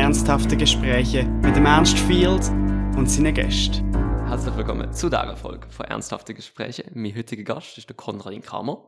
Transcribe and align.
ernsthafte 0.00 0.56
Gespräche 0.56 1.24
mit 1.24 1.54
dem 1.54 1.66
Ernst 1.66 1.98
Field 1.98 2.48
und 2.96 3.06
seinen 3.06 3.34
Gästen. 3.34 3.94
Herzlich 4.26 4.56
willkommen 4.56 4.90
zu 4.94 5.10
dieser 5.10 5.36
Folge 5.36 5.68
von 5.68 5.84
Ernsthafte 5.84 6.32
Gespräche. 6.32 6.90
Mein 6.94 7.14
heutiger 7.14 7.42
Gast 7.42 7.76
ist 7.76 7.86
der 7.86 7.96
Konradin 7.96 8.40
Kramer. 8.40 8.82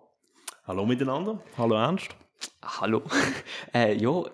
Hallo 0.64 0.87
miteinander. 0.87 1.38
Hallo 1.59 1.75
Ernst. 1.75 2.17
Hallo. 2.62 3.03
äh, 3.75 3.95
ja, 3.95 4.25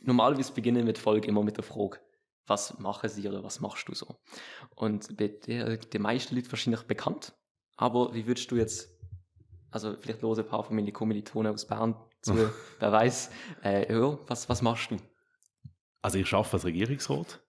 normalerweise 0.00 0.50
beginnen 0.54 0.78
wir 0.78 0.84
mit 0.86 0.96
Folge 0.96 1.28
immer 1.28 1.42
mit 1.42 1.58
der 1.58 1.64
Frage, 1.64 1.98
was 2.46 2.78
machen 2.78 3.10
sie 3.10 3.28
oder 3.28 3.44
was 3.44 3.60
machst 3.60 3.86
du 3.86 3.94
so? 3.94 4.16
Und 4.76 5.14
bei 5.14 5.28
der, 5.28 5.76
den 5.76 6.00
meisten 6.00 6.34
Leuten 6.34 6.50
wahrscheinlich 6.50 6.84
bekannt. 6.84 7.34
Aber 7.76 8.14
wie 8.14 8.26
würdest 8.26 8.50
du 8.50 8.56
jetzt, 8.56 8.88
also 9.70 9.94
vielleicht 10.00 10.22
lose 10.22 10.40
ein 10.40 10.48
paar 10.48 10.64
von 10.64 10.74
meinen 10.74 10.90
Kommilitonen 10.90 11.52
aus 11.52 11.66
Bern 11.66 11.96
zu, 12.22 12.34
wer 12.80 12.92
weiß, 12.92 13.30
äh, 13.62 13.92
ja, 13.92 14.18
was, 14.26 14.48
was 14.48 14.62
machst 14.62 14.90
du? 14.90 14.96
Also 16.02 16.18
ich 16.18 16.32
arbeite 16.32 16.52
als 16.54 16.64
Regierungsrat. 16.64 17.40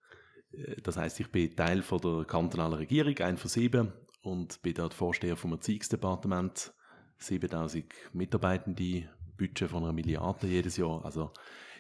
Äh, 0.52 0.82
Das 0.82 0.98
heißt, 0.98 1.20
ich 1.20 1.32
bin 1.32 1.56
Teil 1.56 1.82
von 1.82 2.00
der 2.00 2.26
kantonalen 2.26 2.74
Regierung, 2.74 3.18
ein 3.20 3.38
von 3.38 3.50
sieben, 3.50 3.94
und 4.22 4.62
bin 4.62 4.74
dort 4.74 4.94
Vorsteher 4.94 5.38
vom 5.38 5.54
Erziehungsdepartement. 5.54 6.74
7000 7.22 7.86
Mitarbeitende, 8.14 9.10
Budget 9.38 9.70
von 9.70 9.84
einer 9.84 9.94
Milliarde 9.94 10.48
jedes 10.48 10.78
Jahr. 10.78 11.04
Also 11.04 11.32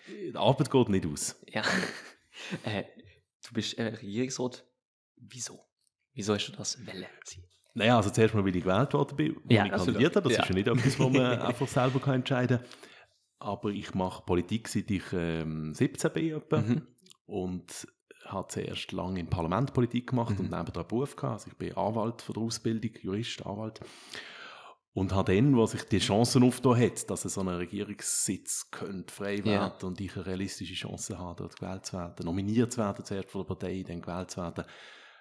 die 0.07 0.35
Arbeit 0.35 0.69
geht 0.69 0.89
nicht 0.89 1.05
aus. 1.05 1.39
Ja. 1.47 1.61
äh, 2.63 2.83
du 3.47 3.53
bist 3.53 3.77
äh, 3.77 3.83
Regierungsrat. 3.87 4.65
Wieso? 5.15 5.59
Wieso 6.13 6.33
hast 6.33 6.47
du 6.47 6.51
das 6.53 6.85
Welle? 6.85 7.07
Naja, 7.73 7.97
also 7.97 8.09
zuerst 8.09 8.33
mal, 8.33 8.43
weil 8.43 8.55
ich 8.55 8.63
gewählt 8.63 8.93
worden 8.93 9.15
bin, 9.15 9.35
wo 9.43 9.53
Ja, 9.53 9.65
ich 9.65 9.71
kandidiert 9.71 10.15
habe. 10.15 10.27
Das 10.27 10.37
Ja. 10.37 10.43
ist 10.43 10.49
ja 10.49 10.55
nicht 10.55 10.67
etwas, 10.67 10.99
was 10.99 11.09
man 11.11 11.21
einfach 11.39 11.67
selber 11.67 11.99
kann 11.99 12.15
entscheiden 12.15 12.57
kann. 12.59 12.67
Aber 13.39 13.69
ich 13.69 13.93
mache 13.93 14.23
Politik, 14.25 14.67
seit 14.67 14.91
ich 14.91 15.03
ähm, 15.13 15.73
17 15.73 16.11
bin. 16.13 16.35
Etwa. 16.35 16.57
Mhm. 16.61 16.87
und 17.25 17.87
habe 18.25 18.47
zuerst 18.49 18.91
lange 18.91 19.19
im 19.21 19.27
Parlament 19.29 19.73
Politik 19.73 20.07
gemacht 20.09 20.37
Mhm. 20.37 20.45
und 20.47 20.53
einen 20.53 20.71
Beruf 20.71 21.15
gehabt. 21.15 21.33
Also 21.41 21.47
ich 21.51 21.57
bin 21.57 21.75
Anwalt 21.75 22.21
von 22.21 22.33
der 22.33 22.43
Ausbildung, 22.43 22.91
Jurist, 23.01 23.45
Anwalt. 23.45 23.79
Und 24.93 25.13
habe 25.13 25.33
dann, 25.35 25.55
wo 25.55 25.65
sich 25.65 25.83
die 25.83 25.99
Chancen 25.99 26.43
aufgetan 26.43 26.77
hat, 26.79 27.09
dass 27.09 27.21
so 27.21 27.41
ein 27.41 27.47
Regierungssitz 27.47 28.69
könnte 28.71 29.13
frei 29.13 29.35
Ja. 29.37 29.45
werden 29.45 29.87
und 29.87 30.01
ich 30.01 30.15
eine 30.15 30.25
realistische 30.25 30.73
Chance 30.73 31.17
habe, 31.17 31.43
dort 31.43 31.59
gewählt 31.59 31.85
zu 31.85 31.93
werden, 31.97 32.25
nominiert 32.25 32.71
zu 32.73 32.79
werden 32.81 33.05
zuerst 33.05 33.29
von 33.29 33.41
der 33.41 33.47
Partei, 33.47 33.83
dann 33.87 34.01
gewählt 34.01 34.31
zu 34.31 34.41
werden, 34.41 34.65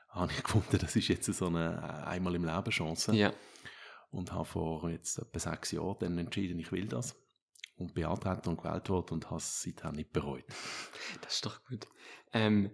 habe 0.08 0.32
ich 0.32 0.42
gefunden, 0.42 0.78
das 0.80 0.96
ist 0.96 1.08
jetzt 1.08 1.26
so 1.32 1.46
eine 1.46 2.06
einmal 2.06 2.34
im 2.34 2.44
Leben 2.44 2.70
Chance 2.70 3.14
Ja. 3.14 3.32
und 4.10 4.32
habe 4.32 4.46
vor 4.46 4.90
jetzt 4.90 5.18
etwa 5.18 5.38
sechs 5.38 5.70
Jahren 5.72 5.96
dann 6.00 6.18
entschieden, 6.18 6.58
ich 6.58 6.72
will 6.72 6.86
das 6.86 7.14
und 7.78 7.94
beantragt 7.94 8.46
und 8.46 8.62
gewählt 8.62 8.88
worden 8.88 9.14
und 9.14 9.26
habe 9.26 9.38
es 9.38 9.62
seitdem 9.62 9.92
nicht 9.92 10.12
bereut. 10.12 10.44
Das 11.22 11.34
ist 11.34 11.46
doch 11.46 11.64
gut. 11.64 11.86
Ähm, 12.32 12.70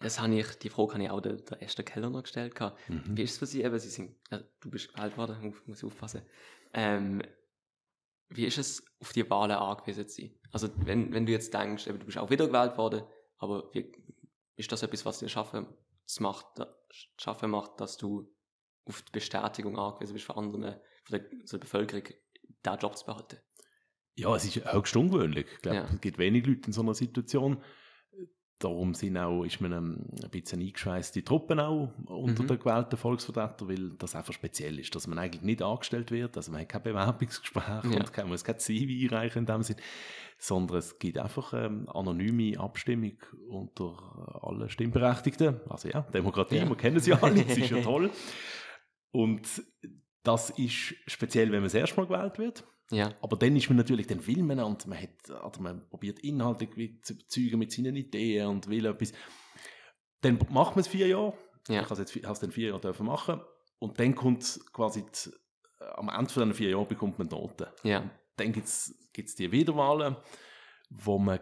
das 0.00 0.20
habe 0.20 0.34
ich, 0.34 0.46
die 0.58 0.68
Frage 0.68 0.94
habe 0.94 1.02
ich 1.04 1.10
auch 1.10 1.20
der, 1.20 1.36
der 1.36 1.62
Esther 1.62 1.84
Keller 1.84 2.10
noch 2.10 2.22
gestellt. 2.22 2.58
Mhm. 2.88 3.16
Wie 3.16 3.22
ist 3.22 3.32
es 3.32 3.38
für 3.38 3.46
Sie? 3.46 3.62
Eben, 3.62 3.78
Sie 3.78 3.88
sind, 3.88 4.16
ja, 4.30 4.40
du 4.60 4.70
bist 4.70 4.92
gewählt 4.92 5.16
worden, 5.16 5.36
muss, 5.42 5.66
muss 5.66 5.78
ich 5.78 5.84
aufpassen. 5.84 6.22
Ähm, 6.72 7.22
wie 8.28 8.44
ist 8.44 8.58
es, 8.58 8.84
auf 9.00 9.12
die 9.12 9.28
Wahlen 9.28 9.56
angewiesen 9.56 10.06
zu 10.06 10.22
sein? 10.22 10.34
Also, 10.52 10.68
wenn, 10.76 11.12
wenn 11.12 11.26
du 11.26 11.32
jetzt 11.32 11.52
denkst, 11.52 11.86
eben, 11.86 11.98
du 11.98 12.06
bist 12.06 12.18
auch 12.18 12.30
wieder 12.30 12.46
gewählt 12.46 12.76
worden, 12.76 13.02
aber 13.38 13.70
wie, 13.72 13.90
ist 14.56 14.70
das 14.70 14.82
etwas, 14.82 15.04
was 15.04 15.18
dir 15.18 15.28
schaffen, 15.28 15.66
das 16.04 16.20
macht, 16.20 16.46
das 16.56 16.68
schaffen 17.16 17.50
macht, 17.50 17.80
dass 17.80 17.96
du 17.96 18.32
auf 18.84 19.02
die 19.02 19.12
Bestätigung 19.12 19.78
angewiesen 19.78 20.14
bist 20.14 20.26
von 20.26 20.36
anderen, 20.36 20.80
von 21.04 21.18
der, 21.18 21.28
von 21.28 21.46
der 21.52 21.58
Bevölkerung, 21.58 22.04
diesen 22.04 22.78
Job 22.78 22.96
zu 22.96 23.06
behalten? 23.06 23.38
Ja, 24.18 24.34
es 24.34 24.44
ist 24.44 24.72
höchst 24.72 24.96
ungewöhnlich. 24.96 25.46
Ich 25.54 25.62
glaube, 25.62 25.76
Ja. 25.78 25.84
es 25.92 26.00
gibt 26.00 26.18
wenig 26.18 26.46
Leute 26.46 26.66
in 26.66 26.72
so 26.72 26.82
einer 26.82 26.94
Situation. 26.94 27.58
Darum 28.60 28.92
sind 28.94 29.16
auch, 29.16 29.44
ist 29.44 29.60
man 29.60 29.70
ähm, 29.70 30.06
ein 30.20 30.30
bisschen 30.30 30.60
eingeschweißte 30.60 31.22
Truppen 31.22 31.60
auch 31.60 31.92
unter 32.06 32.42
Mhm. 32.42 32.48
den 32.48 32.58
gewählten 32.58 32.96
Volksvertretern, 32.96 33.68
weil 33.68 33.90
das 33.90 34.16
einfach 34.16 34.32
speziell 34.32 34.80
ist, 34.80 34.92
dass 34.96 35.06
man 35.06 35.16
eigentlich 35.20 35.42
nicht 35.42 35.62
angestellt 35.62 36.10
wird, 36.10 36.36
also 36.36 36.50
man 36.50 36.62
hat 36.62 36.68
kein 36.68 36.82
Bewerbungsgespräch 36.82 37.84
Ja. 37.84 38.00
und 38.00 38.12
kann, 38.12 38.26
muss 38.28 38.42
kein 38.42 38.58
CV 38.58 39.04
einreichen 39.14 39.40
in 39.42 39.46
dem 39.46 39.62
Sinn, 39.62 39.76
sondern 40.38 40.78
es 40.78 40.98
gibt 40.98 41.18
einfach 41.18 41.54
ähm, 41.54 41.88
anonyme 41.88 42.58
Abstimmung 42.58 43.12
unter 43.48 44.40
allen 44.42 44.68
Stimmberechtigten. 44.68 45.60
Also 45.70 45.88
ja, 45.90 46.00
Demokratie, 46.00 46.56
Ja. 46.56 46.68
wir 46.68 46.76
kennen 46.76 46.98
sie 46.98 47.12
alle, 47.12 47.44
das 47.44 47.56
ist 47.58 47.70
ja 47.70 47.80
toll. 47.82 48.10
Und 49.12 49.62
das 50.24 50.50
ist 50.50 50.96
speziell, 51.06 51.46
wenn 51.52 51.60
man 51.60 51.64
das 51.66 51.74
erste 51.74 51.96
Mal 52.00 52.06
gewählt 52.08 52.38
wird. 52.40 52.64
Ja. 52.90 53.14
Aber 53.20 53.36
dann 53.36 53.54
ist 53.56 53.68
man 53.68 53.76
natürlich, 53.76 54.06
dann 54.06 54.26
will 54.26 54.42
man 54.42 54.60
und 54.60 54.86
man 54.86 54.98
hat, 55.00 55.30
oder 55.30 55.60
man 55.60 55.88
probiert 55.88 56.20
Inhalte 56.20 56.68
zu 57.02 57.12
überzeugen 57.12 57.58
mit 57.58 57.72
seinen 57.72 57.96
Ideen 57.96 58.46
und 58.46 58.68
will 58.68 58.86
etwas. 58.86 59.12
Dann 60.20 60.38
macht 60.50 60.74
man 60.74 60.80
es 60.80 60.88
vier 60.88 61.06
Jahre. 61.06 61.34
Ja. 61.68 61.82
Ich 61.82 61.90
habe 61.90 62.02
es 62.02 62.14
jetzt 62.14 62.42
dann 62.42 62.50
vier 62.50 62.68
Jahre 62.68 62.80
dürfen 62.80 63.06
machen. 63.06 63.40
Und 63.78 64.00
dann 64.00 64.14
kommt 64.14 64.60
quasi, 64.72 65.04
die, 65.04 65.30
äh, 65.80 65.84
am 65.94 66.08
Ende 66.08 66.32
von 66.32 66.44
diesen 66.44 66.54
vier 66.54 66.70
Jahren 66.70 66.88
bekommt 66.88 67.18
man 67.18 67.28
Noten. 67.28 67.66
Ja. 67.84 68.10
Dann 68.36 68.52
gibt 68.52 68.66
es 68.66 69.34
die 69.36 69.52
Wiederwahlen, 69.52 70.16
wo 70.90 71.18
man 71.18 71.40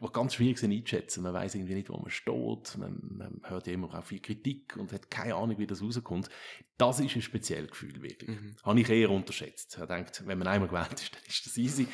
wo 0.00 0.08
ganz 0.08 0.34
schwierig 0.34 0.58
sind 0.58 0.72
einzuschätzen. 0.72 1.22
Man 1.22 1.34
weiß 1.34 1.54
irgendwie 1.54 1.74
nicht, 1.74 1.90
wo 1.90 1.96
man 1.98 2.10
steht. 2.10 2.78
Man, 2.78 2.98
man 3.02 3.40
hört 3.44 3.66
ja 3.66 3.74
immer 3.74 3.94
auch 3.94 4.02
viel 4.02 4.20
Kritik 4.20 4.76
und 4.76 4.92
hat 4.92 5.10
keine 5.10 5.34
Ahnung, 5.34 5.58
wie 5.58 5.66
das 5.66 5.82
rauskommt. 5.82 6.30
Das 6.78 6.98
ist 7.00 7.14
ein 7.14 7.22
spezielles 7.22 7.70
Gefühl, 7.70 8.00
wirklich. 8.02 8.30
Mhm. 8.30 8.56
Habe 8.62 8.80
ich 8.80 8.88
eher 8.88 9.10
unterschätzt. 9.10 9.78
Ich 9.78 9.86
denkt, 9.86 10.26
wenn 10.26 10.38
man 10.38 10.48
einmal 10.48 10.68
gewählt 10.68 10.94
ist, 10.94 11.14
dann 11.14 11.22
ist 11.28 11.44
das 11.46 11.56
easy. 11.58 11.86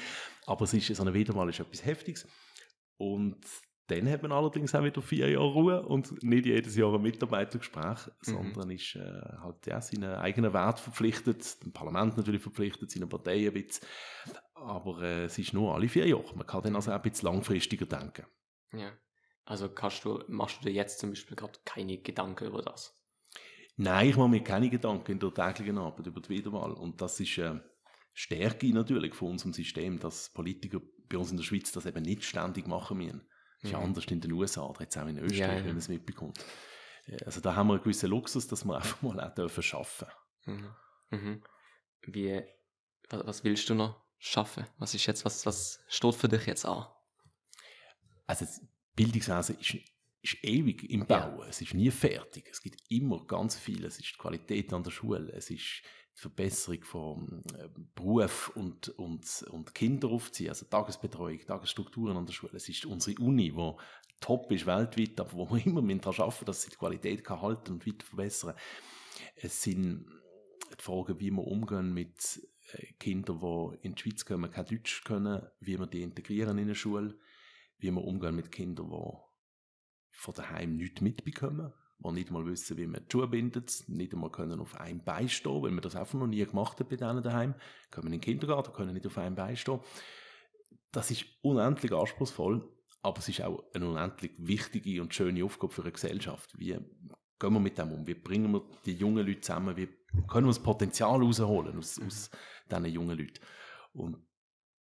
Aber 0.47 0.65
es 0.65 0.73
ist, 0.73 0.95
so 0.95 1.03
eine 1.03 1.13
Wiederwahl 1.13 1.49
ist 1.49 1.59
etwas 1.59 1.85
Heftiges. 1.85 2.29
Und 2.97 3.45
dann 3.89 4.09
hat 4.09 4.23
man 4.23 4.33
allerdings 4.33 4.75
auch 4.75 4.83
wieder 4.83 5.03
vier 5.03 5.31
Jahre 5.31 5.53
Ruhe 5.53 5.83
und 5.83 6.23
nicht 6.23 6.47
jedes 6.47 6.77
Jahr 6.77 6.95
ein 6.95 7.03
Mitarbeitergespräch, 7.03 7.99
sondern 8.21 8.71
ist 8.71 8.97
äh, 8.97 9.23
halt 9.41 9.67
ja, 9.67 9.81
seinen 9.81 10.15
eigenen 10.15 10.53
Wert 10.53 10.81
verpflichtet, 10.81 11.63
dem 11.65 11.73
Parlament 11.73 12.17
natürlich 12.17 12.43
verpflichtet, 12.43 12.91
seinen 12.91 13.09
Parteien 13.09 13.49
ein 13.49 13.53
bisschen. 13.53 13.87
Aber 14.57 15.03
äh, 15.03 15.25
es 15.25 15.39
ist 15.39 15.53
nur 15.53 15.75
alle 15.75 15.89
vier 15.89 16.07
Jahre. 16.09 16.35
Man 16.35 16.47
kann 16.47 16.63
dann 16.63 16.77
also 16.77 16.91
auch 16.91 16.97
ein 16.97 17.03
bisschen 17.03 17.29
langfristiger 17.29 17.87
denken. 17.87 18.27
Ja. 18.73 18.93
Also 19.45 19.69
kannst 19.69 20.05
du, 20.05 20.25
machst 20.29 20.59
du 20.61 20.65
dir 20.65 20.73
jetzt 20.73 20.99
zum 20.99 21.11
Beispiel 21.11 21.37
gerade 21.37 21.59
keine 21.65 21.99
Gedanken 21.99 22.47
über 22.47 22.63
das? 22.63 22.99
Nein, 23.77 24.09
ich 24.09 24.17
mache 24.17 24.29
mir 24.29 24.43
keine 24.43 24.71
Gedanken 24.71 25.13
in 25.13 25.19
der 25.21 25.33
täglichen 25.35 25.79
Arbeit 25.79 26.07
über 26.07 26.21
die 26.21 26.31
Wiederwahl. 26.31 26.73
Und 26.73 27.01
das 27.01 27.21
ist 27.21 27.37
äh, 27.39 27.61
Stärke 28.15 28.73
natürlich 28.73 29.15
von 29.15 29.33
unserem 29.33 29.53
System, 29.53 30.01
dass 30.01 30.31
Politiker 30.33 30.81
bei 31.09 31.19
uns 31.19 31.31
in 31.31 31.37
der 31.37 31.45
Schweiz 31.45 31.71
das 31.73 31.87
eben 31.87 32.03
nicht 32.03 32.25
ständig 32.25 32.67
machen 32.67 32.97
müssen. 32.99 33.29
Das 33.61 33.71
ist 33.71 33.77
Mhm. 33.77 33.85
anders 33.85 34.05
in 34.07 34.21
den 34.21 34.33
USA 34.33 34.63
oder 34.65 34.81
jetzt 34.81 34.97
auch 34.97 35.07
in 35.07 35.19
Österreich, 35.19 35.39
Ja, 35.39 35.49
ja. 35.53 35.59
wenn 35.61 35.67
man 35.69 35.77
es 35.79 35.89
mitbekommt. 35.89 36.43
Äh, 37.07 37.23
Also 37.25 37.41
da 37.41 37.55
haben 37.55 37.69
wir 37.69 37.75
einen 37.75 37.83
gewissen 37.83 38.11
Luxus, 38.11 38.49
dass 38.49 38.65
wir 38.65 38.75
einfach 38.77 39.03
mal 39.03 39.21
auch 39.21 39.35
dürfen 39.35 39.63
schaffen. 39.63 40.09
Mhm. 40.47 40.71
Mhm. 41.11 41.43
Wie, 42.07 42.43
was, 43.11 43.27
was 43.27 43.45
willst 43.45 43.69
du 43.69 43.75
noch 43.75 44.06
schaffen? 44.19 44.67
Was 44.79 44.95
ist 44.95 45.07
jetzt, 45.07 45.25
was, 45.25 45.47
was 45.47 45.81
steht 45.89 46.15
für 46.15 46.29
dich 46.29 46.47
jetzt 46.47 46.67
an? 46.67 46.87
Also 48.27 48.45
das 48.45 48.61
Bildungswesen 48.95 49.59
ist, 49.59 49.77
ist 50.23 50.45
ewig 50.45 50.91
im 50.91 51.07
Ja. 51.09 51.27
Bauen. 51.27 51.47
Es 51.49 51.61
ist 51.61 51.75
nie 51.75 51.91
fertig. 51.91 52.49
Es 52.51 52.61
gibt 52.61 52.81
immer 52.91 53.25
ganz 53.27 53.57
viel. 53.57 53.85
Es 53.85 53.99
ist 53.99 54.13
die 54.15 54.19
Qualität 54.19 54.73
an 54.73 54.83
der 54.83 54.91
Schule. 54.91 55.33
Es 55.33 55.51
ist 55.51 55.83
die 56.17 56.21
Verbesserung 56.21 56.83
von 56.83 57.43
äh, 57.55 57.69
Beruf 57.95 58.51
und, 58.57 58.89
und, 58.91 59.45
und 59.51 59.75
Kinder 59.75 60.09
aufziehen. 60.09 60.49
Also 60.49 60.67
Tagesbetreuung, 60.67 61.39
Tagesstrukturen 61.47 62.17
an 62.17 62.27
der 62.27 62.33
Schule. 62.33 62.53
Es 62.55 62.69
ist 62.69 62.87
unsere 62.87 63.21
Uni, 63.23 63.53
die 63.53 63.73
top 64.21 64.51
ist 64.51 64.67
weltweit, 64.67 65.21
aber 65.21 65.33
wo 65.35 65.51
wir 65.51 65.65
immer 65.67 65.83
daran 65.83 66.21
arbeiten, 66.21 66.47
dass 66.47 66.63
sie 66.63 66.71
die 66.71 66.77
Qualität 66.77 67.23
kann 67.23 67.43
halten 67.43 67.75
und 67.75 67.87
weiter 67.87 68.05
verbessern. 68.05 68.55
Es 69.37 69.63
sind 69.63 70.07
die 70.79 70.83
Fragen, 70.83 71.21
wie 71.21 71.31
wir 71.31 71.47
umgehen 71.47 71.93
mit 71.93 72.41
äh, 72.73 72.93
Kindern, 72.99 73.41
die 73.41 73.87
in 73.87 73.95
die 73.95 74.03
Schweiz 74.03 74.25
kommen, 74.25 74.51
kein 74.51 74.67
Deutsch 74.67 75.05
können, 75.05 75.47
wie 75.61 75.79
wir 75.79 75.87
die 75.87 76.03
integrieren 76.03 76.59
in 76.59 76.65
eine 76.65 76.75
Schule 76.75 77.19
wie 77.79 77.91
wir 77.91 78.05
umgehen 78.05 78.37
mit 78.37 78.53
Kindern, 78.53 78.91
die 78.91 79.19
von 80.11 80.35
daheim 80.35 80.77
nichts 80.77 81.01
mitbekommen, 81.01 81.73
die 81.99 82.13
nicht 82.13 82.31
mal 82.31 82.47
wissen, 82.47 82.77
wie 82.77 82.87
man 82.87 83.03
die 83.05 83.13
Schuhe 83.13 83.29
bindet, 83.29 83.85
nicht 83.89 84.13
einmal 84.13 84.31
können 84.31 84.61
auf 84.61 84.75
einem 84.77 85.05
Bein 85.05 85.29
stehen, 85.29 85.63
weil 85.63 85.71
man 85.71 85.83
das 85.83 85.97
einfach 85.97 86.19
noch 86.19 86.27
nie 86.27 86.45
gemacht 86.45 86.81
hat 86.81 86.89
bei 86.89 86.97
denen 86.97 87.23
daheim, 87.23 87.55
kommen 87.91 88.07
in 88.07 88.13
den 88.13 88.21
Kindergarten, 88.21 88.73
können 88.73 88.95
nicht 88.95 89.07
auf 89.07 89.19
einem 89.19 89.35
Bein 89.35 89.57
stehen. 89.57 89.81
Das 90.93 91.11
ist 91.11 91.27
unendlich 91.43 91.93
anspruchsvoll, 91.93 92.67
aber 93.03 93.19
es 93.19 93.29
ist 93.29 93.43
auch 93.43 93.63
eine 93.75 93.89
unendlich 93.89 94.33
wichtige 94.39 95.03
und 95.03 95.15
schöne 95.15 95.45
Aufgabe 95.45 95.73
für 95.73 95.83
eine 95.83 95.93
Gesellschaft. 95.93 96.59
Wie 96.59 96.69
gehen 96.69 97.53
wir 97.53 97.61
mit 97.61 97.77
dem 97.77 97.93
um? 97.93 98.07
Wie 98.07 98.15
bringen 98.15 98.53
wir 98.53 98.67
die 98.87 98.95
jungen 98.95 99.27
Leute 99.27 99.43
zusammen? 99.43 99.77
Wie 99.77 99.89
können 100.29 100.47
wir 100.47 100.51
das 100.51 100.63
Potenzial 100.63 101.23
rausholen 101.23 101.79
aus, 101.79 102.01
aus 102.01 102.31
diesen 102.71 102.85
jungen 102.87 103.19
Leuten? 103.19 103.41
Und 103.93 104.19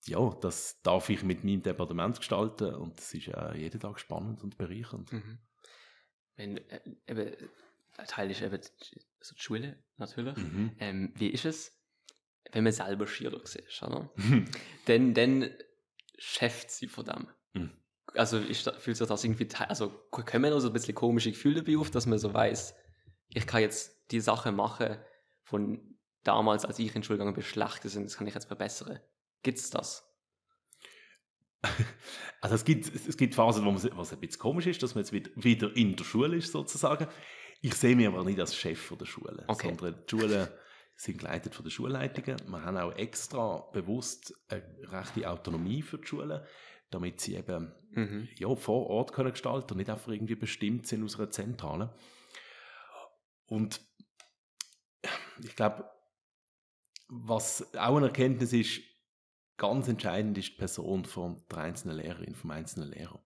ja, 0.06 0.30
das 0.42 0.82
darf 0.82 1.10
ich 1.10 1.24
mit 1.24 1.44
meinem 1.44 1.62
Departement 1.62 2.18
gestalten 2.18 2.76
und 2.76 2.98
das 2.98 3.14
ist 3.14 3.28
äh, 3.28 3.58
jeden 3.58 3.80
Tag 3.80 4.00
spannend 4.00 4.44
und 4.44 4.58
bereichernd. 4.58 5.12
Mhm. 5.12 5.40
Wenn, 6.36 6.58
äh, 6.58 6.82
eben, 7.08 7.36
ein 7.98 8.08
Teil 8.08 8.30
ist 8.30 8.42
eben 8.42 8.60
die, 8.62 9.02
also 9.20 9.36
die 9.36 9.42
Schule, 9.42 9.84
natürlich. 9.98 10.38
Mhm. 10.38 10.72
Ähm, 10.80 11.14
wie 11.16 11.30
ist 11.30 11.46
es, 11.46 11.80
wenn 12.52 12.64
man 12.64 12.74
selber 12.74 13.08
Schüler 13.08 13.40
sieht, 13.46 13.82
oder? 13.82 14.12
dann, 14.86 15.14
dann 15.14 15.50
schafft 16.18 16.72
sie 16.72 16.88
von 16.88 17.06
dem. 17.06 17.28
Mhm. 17.54 17.72
also 18.14 18.38
ist, 18.38 18.70
fühlt 18.78 18.98
sich 18.98 19.08
das 19.08 19.24
irgendwie, 19.24 19.48
also 19.68 19.90
kommen 20.12 20.54
auch 20.54 20.60
so 20.60 20.68
ein 20.68 20.74
bisschen 20.74 20.94
komische 20.94 21.32
Gefühle 21.32 21.64
dabei 21.64 21.78
auf, 21.78 21.90
dass 21.90 22.06
man 22.06 22.20
so 22.20 22.34
weiß, 22.34 22.76
ich 23.30 23.48
kann 23.48 23.62
jetzt 23.62 24.12
die 24.12 24.20
Sachen 24.20 24.56
machen 24.56 24.98
von 25.46 25.98
damals, 26.24 26.66
als 26.66 26.80
ich 26.80 26.94
in 26.96 27.02
bin, 27.02 27.44
schlechter 27.44 27.88
sind, 27.90 28.04
das 28.06 28.18
kann 28.18 28.28
ich 28.28 28.34
jetzt 28.34 28.48
verbessern. 28.48 29.00
Gibt 29.44 29.58
es 29.60 29.70
das? 29.70 30.04
Also 32.42 32.54
es 32.56 32.64
gibt, 32.66 32.94
es 32.94 33.18
gibt 33.18 33.34
Phasen, 33.34 33.66
wo 33.66 33.72
man, 33.72 33.82
was 33.98 34.14
ein 34.14 34.20
bisschen 34.20 34.40
komisch 34.40 34.68
ist, 34.68 34.84
dass 34.84 34.94
man 34.94 35.04
jetzt 35.04 35.12
wieder, 35.12 35.32
wieder 35.36 35.76
in 35.76 35.96
der 35.96 36.04
Schule 36.04 36.38
ist, 36.38 36.52
sozusagen. 36.52 37.08
Ich 37.62 37.74
sehe 37.74 37.96
mich 37.96 38.06
aber 38.06 38.24
nicht 38.24 38.40
als 38.40 38.56
Chef 38.56 38.94
der 39.00 39.06
Schule, 39.08 39.44
Okay. 39.48 39.70
sondern 39.70 39.96
die 40.06 40.10
Schulen 40.12 40.48
sind 40.96 41.18
geleitet 41.18 41.56
von 41.56 41.66
den 41.66 41.72
Schulleitungen. 41.72 42.38
Wir 42.48 42.62
haben 42.64 42.78
auch 42.78 42.92
extra 42.96 43.62
bewusst 43.74 44.36
eine 44.48 44.64
rechte 44.92 45.28
Autonomie 45.28 45.82
für 45.82 45.98
die 45.98 46.06
Schulen, 46.06 46.42
damit 46.92 47.20
sie 47.22 47.36
eben 47.36 47.74
Mhm. 47.92 48.28
ja, 48.36 48.54
vor 48.56 48.88
Ort 48.88 49.14
können 49.14 49.32
gestalten 49.32 49.72
und 49.72 49.78
nicht 49.78 49.90
einfach 49.90 50.12
irgendwie 50.12 50.36
bestimmt 50.36 50.86
sind 50.86 51.04
aus 51.04 51.18
einer 51.18 51.32
Zentrale. 51.32 51.96
Und 53.48 53.82
ich 55.44 55.56
glaube, 55.56 55.90
was 57.08 57.74
auch 57.76 57.98
eine 57.98 58.08
Erkenntnis 58.08 58.54
ist, 58.54 58.82
ganz 59.58 59.88
entscheidend 59.88 60.38
ist 60.38 60.54
die 60.54 60.58
Person 60.58 61.06
von 61.06 61.44
der 61.50 61.60
einzelnen 61.60 61.98
Lehrerin, 61.98 62.36
vom 62.36 62.52
einzelnen 62.52 62.92
Lehrer. 62.92 63.24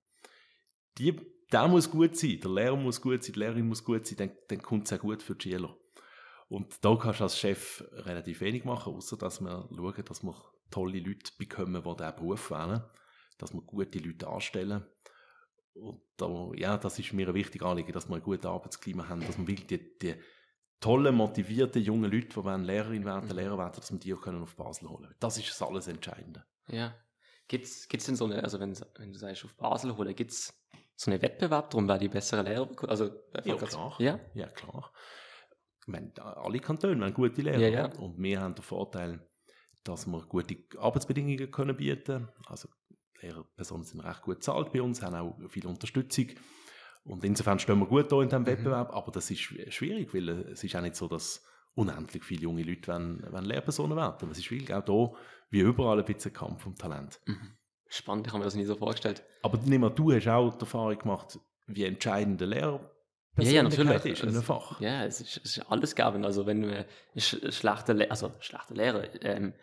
Die, 0.98 1.20
der 1.52 1.68
muss 1.68 1.90
gut 1.90 2.18
sein, 2.18 2.40
der 2.42 2.52
Lehrer 2.52 2.76
muss 2.76 3.02
gut 3.02 3.24
sein, 3.24 3.34
die 3.34 3.40
Lehrerin 3.40 3.68
muss 3.68 3.84
gut 3.84 4.06
sein, 4.06 4.18
dann, 4.18 4.32
dann 4.48 4.62
kommt 4.62 4.86
es 4.86 4.94
auch 4.94 5.02
gut 5.02 5.24
für 5.24 5.36
die 5.36 5.52
Schüler. 5.52 5.76
Und 6.50 6.84
da 6.84 6.96
kannst 6.96 7.20
du 7.20 7.24
als 7.24 7.38
Chef 7.38 7.84
relativ 7.92 8.42
wenig 8.42 8.66
machen, 8.66 8.94
außer 8.94 9.18
dass 9.18 9.40
wir 9.40 9.70
schauen, 9.76 10.06
dass 10.06 10.24
wir 10.24 10.36
tolle 10.72 11.00
Leute 11.00 11.32
bekommen, 11.38 11.84
die 11.84 11.96
diesen 11.96 12.16
Beruf 12.16 12.52
wählen, 12.52 12.84
dass 13.38 13.54
wir 13.54 13.62
gute 13.62 14.00
Leute 14.00 14.28
anstellen. 14.28 14.86
Und 15.74 16.02
da, 16.18 16.52
ja, 16.56 16.78
das 16.78 17.00
ist 17.00 17.14
mir 17.14 17.28
ein 17.28 17.34
wichtiges 17.34 17.66
Anliegen, 17.66 17.94
dass 17.94 18.10
wir 18.10 18.16
ein 18.16 18.24
gutes 18.24 18.46
Arbeitsklima 18.46 19.08
haben, 19.08 19.26
dass 19.26 19.38
wir 19.38 19.48
wirklich 19.48 19.68
die, 19.68 20.00
die 20.00 20.16
tollen, 20.80 21.16
motivierten 21.16 21.82
jungen 21.82 22.12
Leute, 22.12 22.28
die 22.28 22.36
wollen 22.36 22.64
Lehrerin 22.64 23.06
werden, 23.06 23.30
Lehrer 23.30 23.58
werden, 23.58 23.74
dass 23.76 23.92
wir 23.92 24.00
die 24.00 24.14
auch 24.14 24.22
können 24.22 24.42
auf 24.42 24.56
Basel 24.56 24.90
holen 24.90 25.04
können. 25.04 25.16
Das 25.20 25.38
ist 25.38 25.50
das 25.50 25.62
alles 25.62 25.88
Entscheidende. 25.88 26.46
Ja. 26.68 26.96
Gibt's, 27.48 27.88
gibt's 27.88 28.06
denn 28.06 28.16
so 28.16 28.26
eine, 28.26 28.44
also 28.44 28.60
wenn, 28.60 28.78
wenn 28.98 29.12
du 29.12 29.20
sagst, 29.20 29.44
auf 29.46 29.56
Basel 29.56 29.98
holen, 29.98 30.16
gibt's 30.16 30.54
so 30.96 31.12
einen 31.12 31.22
Wettbewerb 31.22 31.70
drum, 31.70 31.88
wer 31.88 31.98
die 31.98 32.10
besseren 32.10 32.46
Lehrer 32.46 32.66
bekommt? 32.66 32.92
Also, 32.92 33.10
Ja, 33.44 33.56
klar. 33.56 33.96
Ja? 34.00 34.20
Ja, 34.34 34.48
klar. 34.48 34.92
Ich 35.82 35.88
meine, 35.88 36.12
alle 36.20 36.60
Kantone 36.60 37.04
haben 37.04 37.14
gute 37.14 37.42
Lehrer. 37.42 37.60
Ja, 37.60 37.68
ja. 37.70 37.86
Und 37.98 38.22
wir 38.22 38.40
haben 38.40 38.54
den 38.54 38.62
Vorteil, 38.62 39.28
dass 39.84 40.06
wir 40.06 40.22
gute 40.28 40.58
Arbeitsbedingungen 40.78 41.50
können 41.50 41.76
bieten 41.76 42.30
Also, 42.46 42.70
Lehrpersonen 43.22 43.84
sind 43.84 44.02
recht 44.02 44.22
gut 44.22 44.36
bezahlt 44.40 44.72
bei 44.72 44.82
uns, 44.82 45.02
haben 45.02 45.16
auch 45.16 45.38
viel 45.50 45.66
Unterstützung. 45.66 46.28
Und 47.04 47.24
insofern 47.24 47.60
stehen 47.60 47.80
wir 47.80 47.86
gut 47.88 48.12
da 48.12 48.22
in 48.22 48.30
diesem 48.30 48.42
Mhm. 48.44 48.48
Wettbewerb. 48.48 48.94
Aber 48.94 49.12
das 49.12 49.32
ist 49.32 49.40
schw- 49.40 49.72
schwierig, 49.72 50.14
weil 50.14 50.30
es 50.30 50.64
ist 50.64 50.76
auch 50.76 50.82
nicht 50.82 50.96
so, 50.96 51.08
dass 51.08 51.44
unendlich 51.76 52.24
viele 52.24 52.42
junge 52.42 52.64
Leute 52.64 52.92
wollen, 52.92 53.26
wollen 53.32 53.46
Lehrpersonen 53.46 53.96
werden. 53.98 54.30
Es 54.32 54.38
ist 54.40 54.52
wirklich 54.52 54.74
auch 54.74 54.84
da, 54.84 55.18
wie 55.50 55.62
überall, 55.62 56.00
ein 56.00 56.06
bisschen 56.06 56.34
Kampf 56.34 56.66
um 56.66 56.76
Talent. 56.76 57.20
Mhm. 57.26 57.58
Spannend, 57.88 58.28
ich 58.28 58.34
habe 58.34 58.40
mir 58.40 58.46
das 58.46 58.56
nie 58.56 58.66
so 58.66 58.76
vorgestellt. 58.76 59.24
Aber 59.42 59.58
nimm 59.66 59.82
mal, 59.82 59.90
du 59.90 60.12
hast 60.14 60.28
auch 60.28 60.54
die 60.54 60.60
Erfahrung 60.62 60.98
gemacht, 60.98 61.40
wie 61.68 61.86
entscheidend 61.86 62.40
der 62.42 62.48
Lehrer 62.48 62.92
Ja, 63.38 63.50
ja, 63.50 63.64
natürlich. 63.64 64.06
ist 64.06 64.20
in 64.24 64.28
einem 64.30 64.36
Also, 64.38 64.42
Fach. 64.42 64.80
Ja, 64.82 65.06
es 65.06 65.22
ist, 65.22 65.38
es 65.44 65.58
ist 65.58 65.72
alles 65.72 65.96
gegeben. 65.96 66.24
Also, 66.26 66.46
wenn 66.46 66.62
man 66.62 66.70
ein 66.72 66.86
sch 67.22 67.38
schlechter, 67.52 67.94
Le 67.96 68.12
also, 68.12 68.32
schlechter 68.40 68.76
Lehrer 68.76 69.06
ähm, 69.24 69.54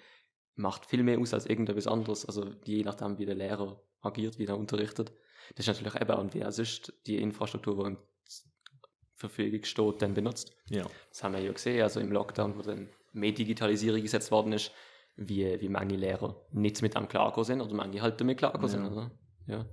macht 0.56 0.86
viel 0.86 1.02
mehr 1.04 1.18
aus 1.20 1.34
als 1.34 1.46
irgendetwas 1.46 1.86
anderes. 1.86 2.24
Also, 2.26 2.50
je 2.64 2.82
nachdem, 2.82 3.18
wie 3.18 3.26
der 3.26 3.34
Lehrer 3.36 3.80
agiert, 4.00 4.38
wie 4.38 4.46
er 4.46 4.56
unterrichtet. 4.58 5.12
Das 5.54 5.66
ist 5.66 5.68
natürlich 5.68 6.00
eben 6.00 6.10
auch, 6.10 6.34
wie 6.34 6.40
er 6.40 6.52
sonst 6.52 6.92
die 7.06 7.16
Infrastruktur, 7.16 7.76
die 7.76 7.90
ihm 7.90 7.98
zur 8.24 9.30
Verfügung 9.30 9.64
steht, 9.64 10.02
dann 10.02 10.14
benutzt. 10.14 10.54
Ja. 10.68 10.84
Das 11.08 11.22
haben 11.22 11.34
wir 11.34 11.40
ja 11.40 11.52
gesehen, 11.52 11.82
also 11.82 12.00
im 12.00 12.12
Lockdown, 12.12 12.56
wo 12.56 12.62
dann 12.62 12.88
mehr 13.12 13.32
Digitalisierung 13.32 14.02
gesetzt 14.02 14.30
worden 14.30 14.52
ist, 14.52 14.72
wie, 15.16 15.60
wie 15.60 15.68
manche 15.68 15.96
Lehrer 15.96 16.46
nicht 16.52 16.82
mit 16.82 16.96
einem 16.96 17.08
klargekommen 17.08 17.44
sind 17.44 17.60
oder 17.62 17.74
manche 17.74 18.02
halt 18.02 18.20
damit 18.20 18.38
klargekommen 18.38 18.68
sind, 18.68 18.86
oder? 18.86 19.10
Ja. 19.46 19.64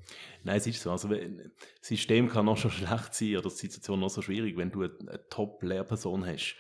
Nein, 0.43 0.57
es 0.57 0.67
ist 0.67 0.81
so. 0.81 0.91
Also, 0.91 1.09
das 1.09 1.27
System 1.81 2.29
kann 2.29 2.45
noch 2.45 2.57
schon 2.57 2.71
schlecht 2.71 3.13
sein 3.13 3.37
oder 3.37 3.49
die 3.49 3.55
Situation 3.55 3.99
noch 3.99 4.09
so 4.09 4.21
schwierig. 4.21 4.55
Wenn 4.55 4.71
du 4.71 4.83
eine, 4.83 5.27
Top-Lehrperson 5.29 6.25
hast, 6.25 6.55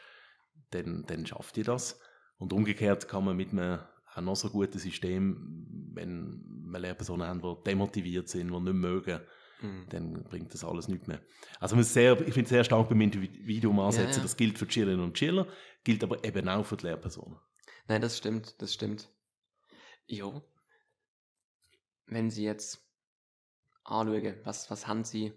dann, 0.71 1.05
dann 1.05 1.25
schafft 1.25 1.57
ihr 1.57 1.63
das. 1.63 1.99
Und 2.37 2.53
umgekehrt 2.53 3.07
kann 3.07 3.23
man 3.23 3.37
mit 3.37 3.51
einem 3.51 3.79
auch 4.15 4.21
noch 4.21 4.35
so 4.35 4.49
guten 4.49 4.79
System, 4.79 5.65
wenn 5.93 6.43
wir 6.65 6.79
Lehrpersonen 6.79 7.27
haben, 7.27 7.41
die 7.41 7.63
demotiviert 7.69 8.29
sind, 8.29 8.51
die 8.51 8.59
nicht 8.59 8.73
mögen, 8.73 9.19
Mhm. 9.61 9.85
dann 9.89 10.23
bringt 10.25 10.53
das 10.53 10.65
alles 10.65 10.89
nicht 10.89 11.07
mehr. 11.07 11.21
Also 11.59 11.75
man 11.75 11.85
sehr, 11.85 12.19
ich 12.19 12.33
finde 12.33 12.43
es 12.43 12.49
sehr 12.49 12.63
stark 12.65 12.89
beim 12.89 12.99
Individuum 12.99 13.79
ansetzen. 13.79 14.09
Ja, 14.09 14.17
ja. 14.17 14.23
Das 14.23 14.35
gilt 14.35 14.57
für 14.57 14.65
die 14.65 14.73
Schülerinnen 14.73 15.05
und 15.05 15.17
Schüler, 15.17 15.47
gilt 15.85 16.03
aber 16.03 16.21
eben 16.25 16.49
auch 16.49 16.65
für 16.65 16.75
die 16.75 16.87
Lehrpersonen. 16.87 17.39
Nein, 17.87 18.01
das 18.01 18.17
stimmt, 18.17 18.61
das 18.61 18.73
stimmt. 18.73 19.09
Jo. 20.05 20.41
Wenn 22.07 22.29
Sie 22.29 22.43
jetzt 22.43 22.85
anschauen, 23.85 24.35
was, 24.43 24.69
was 24.69 24.85
haben 24.85 25.05
Sie 25.05 25.31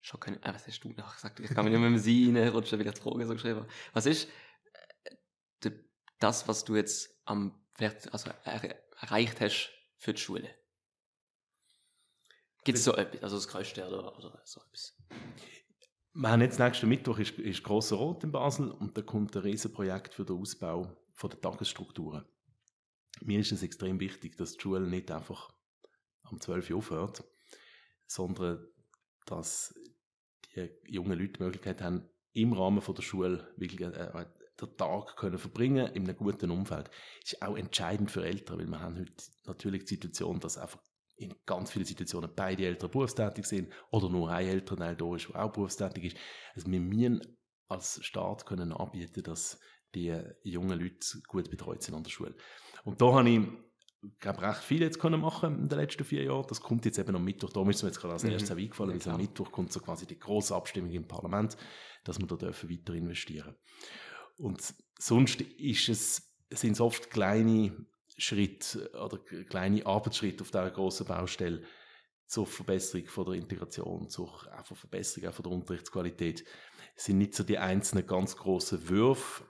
schon 0.00 0.18
können, 0.18 0.42
äh, 0.42 0.52
was 0.52 0.66
hast 0.66 0.80
du 0.80 0.88
noch 0.88 1.14
gesagt? 1.14 1.38
Ich 1.38 1.50
kann 1.50 1.64
mich 1.64 1.72
nicht 1.72 1.80
mehr 1.80 1.90
mit 1.90 2.02
Sie 2.02 2.30
reinrutschen, 2.36 2.80
weil 2.80 2.86
ich 2.88 2.98
Frage 2.98 3.26
so 3.26 3.34
geschrieben 3.34 3.60
habe. 3.60 3.68
Was 3.92 4.06
ist 4.06 4.28
äh, 5.62 5.70
das, 6.18 6.48
was 6.48 6.64
du 6.64 6.74
jetzt 6.74 7.16
am 7.26 7.59
Wert, 7.80 8.12
also 8.12 8.30
er, 8.44 8.76
erreicht 9.00 9.40
hast 9.40 9.70
für 9.96 10.14
die 10.14 10.20
Schule? 10.20 10.54
Gibt 12.64 12.78
es 12.78 12.84
so 12.84 12.94
etwas, 12.94 13.22
also 13.22 13.36
das 13.36 13.48
Größte 13.48 13.86
oder, 13.86 14.16
oder 14.16 14.42
so 14.44 14.60
etwas? 14.60 14.96
Wir 16.12 16.30
haben 16.30 16.40
jetzt 16.42 16.58
nächsten 16.58 16.88
Mittwoch 16.88 17.18
ist, 17.18 17.38
ist 17.38 17.62
Grosser 17.62 17.96
Rot 17.96 18.24
in 18.24 18.32
Basel 18.32 18.70
und 18.70 18.96
da 18.96 19.02
kommt 19.02 19.34
ein 19.36 19.42
Riesenprojekt 19.42 20.14
für 20.14 20.24
den 20.24 20.36
Ausbau 20.36 20.96
von 21.14 21.30
der 21.30 21.40
Tagesstrukturen. 21.40 22.24
Mir 23.22 23.40
ist 23.40 23.52
es 23.52 23.62
extrem 23.62 24.00
wichtig, 24.00 24.36
dass 24.36 24.54
die 24.54 24.60
Schule 24.60 24.86
nicht 24.86 25.10
einfach 25.10 25.50
am 26.22 26.40
12 26.40 26.70
Uhr 26.70 26.76
aufhört, 26.78 27.24
sondern 28.06 28.66
dass 29.26 29.74
die 30.54 30.70
jungen 30.86 31.18
Leute 31.18 31.34
die 31.34 31.42
Möglichkeit 31.42 31.80
haben, 31.80 32.08
im 32.32 32.52
Rahmen 32.52 32.80
von 32.80 32.94
der 32.94 33.02
Schule 33.02 33.52
wirklich 33.56 33.80
äh, 33.80 33.86
äh, 33.90 34.26
den 34.66 34.76
Tag 34.76 35.16
können 35.16 35.38
verbringen 35.38 35.86
in 35.94 36.04
einem 36.04 36.16
guten 36.16 36.50
Umfeld. 36.50 36.88
Das 37.22 37.32
ist 37.32 37.42
auch 37.42 37.56
entscheidend 37.56 38.10
für 38.10 38.24
Eltern, 38.24 38.58
weil 38.58 38.66
wir 38.66 38.80
haben 38.80 38.98
heute 38.98 39.12
natürlich 39.46 39.84
die 39.84 39.94
Situation, 39.94 40.38
dass 40.40 40.58
einfach 40.58 40.80
in 41.16 41.34
ganz 41.44 41.70
vielen 41.70 41.84
Situationen 41.84 42.30
beide 42.34 42.64
Eltern 42.64 42.90
berufstätig 42.90 43.44
sind 43.44 43.72
oder 43.90 44.08
nur 44.08 44.30
ein 44.30 44.46
Elternteil 44.46 44.96
da 44.96 45.14
ist, 45.14 45.28
der 45.28 45.44
auch 45.44 45.52
berufstätig 45.52 46.04
ist. 46.04 46.16
Also 46.54 46.70
wir 46.70 46.80
müssen 46.80 47.20
als 47.68 48.02
Staat 48.02 48.46
können 48.46 48.72
anbieten, 48.72 49.22
dass 49.22 49.60
die 49.94 50.16
jungen 50.44 50.78
Leute 50.80 51.20
gut 51.28 51.50
betreut 51.50 51.82
sind 51.82 51.94
an 51.94 52.02
der 52.04 52.10
Schule. 52.10 52.34
Und 52.84 53.00
da 53.02 53.12
habe 53.12 53.28
ich, 53.28 53.40
glaube 54.18 54.40
recht 54.40 54.60
viel 54.62 54.80
jetzt 54.80 54.98
können 54.98 55.20
machen 55.20 55.58
in 55.58 55.68
den 55.68 55.78
letzten 55.78 56.04
vier 56.04 56.22
Jahren. 56.22 56.46
Das 56.48 56.60
kommt 56.62 56.86
jetzt 56.86 56.98
eben 56.98 57.14
am 57.14 57.22
Mittwoch. 57.24 57.52
Da 57.52 57.68
ist 57.68 57.82
mir 57.82 57.88
jetzt 57.90 58.00
gerade 58.00 58.14
als 58.14 58.24
Mhm. 58.24 58.30
erstes 58.30 58.50
auch 58.52 58.56
eingefallen, 58.56 58.90
Ja, 58.92 58.94
weil 58.94 59.12
am 59.12 59.18
klar. 59.18 59.18
Mittwoch 59.18 59.52
kommt 59.52 59.72
so 59.72 59.80
quasi 59.80 60.06
die 60.06 60.18
große 60.18 60.54
Abstimmung 60.54 60.90
im 60.92 61.06
Parlament, 61.06 61.56
dass 62.04 62.18
wir 62.18 62.26
da 62.26 62.36
dürfen 62.36 62.70
weiter 62.70 62.94
investieren. 62.94 63.54
Und 64.40 64.74
sonst 64.98 65.40
ist 65.40 65.88
es, 65.88 66.32
sind 66.50 66.72
es 66.72 66.80
oft 66.80 67.10
kleine 67.10 67.86
Schritte 68.16 68.90
oder 68.92 69.18
kleine 69.18 69.84
Arbeitsschritte 69.86 70.42
auf 70.42 70.50
dieser 70.50 70.70
grossen 70.70 71.06
Baustelle 71.06 71.62
zur 72.26 72.46
Verbesserung 72.46 73.06
von 73.06 73.26
der 73.26 73.34
Integration, 73.34 74.08
zur 74.08 74.30
einfach 74.52 74.76
Verbesserung 74.76 75.28
auch 75.28 75.34
von 75.34 75.42
der 75.42 75.52
Unterrichtsqualität. 75.52 76.44
Es 76.96 77.04
sind 77.04 77.18
nicht 77.18 77.34
so 77.34 77.44
die 77.44 77.58
einzelnen 77.58 78.06
ganz 78.06 78.36
grossen 78.36 78.88
Würfe, 78.88 79.44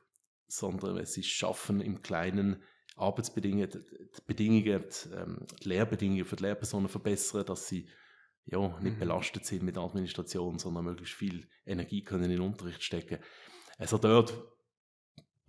sondern 0.48 0.98
es 0.98 1.16
ist 1.16 1.28
Schaffen 1.28 1.80
im 1.80 2.02
Kleinen, 2.02 2.62
Arbeitsbedingungen, 2.96 3.70
die 3.70 4.22
Bedingungen, 4.26 4.84
die, 4.84 5.14
ähm, 5.14 5.46
die 5.62 5.68
Lehrbedingungen 5.68 6.24
für 6.24 6.36
die 6.36 6.42
Lehrpersonen 6.42 6.88
verbessern, 6.88 7.46
dass 7.46 7.68
sie 7.68 7.88
ja, 8.46 8.78
nicht 8.80 8.96
Mhm. 8.96 8.98
belastet 8.98 9.46
sind 9.46 9.62
mit 9.62 9.78
Administration, 9.78 10.58
sondern 10.58 10.84
möglichst 10.84 11.14
viel 11.14 11.48
Energie 11.64 12.02
können 12.02 12.24
in 12.24 12.30
den 12.30 12.40
Unterricht 12.40 12.82
stecken. 12.82 13.18
Also 13.78 13.96
dort 13.96 14.34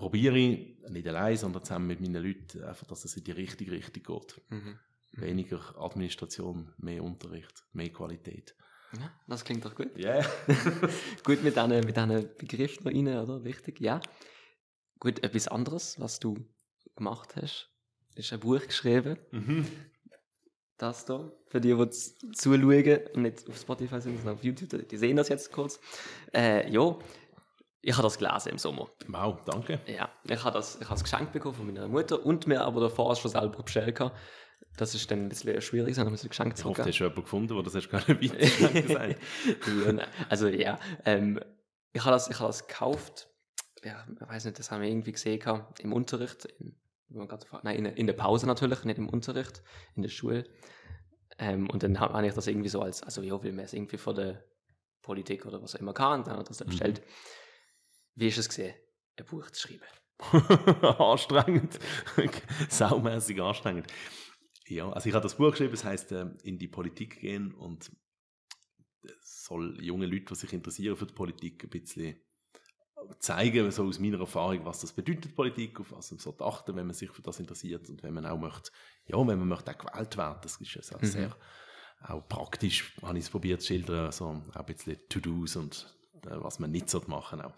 probiere 0.01 0.35
ich, 0.35 0.77
nicht 0.89 1.07
allein, 1.07 1.37
sondern 1.37 1.63
zusammen 1.63 1.85
mit 1.85 2.01
meinen 2.01 2.23
Leuten, 2.23 2.63
einfach, 2.63 2.87
dass 2.87 3.05
es 3.05 3.15
in 3.17 3.23
die 3.23 3.33
richtige 3.33 3.71
Richtung 3.71 4.01
geht. 4.01 4.41
Mhm. 4.49 4.79
Weniger 5.11 5.61
Administration, 5.77 6.73
mehr 6.77 7.03
Unterricht, 7.03 7.63
mehr 7.73 7.89
Qualität. 7.89 8.55
Ja, 8.97 9.11
das 9.27 9.45
klingt 9.45 9.63
doch 9.63 9.75
gut. 9.75 9.95
Ja. 9.95 10.25
Gut, 11.23 11.43
mit 11.43 11.55
diesen 11.55 11.69
mit 11.69 11.95
diesen 11.95 12.29
Begriffen 12.37 12.83
noch 12.83 12.91
rein, 12.91 13.19
oder? 13.19 13.43
Wichtig, 13.43 13.79
ja. 13.79 14.01
Gut, 14.99 15.23
etwas 15.23 15.47
anderes, 15.47 15.99
was 15.99 16.19
du 16.19 16.35
gemacht 16.95 17.35
hast, 17.35 17.69
ist 18.15 18.33
ein 18.33 18.39
Buch 18.39 18.65
geschrieben. 18.65 19.17
Mhm. 19.31 19.67
Das 20.77 21.05
da. 21.05 21.31
Für 21.45 21.61
die, 21.61 21.75
die 21.75 21.89
zuschauen 22.33 22.99
und 23.13 23.21
nicht 23.21 23.47
auf 23.47 23.57
Spotify 23.59 24.01
sind, 24.01 24.17
sondern 24.17 24.35
auf 24.35 24.43
YouTube, 24.43 24.89
die 24.89 24.97
sehen 24.97 25.15
das 25.15 25.29
jetzt 25.29 25.51
kurz. 25.51 25.79
Äh, 26.33 26.71
ja, 26.71 26.97
ich 27.81 27.93
habe 27.93 28.03
das 28.03 28.17
gelesen 28.17 28.49
im 28.49 28.57
Sommer. 28.57 28.89
Wow, 29.07 29.39
danke. 29.45 29.79
Ja, 29.87 30.09
ich 30.23 30.43
habe 30.43 30.53
das, 30.57 30.75
ich 30.75 30.81
habe 30.81 30.93
das 30.93 31.03
geschenkt 31.03 31.31
bekommen 31.33 31.55
von 31.55 31.65
meiner 31.65 31.87
Mutter 31.87 32.23
und 32.25 32.47
mir 32.47 32.61
aber 32.61 32.81
davor 32.81 33.15
schon 33.15 33.31
selber 33.31 33.63
bestellt. 33.63 33.95
gehabt. 33.95 34.15
das 34.77 34.93
ist 34.93 35.09
dann 35.09 35.23
ein 35.25 35.29
bisschen 35.29 35.59
schwierig, 35.61 35.95
sondern 35.95 36.13
muss 36.13 36.23
ein 36.23 36.29
Geschenk 36.29 36.53
Ich 36.57 36.63
hoffe, 36.63 36.83
zurückgeben. 36.83 36.87
hast 36.89 36.99
du 36.99 37.03
jemanden 37.03 37.21
gefunden, 37.23 37.53
der 37.55 37.63
das 37.63 37.75
hast 37.75 37.89
gar 37.89 38.07
nicht 38.07 38.33
weiter 38.33 38.81
gesagt 38.81 40.07
also 40.29 40.47
ja, 40.47 40.79
ähm, 41.05 41.39
ich 41.93 42.01
habe 42.01 42.11
das, 42.11 42.29
ich 42.29 42.39
habe 42.39 42.47
das 42.47 42.67
gekauft. 42.67 43.27
Ja, 43.83 44.05
ich 44.21 44.27
weiß 44.29 44.45
nicht, 44.45 44.59
das 44.59 44.71
haben 44.71 44.81
wir 44.81 44.89
irgendwie 44.89 45.11
gesehen 45.11 45.39
gehabt, 45.39 45.79
im 45.79 45.91
Unterricht. 45.91 46.45
In, 46.45 46.75
wo 47.09 47.27
nein, 47.63 47.77
in, 47.77 47.85
in 47.85 48.07
der 48.07 48.13
Pause 48.13 48.47
natürlich, 48.47 48.85
nicht 48.85 48.97
im 48.97 49.09
Unterricht, 49.09 49.61
in 49.95 50.03
der 50.03 50.09
Schule. 50.09 50.45
Ähm, 51.39 51.69
und 51.69 51.83
dann 51.83 51.99
habe 51.99 52.13
hab 52.13 52.23
ich 52.23 52.33
das 52.33 52.47
irgendwie 52.47 52.69
so 52.69 52.81
als, 52.81 53.03
also 53.03 53.21
ja, 53.23 53.41
will 53.43 53.51
man 53.51 53.65
es 53.65 53.73
irgendwie 53.73 53.97
von 53.97 54.15
der 54.15 54.43
Politik 55.01 55.45
oder 55.45 55.61
was 55.61 55.75
auch 55.75 55.79
immer 55.79 55.93
kann, 55.93 56.23
dann 56.23 56.37
hat 56.37 56.45
er 56.45 56.47
das 56.47 56.57
dann 56.57 56.69
Mhm. 56.69 56.93
Wie 58.15 58.27
ist 58.27 58.37
es 58.37 58.49
gesehen, 58.49 58.75
ein 59.17 59.25
Buch 59.25 59.49
zu 59.51 59.67
schreiben? 59.67 59.85
anstrengend. 60.99 61.79
Saumäßig 62.69 63.41
anstrengend. 63.41 63.87
Ja, 64.67 64.89
also 64.91 65.09
ich 65.09 65.15
habe 65.15 65.23
das 65.23 65.35
Buch 65.35 65.51
geschrieben, 65.51 65.73
es 65.73 65.83
heißt 65.83 66.11
äh, 66.11 66.27
in 66.43 66.57
die 66.57 66.67
Politik 66.67 67.19
gehen 67.19 67.53
und 67.53 67.91
es 69.03 69.45
soll 69.45 69.83
junge 69.83 70.05
Leute, 70.05 70.25
die 70.25 70.35
sich 70.35 70.53
interessieren 70.53 70.95
für 70.95 71.07
die 71.07 71.13
Politik, 71.13 71.63
ein 71.63 71.69
bisschen 71.69 72.21
zeigen, 73.19 73.71
so 73.71 73.85
aus 73.85 73.99
meiner 73.99 74.19
Erfahrung, 74.19 74.63
was 74.63 74.81
das 74.81 74.93
bedeutet, 74.93 75.35
Politik, 75.35 75.79
auf 75.79 75.91
was 75.91 76.11
man 76.11 76.19
so 76.19 76.37
achten, 76.39 76.75
wenn 76.75 76.85
man 76.85 76.93
sich 76.93 77.09
für 77.09 77.23
das 77.23 77.39
interessiert 77.39 77.89
und 77.89 78.03
wenn 78.03 78.13
man 78.13 78.25
auch 78.25 78.37
möchte, 78.37 78.71
ja, 79.05 79.17
wenn 79.17 79.39
man 79.39 79.47
möchte 79.47 79.71
auch 79.71 79.77
gewählt 79.77 80.17
werden, 80.17 80.39
das 80.41 80.57
ist 80.57 80.73
ja 80.73 80.97
Mhm. 81.01 81.05
sehr 81.05 81.35
auch 82.03 82.27
praktisch, 82.27 82.95
habe 83.01 83.17
ich 83.17 83.25
es 83.25 83.29
probiert 83.29 83.61
zu 83.61 83.67
schildern, 83.67 84.11
so 84.11 84.25
auch 84.25 84.55
ein 84.55 84.65
bisschen 84.65 84.97
To-Dos 85.09 85.55
und 85.55 85.95
äh, 86.25 86.29
was 86.41 86.59
man 86.59 86.71
nicht 86.71 86.91
machen 87.07 87.41
auch. 87.41 87.53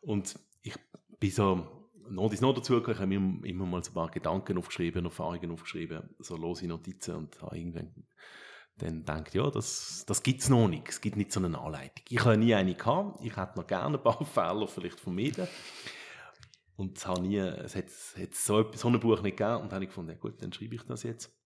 Und 0.00 0.38
ich 0.62 0.74
bin 1.18 1.30
so 1.30 1.78
noch 2.10 2.30
dies 2.30 2.40
noch 2.40 2.54
dazu 2.54 2.78
ich 2.78 2.86
habe 2.86 3.06
mir 3.06 3.46
immer 3.46 3.66
mal 3.66 3.84
so 3.84 3.90
ein 3.90 3.94
paar 3.94 4.10
Gedanken 4.10 4.56
aufgeschrieben, 4.56 5.04
Erfahrungen 5.04 5.50
aufgeschrieben, 5.50 6.08
so 6.18 6.36
lose 6.36 6.66
Notizen 6.66 7.16
und 7.16 7.42
habe 7.42 7.58
irgendwann 7.58 7.92
dann 8.78 9.04
denkt, 9.04 9.34
ja, 9.34 9.50
das, 9.50 10.04
das 10.06 10.22
gibt 10.22 10.40
es 10.40 10.48
noch 10.48 10.68
nicht. 10.68 10.88
Es 10.88 11.00
gibt 11.00 11.16
nicht 11.16 11.32
so 11.32 11.40
eine 11.40 11.58
Anleitung. 11.58 12.04
Ich 12.08 12.24
habe 12.24 12.36
nie 12.36 12.54
eine 12.54 12.74
gehabt. 12.74 13.24
Ich 13.24 13.36
hätte 13.36 13.58
noch 13.58 13.66
gerne 13.66 13.98
ein 13.98 14.02
paar 14.02 14.24
Fehler 14.24 14.68
vielleicht 14.68 15.00
vermieden. 15.00 15.48
Und 16.76 16.96
es, 16.96 17.06
habe 17.06 17.22
nie, 17.22 17.38
es 17.38 17.74
hat, 17.74 17.86
hat 17.86 18.34
so, 18.34 18.72
so 18.72 18.88
ein 18.88 19.00
Buch 19.00 19.20
nicht 19.20 19.36
gegeben. 19.36 19.62
Und 19.62 19.64
dann 19.64 19.74
habe 19.74 19.84
ich 19.84 19.90
gefunden, 19.90 20.12
ja 20.12 20.16
gut, 20.16 20.40
dann 20.40 20.52
schreibe 20.52 20.76
ich 20.76 20.82
das 20.84 21.02
jetzt. 21.02 21.36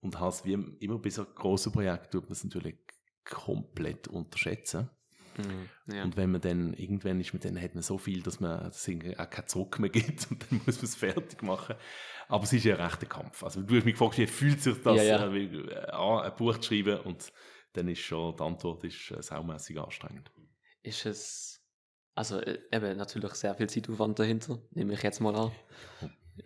Und 0.00 0.20
habe 0.20 0.30
es 0.30 0.44
wie 0.44 0.52
immer 0.52 0.98
bei 0.98 1.10
so 1.10 1.24
grossen 1.24 1.72
Projekten 1.72 2.12
tut 2.12 2.24
man 2.24 2.32
es 2.32 2.44
natürlich 2.44 2.76
komplett 3.24 4.06
unterschätzen. 4.06 4.88
Mhm. 5.38 5.94
Ja. 5.94 6.04
Und 6.04 6.16
wenn 6.16 6.30
man 6.30 6.40
dann, 6.40 6.74
irgendwann 6.74 7.20
ist 7.20 7.32
man 7.32 7.40
dann, 7.40 7.60
hat 7.60 7.74
man 7.74 7.82
so 7.82 7.98
viel, 7.98 8.22
dass 8.22 8.40
man 8.40 8.70
irgendwie 8.86 9.18
auch 9.18 9.30
keinen 9.30 9.46
Zurück 9.48 9.78
mehr 9.78 9.90
gibt 9.90 10.30
und 10.30 10.44
dann 10.50 10.60
muss 10.66 10.76
man 10.76 10.84
es 10.84 10.96
fertig 10.96 11.42
machen. 11.42 11.76
Aber 12.28 12.44
es 12.44 12.52
ist 12.52 12.64
ja 12.64 12.76
ein 12.76 12.82
rechter 12.84 13.06
Kampf. 13.06 13.42
Also 13.42 13.62
du 13.62 13.76
hast 13.76 13.84
mich 13.84 13.94
gefragt, 13.94 14.18
wie 14.18 14.26
fühlt 14.26 14.62
sich 14.62 14.82
das 14.82 14.96
Ja, 14.96 15.02
ja. 15.02 15.32
Äh, 15.32 15.44
äh, 15.44 15.90
an, 15.90 16.24
ein 16.24 16.36
Buch 16.36 16.58
zu 16.58 16.68
schreiben 16.68 17.00
und 17.00 17.32
dann 17.72 17.88
ist 17.88 18.00
schon, 18.00 18.36
die 18.36 18.42
Antwort 18.42 18.84
ist 18.84 19.10
äh, 19.10 19.22
saumässig 19.22 19.78
anstrengend. 19.78 20.30
ist 20.82 21.06
es, 21.06 21.62
also 22.14 22.40
äh, 22.40 22.58
eben 22.72 22.96
natürlich 22.96 23.32
sehr 23.34 23.54
viel 23.54 23.68
Zeitaufwand 23.68 24.18
dahinter, 24.18 24.58
nehme 24.72 24.94
ich 24.94 25.02
jetzt 25.02 25.20
mal 25.20 25.34
an. 25.36 25.52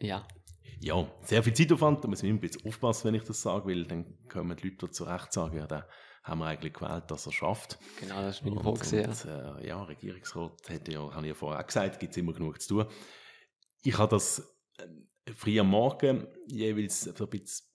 Ja, 0.00 0.26
Ja, 0.80 1.06
sehr 1.22 1.42
viel 1.42 1.54
Zeitaufwand, 1.54 2.02
da 2.02 2.08
muss 2.08 2.22
man 2.22 2.30
immer 2.30 2.38
ein 2.38 2.40
bisschen 2.40 2.66
aufpassen, 2.66 3.08
wenn 3.08 3.14
ich 3.14 3.25
das 3.25 3.40
sage, 3.40 3.66
weil 3.66 3.84
dann 3.84 4.18
kommen 4.28 4.56
die 4.56 4.68
Leute 4.68 4.90
zu 4.90 5.04
Recht 5.04 5.32
sagen, 5.32 5.56
ja, 5.56 5.66
den 5.66 5.82
haben 6.23 6.38
wir 6.38 6.47
eigentlich 6.47 6.75
gewählt, 6.75 7.11
dass 7.11 7.26
er 7.26 7.33
schafft. 7.33 7.79
genau, 7.99 8.23
das 8.23 8.37
ist 8.37 8.45
meine 8.45 8.61
Frage. 8.61 9.25
ja. 9.25 9.59
äh, 9.59 9.67
ja, 9.67 9.83
Regierungsrat 9.83 10.69
hätte 10.69 10.93
ja, 10.93 11.00
habe 11.14 11.26
ich 11.26 11.31
ja 11.31 11.35
vorher 11.35 11.61
auch 11.61 11.67
gesagt, 11.67 11.99
gibt 11.99 12.12
es 12.12 12.17
immer 12.19 12.33
genug 12.33 12.61
zu 12.61 12.69
tun. 12.69 12.87
Ich 13.83 13.99
habe 13.99 14.11
das 14.11 14.57
äh, 14.79 15.33
früh 15.33 15.59
am 15.59 15.69
Morgen 15.69 16.29
jeweils 16.47 17.02
so 17.02 17.25
ein 17.25 17.31
bisschen 17.31 17.67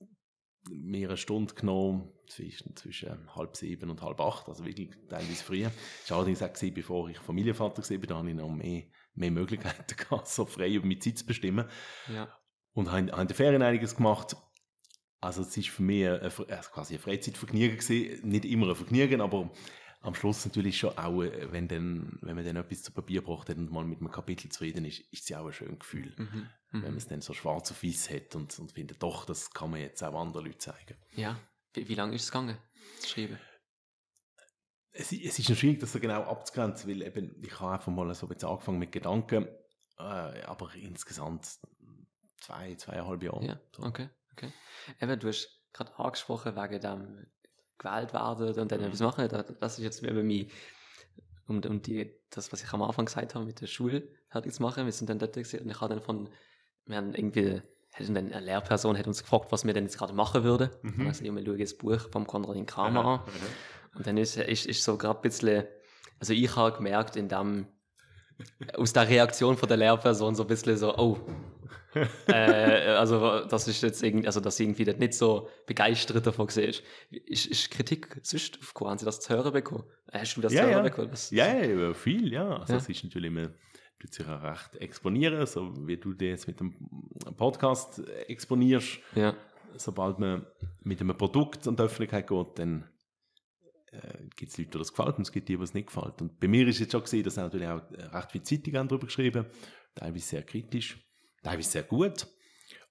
mehrere 0.70 1.18
Stunden 1.18 1.56
genommen, 1.56 2.12
zwischen, 2.28 2.76
zwischen 2.76 3.34
halb 3.36 3.56
sieben 3.56 3.90
und 3.90 4.02
halb 4.02 4.20
acht, 4.20 4.48
also 4.50 4.66
wirklich 4.66 4.90
teilweise 5.10 5.44
früher. 5.44 5.72
Das 6.02 6.12
war 6.12 6.18
allerdings 6.18 6.42
auch, 6.42 6.52
gewesen, 6.52 6.74
bevor 6.74 7.10
ich 7.10 7.18
Familienvater 7.20 7.82
war, 7.82 7.98
da 8.00 8.18
hatte 8.18 8.30
ich 8.30 8.36
noch 8.36 8.50
mehr, 8.50 8.84
mehr 9.14 9.32
Möglichkeiten 9.32 9.96
gehabt, 9.98 10.28
so 10.28 10.46
frei 10.46 10.74
über 10.74 10.86
meine 10.86 11.00
Zeit 11.00 11.20
zu 11.20 11.26
bestimmen. 11.26 11.70
ja. 12.14 12.28
Und 12.74 12.92
habe 12.92 13.10
in 13.10 13.28
den 13.28 13.36
Ferien 13.36 13.64
einiges 13.64 13.96
gemacht. 13.96 14.36
Also 15.20 15.42
es 15.42 15.56
ist 15.58 15.70
für 15.70 15.82
mich 15.82 16.08
ein, 16.08 16.22
ein, 16.22 16.32
quasi 16.72 16.96
ein 16.96 17.00
Freizeitvergnügen 17.00 17.78
gewesen. 17.78 18.28
Nicht 18.28 18.46
immer 18.46 18.70
ein 18.70 18.76
Vergnügen, 18.76 19.22
aber 19.22 19.52
am 20.02 20.14
Schluss 20.14 20.46
natürlich 20.46 20.78
schon 20.78 20.98
auch, 20.98 21.24
äh, 21.24 21.52
wenn, 21.52 21.68
dann, 21.68 22.18
wenn 22.22 22.36
man 22.36 22.46
dann 22.46 22.56
etwas 22.56 22.84
zu 22.84 22.92
Papier 22.92 23.24
braucht 23.24 23.50
und 23.50 23.72
mal 23.72 23.84
mit 23.84 24.00
einem 24.00 24.12
Kapitel 24.12 24.50
zufrieden 24.50 24.86
ist, 24.86 25.00
ist 25.12 25.24
es 25.24 25.30
ja 25.30 25.40
auch 25.42 25.48
ein 25.48 25.54
schönes 25.54 25.80
Gefühl. 25.80 26.14
Mhm. 26.18 26.50
Wenn 26.72 26.82
man 26.82 26.92
Mhm. 26.92 26.98
es 26.98 27.08
dann 27.08 27.22
so 27.22 27.34
schwarz 27.34 27.72
auf 27.72 27.82
weiß 27.84 28.10
hat 28.12 28.36
und, 28.36 28.58
und 28.60 28.72
findet, 28.74 29.02
doch, 29.02 29.26
das 29.26 29.52
kann 29.52 29.72
man 29.72 29.80
jetzt 29.80 30.04
auch 30.04 30.20
anderen 30.20 30.46
Leuten 30.46 30.60
zeigen. 30.60 30.96
Ja, 31.16 31.40
wie, 31.74 31.88
wie 31.88 31.96
lange 31.96 32.16
ist 32.16 32.24
es 32.24 32.32
gegangen, 32.32 32.58
zu 33.00 33.10
schreiben? 33.10 33.40
Es, 34.92 35.12
es 35.12 35.40
ist 35.40 35.50
noch 35.50 35.56
schwierig, 35.56 35.80
das 35.80 35.94
so 35.94 36.00
genau 36.00 36.24
abzugrenzen, 36.24 36.90
weil 36.90 37.02
eben, 37.04 37.36
ich 37.42 37.60
habe 37.60 37.74
einfach 37.74 37.92
mal 37.92 38.14
so 38.16 38.26
ein 38.26 38.34
bisschen 38.34 38.50
angefangen 38.50 38.80
mit 38.80 38.92
Gedanken, 38.92 39.48
äh, 39.98 40.02
aber 40.02 40.74
insgesamt 40.76 41.48
zwei, 42.40 42.76
zweieinhalb 42.76 43.24
Jahre. 43.24 43.46
Ja, 43.46 43.60
okay, 43.80 44.10
okay. 44.38 44.52
Eben, 45.02 45.20
du 45.20 45.28
hast 45.28 45.50
gerade 45.74 45.98
angesprochen 46.00 46.56
wegen 46.56 46.80
dem 46.82 47.28
gewählt 47.78 48.14
werden 48.14 48.60
und 48.60 48.72
dann 48.72 48.80
Mhm. 48.80 48.86
etwas 48.88 49.00
machen. 49.02 49.28
Da- 49.30 49.44
Das 49.44 49.78
ist 49.78 49.84
jetzt 49.84 50.04
eben 50.04 50.26
mein, 50.28 50.50
um, 51.48 51.62
um 51.64 51.82
die, 51.82 52.12
das, 52.32 52.52
was 52.52 52.64
ich 52.64 52.72
am 52.74 52.82
Anfang 52.82 53.06
gesagt 53.06 53.36
habe, 53.36 53.46
mit 53.46 53.62
der 53.62 53.68
Schule 53.68 54.08
fertig 54.30 54.54
zu 54.54 54.62
machen. 54.64 54.86
Wir 54.86 54.92
sind 54.92 55.10
dann 55.10 55.20
dort 55.20 55.34
gewesen 55.34 55.60
und 55.62 55.70
ich 55.70 55.80
habe 55.82 55.94
dann 55.94 56.04
von, 56.04 56.30
wir 56.86 56.98
haben 56.98 57.14
irgendwie, 57.14 57.62
hätten 57.94 58.14
dann 58.16 58.32
eine 58.34 58.46
Lehrperson 58.46 58.98
hat 58.98 59.08
uns 59.08 59.22
gefragt, 59.24 59.52
was 59.52 59.64
wir 59.66 59.74
denn 59.74 59.84
jetzt 59.86 59.98
gerade 59.98 60.14
machen 60.14 60.44
würden. 60.44 60.70
Mhm. 60.82 60.98
Dann 60.98 61.08
gesagt, 61.10 61.24
wir 61.24 61.46
schauen 61.46 61.58
das 61.60 61.78
Buch 61.78 62.00
vom 62.12 62.26
Konradin 62.28 62.66
Kramer 62.66 63.00
an. 63.06 63.06
Aha. 63.20 63.26
Und 63.96 64.08
dann 64.08 64.18
ist, 64.18 64.38
ist, 64.38 64.66
ist 64.66 64.84
so 64.84 64.98
gerade 64.98 65.20
ein 65.20 65.22
bisschen, 65.22 65.66
also 66.20 66.34
ich 66.34 66.56
habe 66.56 66.76
gemerkt, 66.76 67.16
in 67.16 67.28
dem, 67.30 67.68
aus 68.76 68.94
der 68.94 69.08
Reaktion 69.08 69.58
von 69.58 69.68
der 69.68 69.78
Lehrperson 69.78 70.36
so 70.36 70.44
ein 70.44 70.48
bisschen 70.48 70.78
so, 70.78 70.96
oh, 70.98 71.18
äh, 72.28 72.32
also 72.98 73.46
das 73.46 73.68
ist 73.68 73.82
jetzt 73.84 74.04
irgendwie, 74.04 74.28
also 74.28 74.40
dass 74.40 74.60
irgendwie 74.60 74.86
nicht 74.86 75.14
so 75.14 75.50
begeistert 75.66 76.26
davon 76.26 76.48
gesehen 76.48 76.70
ist. 76.70 77.46
Ist, 77.46 77.72
Kritik 77.72 78.20
sonst 78.24 78.58
aufgekommen? 78.60 78.92
Haben 78.92 78.98
sie 79.00 79.06
das 79.06 79.20
zu 79.20 79.34
hören 79.34 79.52
bekommen? 79.54 79.84
Hast 80.12 80.36
du 80.36 80.42
das 80.42 80.54
Ja, 80.54 80.62
zu 80.64 80.68
hören 80.68 80.78
ja. 80.78 80.90
bekommen? 80.90 81.12
Was- 81.12 81.32
Ja, 81.32 81.54
ja, 81.54 81.94
viel, 81.94 82.32
ja. 82.32 82.58
Also 82.58 82.74
Ja. 82.74 82.80
es 82.80 82.90
ist 82.90 83.04
natürlich 83.04 83.28
immer, 83.32 83.50
tut 84.00 84.14
sich 84.14 84.28
auch 84.28 84.44
recht 84.44 84.76
exponieren, 84.78 85.46
so 85.46 85.74
wie 85.88 85.98
du 85.98 86.14
dich 86.14 86.30
jetzt 86.30 86.48
mit 86.48 86.60
dem 86.60 86.74
Podcast 87.38 88.00
exponierst. 88.28 89.00
ja. 89.16 89.36
Sobald 89.80 90.18
man 90.18 90.46
mit 90.82 91.02
einem 91.02 91.16
Produkt 91.16 91.68
an 91.68 91.76
die 91.76 91.84
Öffentlichkeit 91.84 92.26
geht, 92.28 92.48
dann 92.58 92.90
äh, 93.92 94.24
gibt 94.36 94.52
es 94.52 94.58
Leute, 94.58 94.72
die 94.72 94.78
das 94.80 94.92
gefällt 94.92 95.18
und 95.18 95.22
es 95.22 95.32
gibt 95.32 95.50
die, 95.50 95.58
die 95.58 95.62
es 95.64 95.74
nicht 95.74 95.88
gefällt. 95.88 96.20
Und 96.22 96.40
bei 96.40 96.48
mir 96.48 96.68
ist 96.68 96.80
jetzt 96.80 96.94
schon 96.94 97.02
gesehen, 97.02 97.24
dass 97.24 97.36
natürlich 97.36 97.68
auch 97.68 97.82
recht 97.92 98.32
viele 98.32 98.44
Zeitungen 98.44 98.88
darüber 98.88 99.06
geschrieben, 99.06 99.46
teilweise 99.94 100.26
sehr 100.26 100.44
kritisch, 100.44 100.98
teilweise 101.48 101.70
sehr 101.70 101.84
gut. 101.84 102.28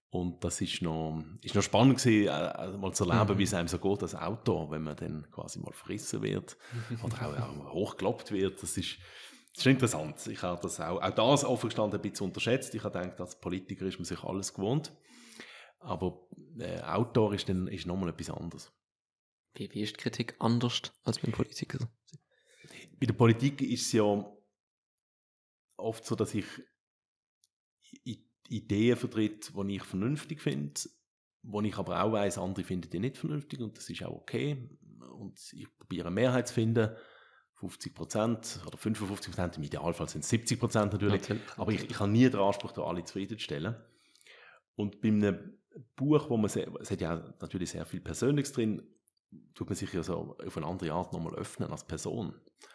Und 0.09 0.43
das 0.45 0.61
ist 0.61 0.81
noch, 0.83 1.23
ist 1.43 1.55
noch 1.55 1.63
spannend 1.63 1.99
gewesen, 1.99 2.29
also 2.29 2.79
mal 2.79 2.93
zu 2.93 3.05
erleben, 3.09 3.35
Mhm. 3.35 3.39
wie 3.39 3.43
es 3.43 3.55
einem 3.55 3.69
so 3.69 3.79
geht 3.79 4.03
als 4.03 4.15
Autor, 4.15 4.71
wenn 4.71 4.83
man 4.83 4.97
dann 4.97 5.31
quasi 5.31 5.59
mal 5.59 5.73
verrissen 5.73 6.23
wird 6.23 6.57
oder 7.03 7.17
auch, 7.27 7.69
auch 7.69 7.73
hochgeloppt 7.75 8.31
wird. 8.31 8.63
Das 8.63 8.77
ist, 8.79 8.97
das 9.53 9.59
ist 9.59 9.67
interessant. 9.67 10.27
Ich 10.29 10.43
habe 10.43 10.61
das 10.63 10.81
auch, 10.81 11.03
auch 11.03 11.11
das 11.11 11.45
offen 11.45 11.69
gestanden 11.69 11.99
ein 12.01 12.03
bisschen 12.03 12.27
unterschätzt. 12.29 12.75
Ich 12.75 12.83
habe 12.85 12.99
gedacht, 12.99 13.21
als 13.21 13.39
Politiker 13.39 13.85
ist 13.85 13.99
man 13.99 14.05
sich 14.05 14.23
alles 14.23 14.55
gewohnt. 14.55 14.93
Aber 15.81 16.27
äh, 16.59 16.81
Autor 16.81 17.35
ist 17.35 17.49
dann 17.49 17.67
ist 17.69 17.87
nochmal 17.87 18.09
etwas 18.09 18.31
anderes. 18.31 18.73
Wie, 19.55 19.71
wie 19.73 19.83
ist 19.83 19.97
die 19.97 20.01
Kritik 20.01 20.37
anders 20.39 20.81
als 21.05 21.19
beim 21.19 21.33
Politiker? 21.33 21.79
Bei 22.99 23.07
der 23.07 23.15
Politik 23.15 23.61
ist 23.61 23.87
es 23.87 23.93
ja 23.93 24.25
oft 25.77 26.05
so, 26.07 26.15
dass 26.15 26.35
ich 26.35 26.47
I 28.05 28.25
Ideen 28.50 28.97
vertrete, 28.97 29.53
die 29.53 29.76
ich 29.76 29.83
vernünftig 29.83 30.41
finde, 30.41 30.81
wo 31.43 31.61
ich 31.62 31.76
aber 31.76 32.03
auch 32.03 32.12
weiss, 32.12 32.38
andere 32.38 32.65
finden 32.65 32.91
die 32.91 32.99
nicht 32.99 33.19
vernünftig 33.19 33.61
und 33.61 33.76
das 33.76 33.88
ist 33.88 34.03
auch 34.05 34.15
okay. 34.15 34.69
Und 35.19 35.38
ich 35.53 35.67
probiere 35.79 36.07
eine 36.09 36.15
Mehrheit 36.15 36.49
zu 36.49 36.55
finden, 36.55 36.91
50% 37.61 38.67
oder 38.67 38.79
55%, 38.79 39.57
im 39.57 39.62
Idealfall 39.62 40.09
sind 40.09 40.25
es 40.25 40.31
70% 40.31 40.87
natürlich. 40.87 41.23
Natürlich. 41.23 41.43
Aber 41.57 41.73
ich, 41.73 41.88
ich 41.88 41.99
habe 41.99 42.11
nie 42.11 42.29
den 42.29 42.41
Anspruch, 42.41 42.73
da 42.73 42.83
alle 42.83 43.05
zufriedenzustellen. 43.05 43.76
Und 44.75 45.00
bei 45.00 45.09
einem 45.09 45.59
Buch, 45.95 46.29
wo 46.29 46.37
man 46.37 46.50
sehr, 46.50 46.69
es 46.81 46.91
hat 46.91 47.00
ja 47.00 47.35
natürlich 47.41 47.71
sehr 47.71 47.87
viel 47.87 48.00
Persönliches 48.00 48.53
drin, 48.53 48.83
tut 49.54 49.68
man 49.68 49.76
sich 49.76 49.92
ja 49.92 50.02
so 50.02 50.37
auf 50.45 50.56
eine 50.56 50.66
andere 50.66 50.92
Art 50.92 51.12
nochmal 51.12 51.35
öffnen 51.35 51.71
als 51.71 51.87
Person. 51.87 52.35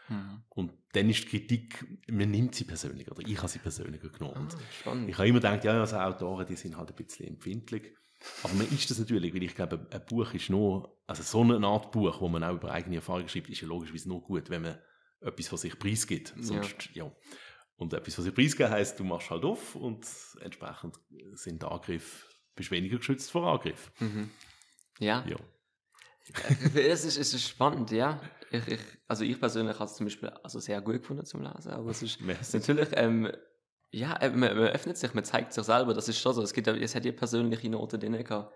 Mhm. 0.10 0.44
Und 0.50 0.74
dann 0.94 1.10
ist 1.10 1.24
die 1.24 1.28
Kritik, 1.28 1.86
man 2.10 2.32
nimmt 2.32 2.56
sie 2.56 2.66
persönlich, 2.66 3.10
oder 3.10 3.28
ich 3.28 3.38
habe 3.38 3.48
sie 3.48 3.60
persönlicher 3.60 4.10
genommen. 4.10 4.48
Ah, 4.86 4.96
ich 5.08 5.18
habe 5.18 5.28
immer 5.28 5.40
gedacht, 5.40 5.64
ja, 5.64 5.80
also 5.80 5.98
Autoren, 5.98 6.46
die 6.46 6.56
sind 6.56 6.78
halt 6.78 6.90
ein 6.90 6.96
bisschen 6.96 7.28
empfindlich. 7.28 7.96
Aber 8.44 8.54
man 8.54 8.68
ist 8.68 8.90
das 8.90 9.00
natürlich, 9.00 9.34
weil 9.34 9.44
ich 9.44 9.56
glaube, 9.56 9.88
ein 9.90 10.06
Buch 10.06 10.34
ist 10.34 10.50
nur, 10.50 11.02
also 11.08 11.24
so 11.24 11.42
eine 11.42 11.66
Art 11.66 11.92
Buch, 11.92 12.22
wo 12.22 12.28
man 12.28 12.44
auch 12.44 12.54
über 12.54 12.72
eigene 12.72 12.98
Erfahrungen 12.98 13.30
schreibt, 13.30 13.50
ist 13.50 13.62
ja 13.62 13.68
logischerweise 13.68 14.10
nur 14.10 14.22
gut, 14.22 14.50
wenn 14.50 14.62
man 14.62 14.78
etwas 15.22 15.48
von 15.48 15.58
sich 15.58 15.78
preisgibt. 15.80 16.34
Sonst, 16.40 16.90
ja. 16.94 17.12
Und 17.78 17.94
etwas 17.94 18.14
von 18.16 18.24
sich 18.24 18.34
preisgeben 18.34 18.72
heisst, 18.72 19.00
du 19.00 19.04
machst 19.04 19.32
halt 19.32 19.44
auf 19.44 19.76
und 19.76 20.06
entsprechend 20.42 21.00
sind 21.34 21.64
Angriffe, 21.64 22.28
bist 22.56 22.70
weniger 22.70 22.98
geschützt 22.98 23.32
vor 23.32 23.52
Angriff. 23.52 23.92
Mhm. 24.00 24.30
Ja. 25.00 25.26
Ja. 25.28 25.38
Es 26.76 27.06
ist, 27.06 27.18
es 27.18 27.34
ist 27.34 27.48
spannend, 27.48 27.92
ja. 27.92 28.20
Ich, 28.52 28.68
ich, 28.68 28.80
also 29.08 29.24
ich 29.24 29.40
persönlich 29.40 29.76
habe 29.76 29.86
es 29.86 29.96
zum 29.96 30.06
Beispiel 30.06 30.30
also 30.30 30.60
sehr 30.60 30.82
gut 30.82 30.96
gefunden 30.96 31.26
zum 31.26 31.42
Lesen, 31.42 31.72
aber 31.72 31.90
es 31.92 32.02
ist 32.02 32.20
Merci. 32.22 32.58
natürlich, 32.58 32.90
ähm, 32.94 33.32
ja, 33.92 34.16
äh, 34.18 34.30
man, 34.30 34.56
man 34.58 34.68
öffnet 34.68 34.98
sich, 34.98 35.14
man 35.14 35.24
zeigt 35.24 35.54
sich 35.54 35.64
selber, 35.64 35.94
das 35.94 36.08
ist 36.10 36.20
schon 36.20 36.34
so. 36.34 36.42
Es, 36.42 36.54
gibt, 36.54 36.68
ja- 36.68 36.76
es 36.76 36.96
hat 36.96 37.06
ja 37.06 37.12
persönliche 37.12 37.70
Noten 37.70 38.00
drin 38.00 38.24
gehabt. 38.24 38.54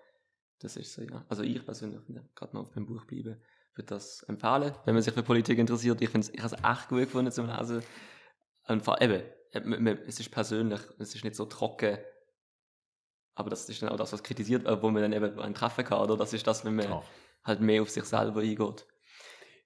Das 0.60 0.76
ist 0.78 0.94
so, 0.94 1.02
ja. 1.02 1.26
Also 1.30 1.44
ich 1.44 1.64
persönlich, 1.66 2.00
ich 2.08 2.16
gerade 2.36 2.54
mal 2.56 2.62
auf 2.62 2.72
dem 2.72 2.86
Buch 2.86 3.06
bleiben, 3.06 3.42
würde 3.76 3.88
das 3.88 4.24
empfehlen, 4.24 4.74
wenn 4.86 4.94
man 4.94 5.04
sich 5.04 5.14
für 5.14 5.24
Politik 5.24 5.60
interessiert. 5.60 6.02
Ich, 6.02 6.10
ich 6.10 6.14
habe 6.42 6.56
es 6.56 6.64
echt 6.64 6.90
gut 6.90 7.00
gefunden 7.00 7.32
zum 7.32 7.48
Lesen. 7.48 7.84
Und 8.68 8.84
vor, 8.84 9.02
eben, 9.02 9.22
äh, 9.52 9.60
man- 9.62 10.00
es 10.08 10.20
ist 10.20 10.32
persönlich, 10.32 10.80
es 11.00 11.14
ist 11.16 11.24
nicht 11.24 11.36
so 11.36 11.46
trocken. 11.46 11.98
Aber 13.38 13.50
das 13.50 13.68
ist 13.68 13.82
dann 13.82 13.90
auch 13.90 13.98
das, 13.98 14.14
was 14.14 14.24
kritisiert 14.24 14.64
wird, 14.64 14.82
wo 14.82 14.90
man 14.90 15.02
dann 15.02 15.12
eben 15.14 15.38
ein 15.40 15.54
Treffen 15.54 15.84
kann, 15.84 16.00
oder? 16.00 16.16
Das 16.16 16.32
ist 16.32 16.48
das, 16.48 16.64
wenn 16.64 16.76
man 16.76 16.86
Klar. 16.86 17.04
Halt 17.46 17.62
mehr 17.62 17.82
auf 17.82 17.90
sich 17.90 18.04
selber 18.04 18.42
eingeht. 18.42 18.86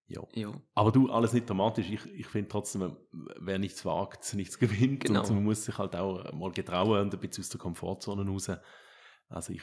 Ja. 0.08 0.22
Ja. 0.34 0.54
Aber 0.74 0.92
du, 0.92 1.10
alles 1.10 1.34
nicht 1.34 1.50
dramatisch. 1.50 1.90
Ich, 1.90 2.06
ich 2.08 2.28
finde 2.28 2.50
trotzdem, 2.50 2.96
wer 3.40 3.60
nichts 3.60 3.86
wagt, 3.86 4.34
nichts 4.36 4.58
gewinnt. 4.60 5.06
Genau. 5.06 5.22
Und 5.22 5.30
man 5.32 5.44
muss 5.44 5.66
sich 5.66 5.78
halt 5.78 5.96
auch 5.96 6.32
mal 6.34 6.52
getrauen 6.52 7.02
und 7.02 7.14
ein 7.14 7.20
bisschen 7.20 7.44
aus 7.44 7.50
der 7.50 7.60
Komfortzone 7.60 8.30
raus. 8.30 8.52
Also 9.30 9.54
ich, 9.54 9.62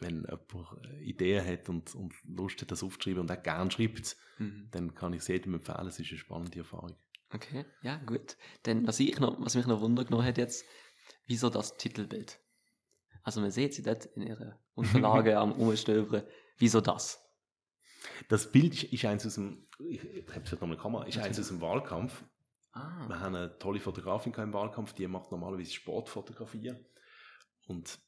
wenn 0.00 0.24
jemand 0.24 0.86
Ideen 1.02 1.46
hat 1.46 1.68
und, 1.68 1.94
und 1.94 2.14
Lust 2.24 2.60
hat, 2.62 2.70
das 2.70 2.82
aufzuschreiben 2.82 3.20
und 3.20 3.30
auch 3.32 3.42
gerne 3.42 3.70
schreibt, 3.70 4.16
Mhm. 4.38 4.68
dann 4.70 4.94
kann 4.94 5.12
ich 5.12 5.20
es 5.20 5.28
jedem 5.28 5.52
empfehlen. 5.52 5.86
Es 5.86 6.00
ist 6.00 6.10
eine 6.10 6.18
spannende 6.18 6.58
Erfahrung. 6.60 6.96
Okay, 7.30 7.66
ja, 7.82 7.98
gut. 7.98 8.38
Denn 8.64 8.86
was, 8.86 8.98
ich 8.98 9.20
noch, 9.20 9.38
was 9.38 9.54
mich 9.54 9.66
noch 9.66 9.82
Wunder 9.82 10.04
genommen 10.04 10.24
hat 10.24 10.38
jetzt, 10.38 10.64
wieso 11.26 11.50
das 11.50 11.76
Titelbild? 11.76 12.40
Also 13.22 13.40
man 13.40 13.50
sieht 13.50 13.74
sie 13.74 13.82
dort 13.82 14.06
in 14.06 14.22
ihrer 14.22 14.58
Unterlage 14.74 15.38
am 15.38 15.52
Umstöbern. 15.52 16.22
Wieso 16.58 16.80
das? 16.80 17.22
Das 18.28 18.50
Bild 18.50 18.74
ist, 18.74 18.84
ist 18.84 19.04
eins 19.04 19.26
aus 19.26 19.34
dem, 19.34 19.66
ich, 19.78 20.02
ich 20.04 20.28
habe 20.28 20.44
es 20.44 20.52
noch 20.52 20.62
eine 20.62 20.76
Kamera, 20.76 21.04
ist 21.04 21.18
eins 21.18 21.38
aus 21.38 21.48
dem 21.48 21.60
Wahlkampf. 21.60 22.24
Ah, 22.72 23.08
Wir 23.08 23.20
haben 23.20 23.34
eine 23.34 23.58
tolle 23.58 23.80
Fotografin 23.80 24.32
im 24.34 24.52
Wahlkampf, 24.52 24.92
die 24.92 25.06
macht 25.06 25.30
normalerweise 25.32 25.72
Sportfotografien. 25.72 26.86
Und 27.66 27.98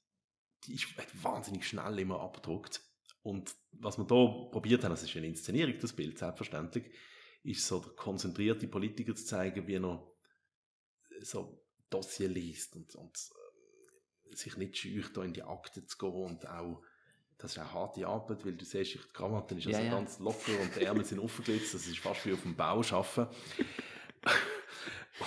die 0.64 0.74
ist 0.74 0.96
hat 0.96 1.22
wahnsinnig 1.22 1.66
schnell 1.66 1.98
immer 1.98 2.20
abgedruckt. 2.20 2.80
Und 3.22 3.54
was 3.72 3.98
wir 3.98 4.04
da 4.04 4.50
probiert 4.50 4.84
haben, 4.84 4.90
das 4.90 5.02
ist 5.02 5.16
eine 5.16 5.26
Inszenierung, 5.26 5.74
das 5.80 5.92
Bild, 5.92 6.18
selbstverständlich, 6.18 6.92
ist 7.44 7.66
so 7.66 7.80
der 7.80 7.92
konzentrierte 7.92 8.68
Politiker 8.68 9.14
zu 9.14 9.24
zeigen, 9.24 9.66
wie 9.66 9.74
er 9.74 10.02
so 11.22 11.64
Dossier 11.90 12.28
liest 12.28 12.74
und, 12.76 12.94
und 12.94 13.16
sich 14.36 14.56
nicht 14.56 14.76
scheucht, 14.76 15.16
da 15.16 15.22
in 15.22 15.32
die 15.32 15.42
Akte 15.42 15.84
zu 15.86 15.98
gehen 15.98 16.12
und 16.12 16.48
auch 16.48 16.82
das 17.38 17.52
ist 17.52 17.58
eine 17.58 17.72
harte 17.72 18.06
Arbeit, 18.06 18.44
weil 18.46 18.52
du 18.52 18.64
siehst, 18.64 18.94
die 18.94 18.98
Krawatte 19.12 19.56
ist 19.56 19.66
also 19.66 19.80
ja. 19.80 19.90
ganz 19.90 20.20
locker 20.20 20.52
und 20.62 20.76
die 20.76 20.84
Ärmel 20.84 21.04
sind 21.04 21.18
aufgeglitzt, 21.18 21.74
das 21.74 21.88
ist 21.88 21.98
fast 21.98 22.24
wie 22.24 22.34
auf 22.34 22.42
dem 22.42 22.54
Bau 22.54 22.80
arbeiten. 22.80 23.26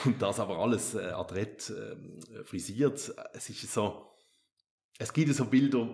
Und 0.05 0.21
das 0.21 0.39
aber 0.39 0.57
alles 0.57 0.95
äh, 0.95 1.09
adrett 1.09 1.69
ähm, 1.69 2.19
frisiert. 2.45 3.13
Es 3.33 3.49
ist 3.49 3.71
so, 3.71 4.09
es 4.97 5.13
gibt 5.13 5.33
so 5.35 5.45
Bilder 5.45 5.87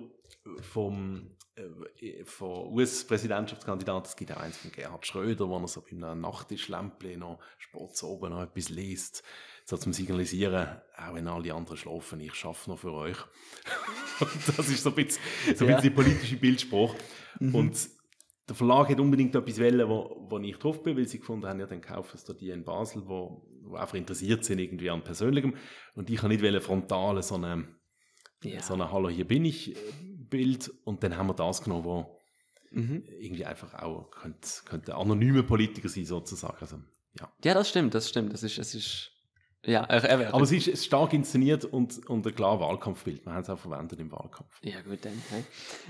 vom, 0.62 1.36
äh, 1.56 2.24
von 2.24 2.74
US-Präsidentschaftskandidaten. 2.74 4.06
Es 4.10 4.16
gibt 4.16 4.32
auch 4.32 4.38
eins 4.38 4.58
von 4.58 4.72
Gerhard 4.72 5.06
Schröder, 5.06 5.48
wo 5.48 5.58
er 5.58 5.68
so 5.68 5.82
bei 5.82 5.92
einem 5.92 6.22
Nachttischlämpchen 6.22 7.20
noch 7.20 7.40
spotz 7.58 8.04
oben 8.04 8.32
noch 8.32 8.42
etwas 8.44 8.70
liest. 8.70 9.24
So 9.66 9.78
zum 9.78 9.94
Signalisieren, 9.94 10.82
auch 10.98 11.14
wenn 11.14 11.28
alle 11.28 11.54
anderen 11.54 11.78
schlafen, 11.78 12.20
ich 12.20 12.34
schaffe 12.34 12.70
noch 12.70 12.80
für 12.80 12.94
euch. 12.94 13.18
Das 14.58 14.70
ist 14.70 14.84
so 14.84 14.90
ein 14.90 14.96
bisschen, 14.96 15.22
so 15.56 15.66
ein 15.66 15.72
Ja. 15.72 15.76
bisschen 15.78 15.92
die 15.92 15.96
politische 15.96 16.38
Bildspruch. 16.38 16.96
Und 17.40 17.90
der 18.48 18.56
Verlag 18.56 18.90
hat 18.90 19.00
unbedingt 19.00 19.34
etwas 19.34 19.60
wollen, 19.60 19.88
wo, 19.90 20.28
wo 20.30 20.38
ich 20.40 20.58
drauf 20.58 20.84
bin, 20.84 20.98
weil 20.98 21.08
sie 21.08 21.20
gefunden 21.20 21.48
haben, 21.48 21.60
ja, 21.60 21.66
dann 21.66 21.82
kaufen 21.82 22.20
da 22.28 22.34
die 22.34 22.50
in 22.50 22.64
Basel, 22.66 23.04
wo, 23.08 23.48
wo 23.64 23.76
einfach 23.76 23.96
interessiert 23.96 24.44
sind 24.44 24.60
irgendwie 24.60 24.90
an 24.90 25.04
Persönlichem. 25.04 25.56
Und 25.96 26.10
ich 26.10 26.18
habe 26.20 26.28
nicht 26.30 26.44
wollen 26.44 26.60
frontal 26.62 27.22
so 27.24 27.36
eine, 27.36 27.68
ja. 28.44 28.62
so 28.62 28.74
eine 28.74 28.92
Hallo, 28.92 29.10
hier 29.10 29.26
bin 29.26 29.46
ich 29.46 29.76
äh, 29.76 29.80
Bild. 30.32 30.72
Und 30.84 31.04
dann 31.04 31.16
haben 31.16 31.28
wir 31.28 31.36
das 31.36 31.62
genommen, 31.62 31.84
wo 31.86 32.18
Mhm. 32.74 33.04
irgendwie 33.20 33.46
einfach 33.46 33.74
auch 33.76 34.10
könnte, 34.12 34.48
könnte 34.66 34.96
anonyme 34.96 35.44
Politiker 35.44 35.90
sein, 35.90 36.06
sozusagen. 36.06 36.56
Also, 36.62 36.78
ja. 37.20 37.30
ja, 37.44 37.54
das 37.54 37.68
stimmt, 37.70 37.94
das 37.94 38.08
stimmt. 38.08 38.32
Das 38.32 38.44
ist, 38.44 38.58
es 38.58 38.74
ist, 38.74 39.12
ja, 39.66 39.84
Aber 39.90 40.42
es 40.44 40.54
ist, 40.54 40.68
es 40.70 40.74
ist 40.76 40.86
stark 40.86 41.12
inszeniert 41.12 41.66
und, 41.66 42.08
und 42.10 42.26
ein 42.26 42.34
klar 42.34 42.62
Wahlkampfbild. 42.62 43.26
Wir 43.26 43.34
haben 43.34 43.42
es 43.44 43.50
auch 43.50 43.60
verwendet 43.60 44.00
im 44.00 44.10
Wahlkampf. 44.10 44.58
Ja, 44.64 44.82
gut, 44.84 45.00
dann. 45.04 45.22
Hey. 45.30 45.44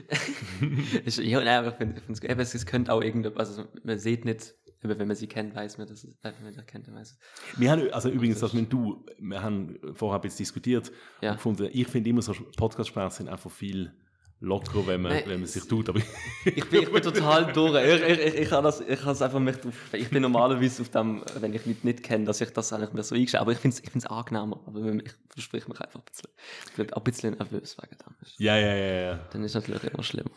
ist, 1.05 1.19
ja, 1.19 1.37
nein, 1.39 1.59
aber 1.59 1.67
ich 1.69 1.75
finde 1.75 2.01
find's 2.01 2.19
gut. 2.19 2.31
Es, 2.31 2.55
es 2.55 2.65
könnte 2.65 2.91
auch 2.91 3.01
irgendetwas, 3.03 3.49
also 3.49 3.65
man 3.83 3.99
sieht 3.99 4.25
nicht, 4.25 4.55
aber 4.83 4.97
wenn 4.97 5.07
man 5.07 5.15
sie 5.15 5.27
kennt, 5.27 5.55
weiß 5.55 5.77
man, 5.77 5.87
dass 5.87 6.03
es, 6.03 6.15
äh, 6.23 6.33
wenn 6.37 6.43
man 6.45 6.53
sie 6.53 6.63
kennt, 6.63 6.87
dann 6.87 6.95
weiß 6.95 7.11
es. 7.11 7.59
Wir 7.59 7.69
haben, 7.71 7.91
also 7.93 8.09
übrigens, 8.09 8.39
Das 8.39 8.51
das 8.51 8.59
mit 8.59 8.73
du, 8.73 9.05
wir 9.19 9.41
haben 9.43 9.77
vorher 9.93 10.17
ein 10.19 10.21
bisschen 10.21 10.39
diskutiert 10.39 10.91
Ja. 11.21 11.29
und 11.31 11.37
gefunden, 11.37 11.69
ich 11.71 11.87
finde 11.87 12.09
immer 12.09 12.23
so 12.23 12.33
Podcast-Sprecher 12.57 13.11
sind 13.11 13.29
einfach 13.29 13.51
viel 13.51 13.93
lockerer, 14.41 14.87
wenn 14.87 15.01
man, 15.03 15.11
Nein, 15.13 15.23
wenn 15.27 15.39
man 15.39 15.47
sich 15.47 15.63
tut, 15.67 15.87
aber 15.87 15.99
Ich 16.45 16.65
bin, 16.69 16.83
ich 16.83 16.91
bin 16.91 17.01
total 17.01 17.53
durch. 17.53 17.75
Ich, 17.85 18.01
ich, 18.01 18.19
ich, 18.19 18.35
ich 18.41 18.51
habe 18.51 18.63
das, 18.63 18.81
ich 18.81 18.99
habe 19.05 19.23
einfach 19.25 19.39
mich 19.39 19.55
ich 19.93 20.09
bin 20.09 20.23
normalerweise 20.23 20.81
auf 20.81 20.89
dem, 20.89 21.23
wenn 21.39 21.53
ich 21.53 21.65
Leute 21.65 21.85
nicht 21.85 22.01
kenne, 22.03 22.25
dass 22.25 22.41
ich 22.41 22.49
das 22.49 22.73
eigentlich 22.73 22.91
mir 22.93 23.03
so 23.03 23.15
eingestellt 23.15 23.41
aber 23.41 23.51
ich 23.51 23.59
finde 23.59 23.77
es 23.77 23.83
ich 23.83 23.89
find's 23.91 24.07
angenehmer. 24.07 24.59
Aber 24.65 24.83
wenn- 24.83 24.99
ich 24.99 25.13
verspreche 25.29 25.69
mich 25.69 25.79
einfach 25.79 25.99
ein 25.99 26.05
bisschen, 26.05 26.29
ich 26.67 26.73
bin 26.75 26.91
ein 26.93 27.03
bisschen 27.03 27.33
nervös 27.37 27.77
wegen 27.81 27.97
dem. 27.97 28.15
ja, 28.37 28.57
ja, 28.57 28.75
ja, 28.75 28.93
ja. 29.11 29.15
Dann 29.31 29.43
ist 29.43 29.55
es 29.55 29.67
natürlich 29.67 29.83
immer 29.93 30.03
schlimm. 30.03 30.27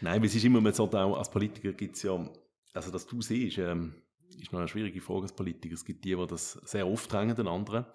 Nein, 0.00 0.24
es 0.24 0.34
ist 0.34 0.44
immer, 0.44 0.72
sollte 0.72 0.98
auch, 1.00 1.16
als 1.16 1.30
Politiker 1.30 1.72
gibt 1.72 1.96
es 1.96 2.02
ja, 2.02 2.28
also 2.74 2.90
dass 2.90 3.06
du 3.06 3.22
siehst, 3.22 3.58
ähm, 3.58 3.94
ist 4.40 4.52
noch 4.52 4.58
eine 4.58 4.66
schwierige 4.68 5.00
Frage 5.00 5.22
als 5.22 5.32
Politiker. 5.36 5.74
Es 5.74 5.84
gibt 5.84 6.04
die, 6.04 6.16
die 6.16 6.26
das 6.26 6.52
sehr 6.64 6.88
oft 6.88 7.12
drängen, 7.12 7.36
den 7.36 7.46
anderen. 7.46 7.86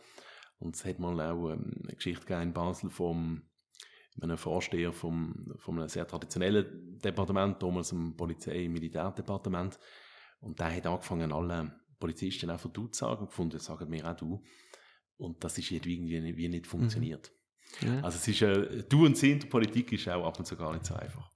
Und 0.59 0.75
es 0.75 0.85
hat 0.85 0.99
mal 0.99 1.19
auch 1.19 1.49
ähm, 1.51 1.81
eine 1.83 1.95
Geschichte 1.95 2.25
gegeben 2.25 2.41
in 2.43 2.53
Basel 2.53 2.89
vom 2.89 3.41
einem 4.21 4.37
Vorsteher 4.37 4.91
vom, 4.91 5.53
von 5.57 5.79
einem 5.79 5.89
sehr 5.89 6.07
traditionellen 6.07 6.99
Departement, 6.99 7.61
damals 7.61 7.93
einem 7.93 8.15
Polizei-Militärdepartement. 8.15 9.79
Und 10.39 10.59
der 10.59 10.75
hat 10.75 10.85
angefangen, 10.85 11.31
alle 11.31 11.71
Polizisten 11.99 12.49
einfach 12.49 12.69
du 12.71 12.87
zu 12.87 12.99
sagen 12.99 13.21
und 13.21 13.29
gefunden, 13.29 13.59
sagen 13.59 13.89
mir 13.89 14.09
auch 14.09 14.15
du. 14.15 14.43
Und 15.17 15.43
das 15.43 15.57
ist 15.57 15.71
irgendwie 15.71 16.37
wie 16.37 16.47
nicht 16.47 16.67
funktioniert. 16.67 17.31
Ja. 17.81 18.01
Also 18.01 18.17
es 18.17 18.27
ist, 18.27 18.41
äh, 18.41 18.83
du 18.87 19.05
und 19.05 19.17
sie 19.17 19.31
in 19.31 19.39
der 19.39 19.47
Politik 19.47 19.91
ist 19.91 20.07
auch 20.07 20.25
ab 20.25 20.39
und 20.39 20.45
zu 20.45 20.55
gar 20.55 20.73
nicht 20.73 20.85
so 20.85 20.95
einfach. 20.95 21.29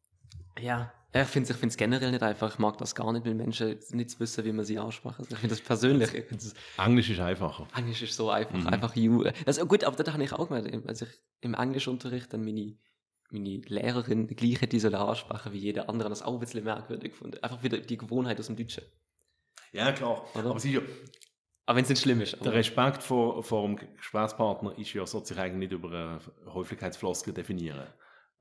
Ja, 0.59 0.93
ja 1.13 1.21
ich 1.23 1.27
finde 1.27 1.51
es 1.51 1.77
generell 1.77 2.11
nicht 2.11 2.23
einfach. 2.23 2.53
Ich 2.53 2.59
mag 2.59 2.77
das 2.77 2.95
gar 2.95 3.11
nicht, 3.11 3.25
wenn 3.25 3.37
Menschen 3.37 3.77
nicht 3.89 4.19
wissen, 4.19 4.45
wie 4.45 4.51
man 4.51 4.65
sie 4.65 4.79
aussprechen. 4.79 5.25
Ich 5.29 5.37
finde 5.37 5.55
das 5.55 5.61
persönlich. 5.61 6.09
Das, 6.29 6.53
Englisch 6.77 7.09
ist 7.09 7.19
einfacher. 7.19 7.67
Englisch 7.75 8.01
ist 8.01 8.15
so 8.15 8.29
einfach. 8.29 8.53
Mhm. 8.53 8.67
Einfach 8.67 8.95
you. 8.95 9.25
Also 9.45 9.65
gut, 9.65 9.83
aber 9.83 10.01
das 10.01 10.13
habe 10.13 10.23
ich 10.23 10.31
auch 10.31 10.47
gemerkt. 10.47 10.87
Als 10.87 11.01
ich 11.01 11.09
im 11.41 11.53
Englischunterricht 11.53 12.31
dann 12.31 12.45
meine, 12.45 12.77
meine 13.29 13.57
Lehrerin 13.65 14.27
gleich 14.27 14.55
hätte 14.61 14.67
diese 14.67 14.97
ansprechen 14.97 15.51
wie 15.51 15.59
jeder 15.59 15.89
andere, 15.89 16.09
das 16.09 16.21
auch 16.21 16.33
ein 16.33 16.39
bisschen 16.39 16.63
merkwürdig 16.63 17.11
gefunden. 17.11 17.37
Einfach 17.43 17.61
wieder 17.61 17.77
die 17.79 17.97
Gewohnheit 17.97 18.39
aus 18.39 18.47
dem 18.47 18.55
Deutschen. 18.55 18.83
Ja, 19.73 19.91
klar. 19.91 20.25
Oder? 20.35 20.51
Aber 20.51 20.65
ja, 20.65 20.81
Aber 21.65 21.75
wenn 21.77 21.83
es 21.83 21.89
nicht 21.89 22.01
schlimm 22.01 22.21
ist. 22.21 22.37
der 22.43 22.53
Respekt 22.53 23.03
vor, 23.03 23.43
vor 23.43 23.65
dem 23.67 23.77
Gesprächspartner 23.97 24.77
ist 24.77 24.93
ja, 24.93 25.05
sollte 25.05 25.29
sich 25.29 25.37
eigentlich 25.37 25.69
nicht 25.69 25.71
über 25.71 25.89
eine 25.89 26.53
Häufigkeitsfloskel 26.53 27.33
definieren. 27.33 27.87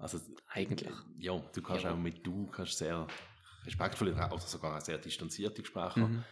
Also, 0.01 0.19
eigentlich. 0.49 0.91
ja, 1.19 1.39
du 1.55 1.63
kannst 1.63 1.85
Ja. 1.85 1.93
auch 1.93 1.97
mit 1.99 2.27
du 2.27 2.47
kannst 2.47 2.79
sehr 2.79 3.07
respektvolle 3.67 4.13
oder 4.15 4.39
sogar 4.39 4.77
auch 4.77 4.81
sehr 4.81 4.99
distanzierte 4.99 5.63
Gespräche 5.63 6.01
haben. 6.01 6.13
Mhm. 6.15 6.25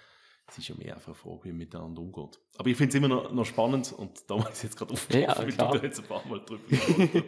Es 0.50 0.56
ist 0.56 0.68
ja 0.68 0.74
mehr 0.76 0.94
einfach 0.94 1.08
eine 1.08 1.14
Frage, 1.14 1.44
wie 1.44 1.48
man 1.48 1.58
miteinander 1.58 2.00
umgeht. 2.00 2.38
Aber 2.56 2.70
ich 2.70 2.76
finde 2.76 2.88
es 2.88 2.94
immer 2.94 3.08
noch, 3.08 3.30
noch 3.32 3.44
spannend 3.44 3.92
und 3.92 4.18
da 4.30 4.36
muss 4.36 4.48
ich 4.56 4.62
jetzt 4.62 4.76
gerade 4.78 4.94
Ja, 5.10 5.18
ja, 5.20 5.38
weil 5.38 5.48
klar. 5.52 5.72
du 5.72 5.78
da 5.78 5.84
jetzt 5.84 6.00
ein 6.00 6.06
paar 6.06 6.26
Mal 6.26 6.40
drüber 6.44 6.62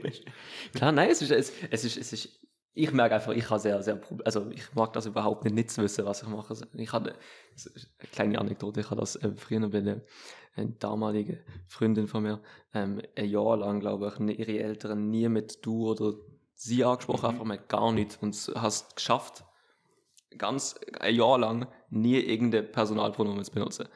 bist. 0.02 0.24
Klar, 0.74 0.90
nein, 0.92 1.10
es 1.10 1.20
ist, 1.20 1.30
es, 1.30 1.52
es 1.70 1.84
ist, 1.84 1.98
es 1.98 2.12
ist, 2.14 2.40
ich 2.72 2.92
merke 2.92 3.16
einfach, 3.16 3.32
ich 3.32 3.50
habe 3.50 3.60
sehr, 3.60 3.82
sehr, 3.82 4.00
also 4.24 4.48
ich 4.50 4.72
mag 4.74 4.94
das 4.94 5.04
überhaupt 5.04 5.44
nicht, 5.44 5.54
nicht 5.54 5.70
zu 5.70 5.82
wissen, 5.82 6.06
was 6.06 6.22
ich 6.22 6.28
mache. 6.28 6.48
Also 6.48 6.64
ich 6.72 6.92
hatte, 6.92 7.10
eine 7.12 8.08
kleine 8.10 8.38
Anekdote, 8.38 8.80
ich 8.80 8.86
hatte 8.90 9.00
das 9.00 9.16
äh, 9.16 9.32
früher 9.36 9.68
bei 9.68 9.78
einer, 9.78 10.00
einer 10.54 10.70
damaligen 10.78 11.40
Freundin 11.66 12.06
von 12.06 12.22
mir, 12.22 12.40
ähm, 12.72 13.02
ein 13.16 13.28
Jahr 13.28 13.58
lang, 13.58 13.80
glaube 13.80 14.08
ich, 14.08 14.18
nie- 14.18 14.32
ihre 14.36 14.58
Eltern 14.60 15.10
nie 15.10 15.28
mit 15.28 15.58
du 15.66 15.90
oder 15.90 16.14
sie 16.62 16.84
angesprochen, 16.84 17.22
Mhm. 17.22 17.30
einfach 17.30 17.44
mal 17.44 17.58
gar 17.58 17.92
nicht 17.92 18.18
und 18.20 18.34
hast 18.54 18.94
geschafft, 18.96 19.44
ganz 20.36 20.78
ein 21.00 21.14
Jahr 21.14 21.38
lang 21.38 21.66
nie 21.88 22.18
irgendein 22.18 22.70
Personalpronomen 22.70 23.44
zu 23.44 23.52
benutzen. 23.52 23.88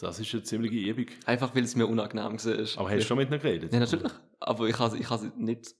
Das 0.00 0.20
ist 0.20 0.32
eine 0.32 0.44
ziemliche 0.44 0.76
Übung. 0.76 1.06
Einfach 1.26 1.54
weil 1.56 1.64
es 1.64 1.74
mir 1.74 1.86
unangenehm 1.86 2.24
war. 2.24 2.80
Aber 2.80 2.90
hast 2.90 2.98
du 2.98 3.02
schon 3.02 3.18
mit 3.18 3.30
ihnen 3.30 3.40
geredet? 3.40 3.72
Ja, 3.72 3.80
natürlich. 3.80 4.12
Aber 4.38 4.68
ich 4.68 4.78
habe 4.78 4.96
ich 4.96 5.10
nicht. 5.36 5.74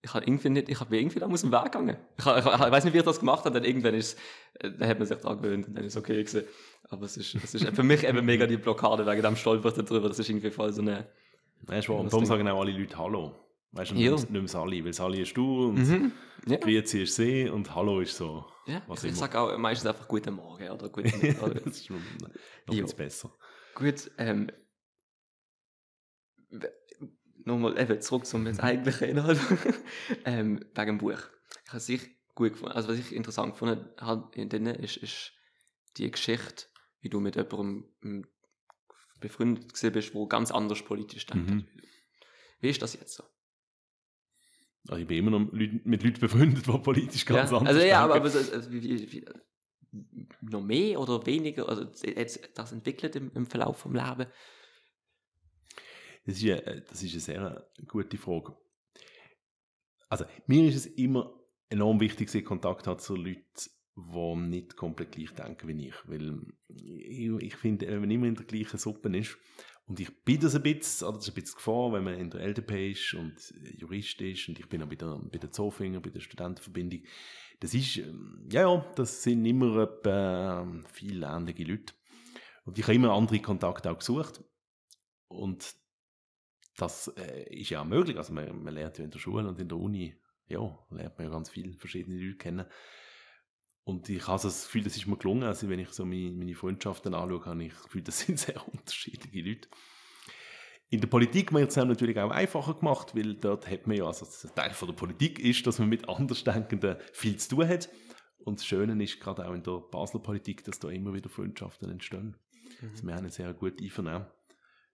Ich 0.00 0.14
habe 0.14 0.24
irgendwie 0.24 0.50
nicht, 0.50 0.68
ich 0.68 0.78
habe 0.78 0.96
irgendwie 0.96 1.18
dann 1.18 1.32
aus 1.32 1.40
dem 1.40 1.50
Weg 1.50 1.64
gegangen. 1.64 1.96
Ich, 2.18 2.24
ich, 2.24 2.36
ich 2.36 2.44
weiß 2.46 2.84
nicht, 2.84 2.94
wie 2.94 2.98
ich 2.98 3.04
das 3.04 3.18
gemacht 3.18 3.44
habe, 3.44 3.54
dann 3.54 3.64
irgendwann 3.64 3.94
ist 3.94 4.16
es, 4.60 4.64
äh, 4.64 4.70
dann 4.78 4.88
hat 4.88 4.98
man 5.00 5.08
sich 5.08 5.18
daran 5.18 5.42
gewöhnt 5.42 5.66
und 5.66 5.74
dann 5.74 5.82
ist 5.84 5.96
es 5.96 6.00
okay 6.00 6.22
gewesen. 6.22 6.44
Aber 6.88 7.04
es 7.06 7.16
ist, 7.16 7.34
es 7.34 7.52
ist 7.56 7.66
für 7.74 7.82
mich 7.82 8.04
eben 8.04 8.24
mega 8.24 8.46
die 8.46 8.58
Blockade, 8.58 9.04
wegen 9.04 9.22
dem 9.22 9.34
stolpert 9.34 9.76
er 9.76 9.82
drüber. 9.82 10.06
Das 10.06 10.20
ist 10.20 10.28
irgendwie 10.28 10.52
voll 10.52 10.72
so 10.72 10.82
eine, 10.82 11.08
Nein, 11.66 11.80
ist 11.80 11.88
wahr. 11.88 11.98
Und 11.98 12.12
darum 12.12 12.24
sagen 12.26 12.46
auch 12.48 12.60
alle 12.60 12.70
Leute 12.70 12.96
Hallo. 12.96 13.34
Weißt 13.72 13.90
du, 13.90 13.96
Ja. 13.96 14.12
nicht 14.12 14.30
mehr 14.30 14.48
Sali, 14.48 14.84
weil 14.84 14.92
Sali 14.94 15.20
ist 15.22 15.36
du 15.36 15.68
und 15.68 15.74
Mhm. 15.76 16.12
Ja. 16.46 16.56
Grüezi 16.56 17.02
ist 17.02 17.16
sie 17.16 17.48
und 17.48 17.74
Hallo 17.74 18.00
ist 18.00 18.16
so. 18.16 18.46
Ja, 18.66 18.82
ich 18.92 19.04
immer. 19.04 19.12
sage 19.14 19.38
auch 19.38 19.58
meistens 19.58 19.86
einfach 19.88 20.08
guten 20.08 20.34
Morgen 20.34 20.70
oder 20.70 20.88
guten 20.88 21.02
Mittag. 21.22 21.64
das 21.64 21.76
ist 21.80 21.90
noch, 21.90 21.98
noch 22.20 22.74
Ja. 22.74 22.80
etwas 22.80 22.94
besser. 22.94 23.36
Gut, 23.74 24.10
ähm, 24.18 24.50
nochmal 27.44 27.78
eben 27.78 28.00
zurück 28.00 28.26
zum 28.26 28.46
eigentlichen 28.58 29.08
Inhalt, 29.08 29.38
ähm, 30.24 30.60
wegen 30.74 30.86
dem 30.86 30.98
Buch. 30.98 31.18
Ich 31.64 31.68
habe 31.68 31.78
es 31.78 31.86
sich 31.86 32.08
gut 32.34 32.52
gefunden, 32.52 32.74
also 32.74 32.88
was 32.88 32.98
ich 32.98 33.14
interessant 33.14 33.52
gefunden 33.52 33.88
habe 33.98 34.30
in 34.34 34.48
denen 34.48 34.74
ist, 34.76 34.96
ist 34.96 35.32
die 35.96 36.10
Geschichte, 36.10 36.66
wie 37.00 37.08
du 37.10 37.20
mit 37.20 37.36
jemandem 37.36 37.84
ähm, 38.02 38.26
befreundet 39.20 39.68
gewesen 39.74 39.92
bist, 39.92 40.14
wo 40.14 40.26
ganz 40.26 40.50
anders 40.50 40.82
politisch 40.82 41.26
denkt. 41.26 41.50
Mhm. 41.50 41.68
Wie 42.60 42.68
ist 42.70 42.80
das 42.82 42.94
jetzt 42.94 43.14
so? 43.14 43.24
Also 44.88 45.02
ich 45.02 45.06
bin 45.06 45.18
immer 45.18 45.38
noch 45.38 45.52
mit 45.52 46.02
Leuten 46.02 46.20
befreundet, 46.20 46.66
die 46.66 46.78
politisch 46.78 47.26
ganz 47.26 47.50
ja? 47.50 47.58
anders 47.58 47.74
Also 47.74 47.86
ja, 47.86 48.00
aber, 48.00 48.14
denken. 48.14 48.28
aber 48.28 48.42
so, 48.44 48.54
also, 48.54 48.72
wie, 48.72 48.82
wie, 48.82 49.12
wie, 49.12 49.24
noch 50.40 50.62
mehr 50.62 50.98
oder 51.00 51.24
weniger, 51.26 51.68
also 51.68 51.86
jetzt 52.04 52.50
das 52.54 52.72
entwickelt 52.72 53.16
im, 53.16 53.30
im 53.34 53.46
Verlauf 53.46 53.78
vom 53.78 53.94
Leben. 53.94 54.26
Das 56.24 56.36
ist, 56.36 56.44
eine, 56.44 56.82
das 56.82 57.02
ist 57.02 57.12
eine 57.12 57.20
sehr 57.20 57.70
gute 57.86 58.16
Frage. 58.18 58.56
Also, 60.08 60.24
mir 60.46 60.68
ist 60.68 60.76
es 60.76 60.86
immer 60.86 61.34
enorm 61.68 62.00
wichtig, 62.00 62.28
dass 62.28 62.34
ich 62.34 62.44
Kontakt 62.44 62.86
habe 62.86 62.98
zu 62.98 63.14
Leuten, 63.16 63.44
die 63.96 64.36
nicht 64.36 64.76
komplett 64.76 65.12
gleich 65.12 65.30
denken 65.34 65.68
wie 65.68 65.88
ich. 65.88 65.94
Weil 66.06 66.42
ich, 66.68 67.30
ich 67.40 67.56
finde, 67.56 67.88
wenn 67.88 68.00
man 68.00 68.10
immer 68.10 68.26
in 68.26 68.34
der 68.34 68.46
gleichen 68.46 68.78
Suppe 68.78 69.14
ist, 69.16 69.36
und 69.88 70.00
ich 70.00 70.24
bin 70.24 70.38
das 70.40 70.54
ein 70.54 70.62
bisschen, 70.62 71.08
oder 71.08 71.16
das 71.16 71.28
ist 71.28 71.32
ein 71.32 71.42
bisschen 71.42 71.56
Gefahr, 71.56 71.92
wenn 71.92 72.04
man 72.04 72.14
in 72.14 72.30
der 72.30 72.42
LDP 72.42 72.92
ist 72.92 73.14
und 73.14 73.54
Jurist 73.78 74.20
ist, 74.20 74.48
und 74.48 74.58
ich 74.58 74.68
bin 74.68 74.82
auch 74.82 74.88
bei 74.88 74.96
der, 74.96 75.18
bei 75.18 75.38
der 75.38 75.50
Zofinger, 75.50 76.00
bei 76.00 76.10
der 76.10 76.20
Studentenverbindung, 76.20 77.00
das 77.60 77.74
ist, 77.74 77.96
ähm, 77.96 78.46
ja, 78.52 78.62
ja, 78.62 78.92
das 78.94 79.22
sind 79.22 79.44
immer 79.46 79.82
etwa 79.82 80.62
ähm, 80.62 80.84
viele 80.92 81.26
ähnliche 81.26 81.64
Leute. 81.64 81.94
Und 82.64 82.78
ich 82.78 82.84
habe 82.84 82.94
immer 82.94 83.12
andere 83.12 83.40
Kontakte 83.40 83.90
auch 83.90 83.98
gesucht. 83.98 84.44
Und 85.26 85.74
das 86.76 87.08
äh, 87.16 87.44
ist 87.54 87.70
ja 87.70 87.80
auch 87.80 87.86
möglich. 87.86 88.16
Also 88.16 88.32
man, 88.32 88.62
man 88.62 88.74
lernt 88.74 88.98
ja 88.98 89.04
in 89.04 89.10
der 89.10 89.18
Schule 89.18 89.48
und 89.48 89.58
in 89.58 89.68
der 89.68 89.78
Uni, 89.78 90.14
ja, 90.48 90.78
lernt 90.90 91.18
man 91.18 91.26
ja 91.26 91.32
ganz 91.32 91.48
viele 91.48 91.72
verschiedene 91.78 92.20
Leute 92.20 92.36
kennen. 92.36 92.66
Und 93.88 94.06
ich 94.10 94.28
habe 94.28 94.42
das 94.42 94.64
Gefühl, 94.64 94.82
das 94.82 94.98
ist 94.98 95.06
mir 95.06 95.16
gelungen. 95.16 95.44
Also 95.44 95.66
wenn 95.70 95.78
ich 95.78 95.88
so 95.88 96.04
meine, 96.04 96.30
meine 96.32 96.54
Freundschaften 96.54 97.14
anschaue, 97.14 97.46
habe 97.46 97.64
ich 97.64 97.72
das 97.72 97.84
Gefühl, 97.84 98.02
das 98.02 98.18
sind 98.26 98.38
sehr 98.38 98.62
unterschiedliche 98.68 99.40
Leute. 99.40 99.68
In 100.90 101.00
der 101.00 101.08
Politik 101.08 101.54
wird 101.54 101.70
es 101.70 101.78
einem 101.78 101.88
natürlich 101.88 102.18
auch 102.18 102.30
einfacher 102.30 102.74
gemacht, 102.74 103.16
weil 103.16 103.36
dort 103.36 103.66
hat 103.66 103.86
man 103.86 103.96
ja, 103.96 104.04
also 104.04 104.26
der 104.44 104.54
Teil 104.54 104.70
von 104.72 104.88
der 104.88 104.94
Politik 104.94 105.38
ist, 105.38 105.66
dass 105.66 105.78
man 105.78 105.88
mit 105.88 106.06
Andersdenkenden 106.06 106.96
viel 107.14 107.38
zu 107.38 107.56
tun 107.56 107.66
hat. 107.66 107.88
Und 108.44 108.58
das 108.58 108.66
Schöne 108.66 109.02
ist 109.02 109.20
gerade 109.20 109.48
auch 109.48 109.54
in 109.54 109.62
der 109.62 109.80
Basler 109.90 110.20
Politik, 110.20 110.64
dass 110.64 110.78
da 110.78 110.90
immer 110.90 111.14
wieder 111.14 111.30
Freundschaften 111.30 111.90
entstehen. 111.90 112.36
Also 112.82 113.06
wir 113.06 113.14
haben 113.14 113.24
ein 113.24 113.30
sehr 113.30 113.54
gut 113.54 113.80
einvernehmen. 113.80 114.26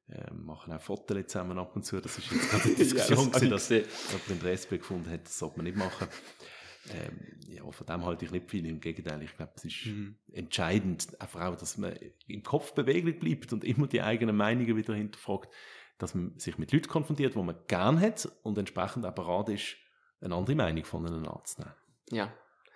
Ähm, 0.08 0.44
machen 0.44 0.72
auch 0.72 0.80
Fotos 0.80 1.26
zusammen 1.26 1.58
ab 1.58 1.74
und 1.74 1.84
zu. 1.84 2.00
Das 2.00 2.16
ist 2.16 2.30
jetzt 2.30 2.50
gerade 2.50 2.64
eine 2.64 2.74
Diskussion, 2.76 3.32
das 3.32 3.40
ja, 3.40 3.46
ich 3.46 3.50
dass 3.50 3.68
gesehen. 3.68 3.86
jemand 4.12 4.30
in 4.30 4.40
der 4.40 4.52
SP 4.54 4.78
gefunden 4.78 5.10
hat, 5.10 5.24
das 5.24 5.36
sollte 5.36 5.56
man 5.56 5.64
nicht 5.64 5.76
machen. 5.76 6.06
Ähm, 6.90 7.18
ja, 7.64 7.70
von 7.70 7.86
dem 7.86 8.04
halte 8.04 8.24
ich 8.24 8.30
nicht 8.30 8.50
viel. 8.50 8.66
Im 8.66 8.80
Gegenteil, 8.80 9.22
ich 9.22 9.36
glaube, 9.36 9.52
es 9.56 9.64
ist 9.64 9.86
Mhm. 9.86 10.16
entscheidend, 10.32 11.20
einfach 11.20 11.42
auch, 11.42 11.56
dass 11.56 11.78
man 11.78 11.94
im 12.26 12.42
Kopf 12.42 12.72
beweglich 12.74 13.18
bleibt 13.18 13.52
und 13.52 13.64
immer 13.64 13.86
die 13.86 14.02
eigenen 14.02 14.36
Meinungen 14.36 14.76
wieder 14.76 14.94
hinterfragt, 14.94 15.52
dass 15.98 16.14
man 16.14 16.38
sich 16.38 16.58
mit 16.58 16.72
Leuten 16.72 16.88
konfrontiert, 16.88 17.34
die 17.34 17.42
man 17.42 17.56
gern 17.68 18.00
hat 18.00 18.28
und 18.42 18.58
entsprechend 18.58 19.06
auch 19.06 19.14
bereit 19.14 19.48
ist, 19.48 19.76
eine 20.20 20.34
andere 20.34 20.56
Meinung 20.56 20.84
von 20.84 21.06
ihnen 21.06 21.26
anzunehmen. 21.26 21.74
Ja. 22.10 22.32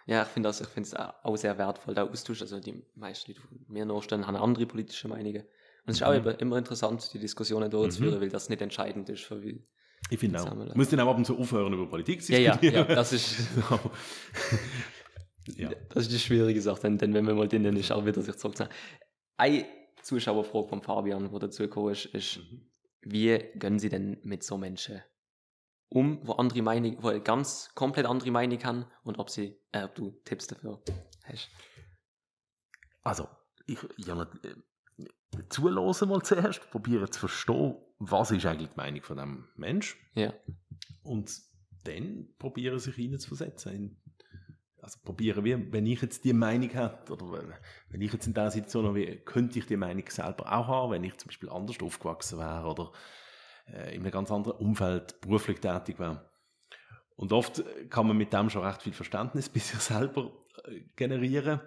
Ja, 0.06 0.22
ich 0.22 0.28
finde 0.28 0.48
das, 0.48 0.60
ich 0.62 0.68
finde 0.68 0.86
es 0.86 0.94
auch 0.94 1.36
sehr 1.36 1.58
wertvoll, 1.58 1.94
der 1.94 2.04
Austausch. 2.04 2.40
Also 2.40 2.60
die 2.60 2.82
meisten 2.94 3.32
die 3.34 3.38
mir 3.68 3.84
nachstehen, 3.84 4.26
haben 4.26 4.36
andere 4.36 4.64
politische 4.64 5.06
Meinungen. 5.06 5.42
Und 5.42 5.92
es 5.92 5.96
ist 5.96 6.02
auch 6.02 6.14
Mhm. 6.14 6.30
immer 6.38 6.56
interessant, 6.56 7.12
die 7.12 7.18
Diskussionen 7.18 7.70
durchzuführen, 7.70 8.20
weil 8.20 8.30
das 8.30 8.48
nicht 8.48 8.62
entscheidend 8.62 9.08
ist 9.10 9.24
für 9.24 9.42
wie. 9.42 9.62
Ich 10.10 10.18
finde 10.18 10.42
auch. 10.42 10.74
Muss 10.74 10.88
dann 10.88 11.00
auch 11.00 11.08
ab 11.08 11.18
und 11.18 11.24
zu 11.24 11.38
aufhören, 11.38 11.72
über 11.72 11.86
Politik 11.86 12.22
zu 12.22 12.32
Ja, 12.32 12.38
ja, 12.38 12.58
ja, 12.62 12.84
das 12.84 13.12
ist, 13.12 13.48
ja. 15.56 15.70
das 15.90 16.04
ist 16.04 16.12
die 16.12 16.18
schwierige 16.18 16.60
Sache, 16.62 16.82
denn, 16.82 16.98
denn 16.98 17.14
wenn 17.14 17.24
man 17.24 17.36
mal 17.36 17.48
drinnen 17.48 17.76
ist, 17.76 17.92
auch 17.92 18.04
wieder 18.06 18.22
sich 18.22 18.36
zurückzunehmen. 18.36 18.74
Eine 19.36 19.66
Zuschauerfrage 20.02 20.68
von 20.68 20.82
Fabian, 20.82 21.30
die 21.30 21.38
dazu 21.38 21.64
gekommen 21.64 21.92
ist, 21.92 22.06
ist, 22.06 22.40
wie 23.02 23.38
gehen 23.54 23.78
Sie 23.78 23.88
denn 23.88 24.18
mit 24.22 24.42
so 24.42 24.56
Menschen 24.56 25.02
um, 25.90 26.20
wo 26.26 26.32
andere 26.32 26.62
Meinung, 26.62 27.02
wo 27.02 27.18
ganz 27.20 27.70
komplett 27.74 28.06
andere 28.06 28.30
Meinung 28.30 28.62
haben 28.64 28.86
und 29.04 29.18
ob 29.18 29.30
sie, 29.30 29.58
äh, 29.72 29.84
ob 29.84 29.94
du 29.94 30.10
Tipps 30.24 30.46
dafür 30.46 30.82
hast. 31.24 31.48
Also, 33.02 33.28
ich, 33.66 33.78
ja, 33.96 34.20
äh, 34.22 34.54
zulassen 35.48 36.08
mal 36.08 36.22
zuerst, 36.22 36.70
probieren 36.70 37.10
zu 37.10 37.20
verstehen, 37.20 37.76
was 37.98 38.30
ist 38.30 38.46
eigentlich 38.46 38.70
die 38.70 38.76
Meinung 38.76 39.02
von 39.02 39.16
dem 39.16 39.48
Mensch 39.56 39.96
Ja. 40.14 40.32
und 41.02 41.30
dann 41.84 42.28
probieren 42.38 42.78
sich 42.78 42.94
hineinzuversetzen. 42.94 43.72
In, 43.72 43.96
also 44.80 44.98
probieren, 45.04 45.44
wie, 45.44 45.72
wenn 45.72 45.86
ich 45.86 46.00
jetzt 46.02 46.24
die 46.24 46.32
Meinung 46.32 46.70
hätte, 46.70 47.12
oder 47.12 47.32
wenn, 47.32 47.54
wenn 47.90 48.00
ich 48.00 48.12
jetzt 48.12 48.26
in 48.26 48.34
dieser 48.34 48.50
Situation 48.50 48.94
wäre, 48.94 49.16
könnte 49.16 49.58
ich 49.58 49.66
die 49.66 49.76
Meinung 49.76 50.04
selber 50.08 50.52
auch 50.52 50.66
haben, 50.68 50.92
wenn 50.92 51.04
ich 51.04 51.16
zum 51.16 51.28
Beispiel 51.28 51.48
anders 51.50 51.80
aufgewachsen 51.80 52.38
wäre 52.38 52.66
oder 52.66 52.92
äh, 53.66 53.94
in 53.94 54.02
einem 54.02 54.12
ganz 54.12 54.30
anderen 54.30 54.58
Umfeld 54.58 55.20
beruflich 55.20 55.60
tätig 55.60 55.98
wäre. 55.98 56.30
Und 57.16 57.32
oft 57.32 57.64
kann 57.90 58.06
man 58.06 58.16
mit 58.16 58.32
dem 58.32 58.48
schon 58.48 58.64
recht 58.64 58.82
viel 58.82 58.92
Verständnis 58.92 59.48
bei 59.52 59.58
sich 59.60 59.80
selber 59.80 60.30
äh, 60.64 60.82
generieren. 60.94 61.60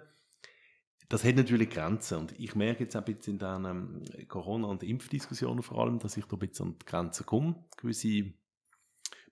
Das 1.12 1.24
hat 1.24 1.36
natürlich 1.36 1.68
Grenzen. 1.68 2.20
Und 2.20 2.40
ich 2.40 2.54
merke 2.54 2.84
jetzt 2.84 2.96
auch 2.96 3.04
ein 3.04 3.14
bisschen 3.14 3.34
in 3.34 3.38
den 3.38 3.64
ähm, 3.66 4.28
Corona- 4.28 4.68
und 4.68 4.82
Impfdiskussionen 4.82 5.62
vor 5.62 5.80
allem, 5.80 5.98
dass 5.98 6.16
ich 6.16 6.24
da 6.24 6.36
ein 6.36 6.38
bisschen 6.38 6.68
an 6.68 6.78
die 6.78 6.86
Grenzen 6.86 7.26
komme, 7.26 7.62
gewisse 7.76 8.32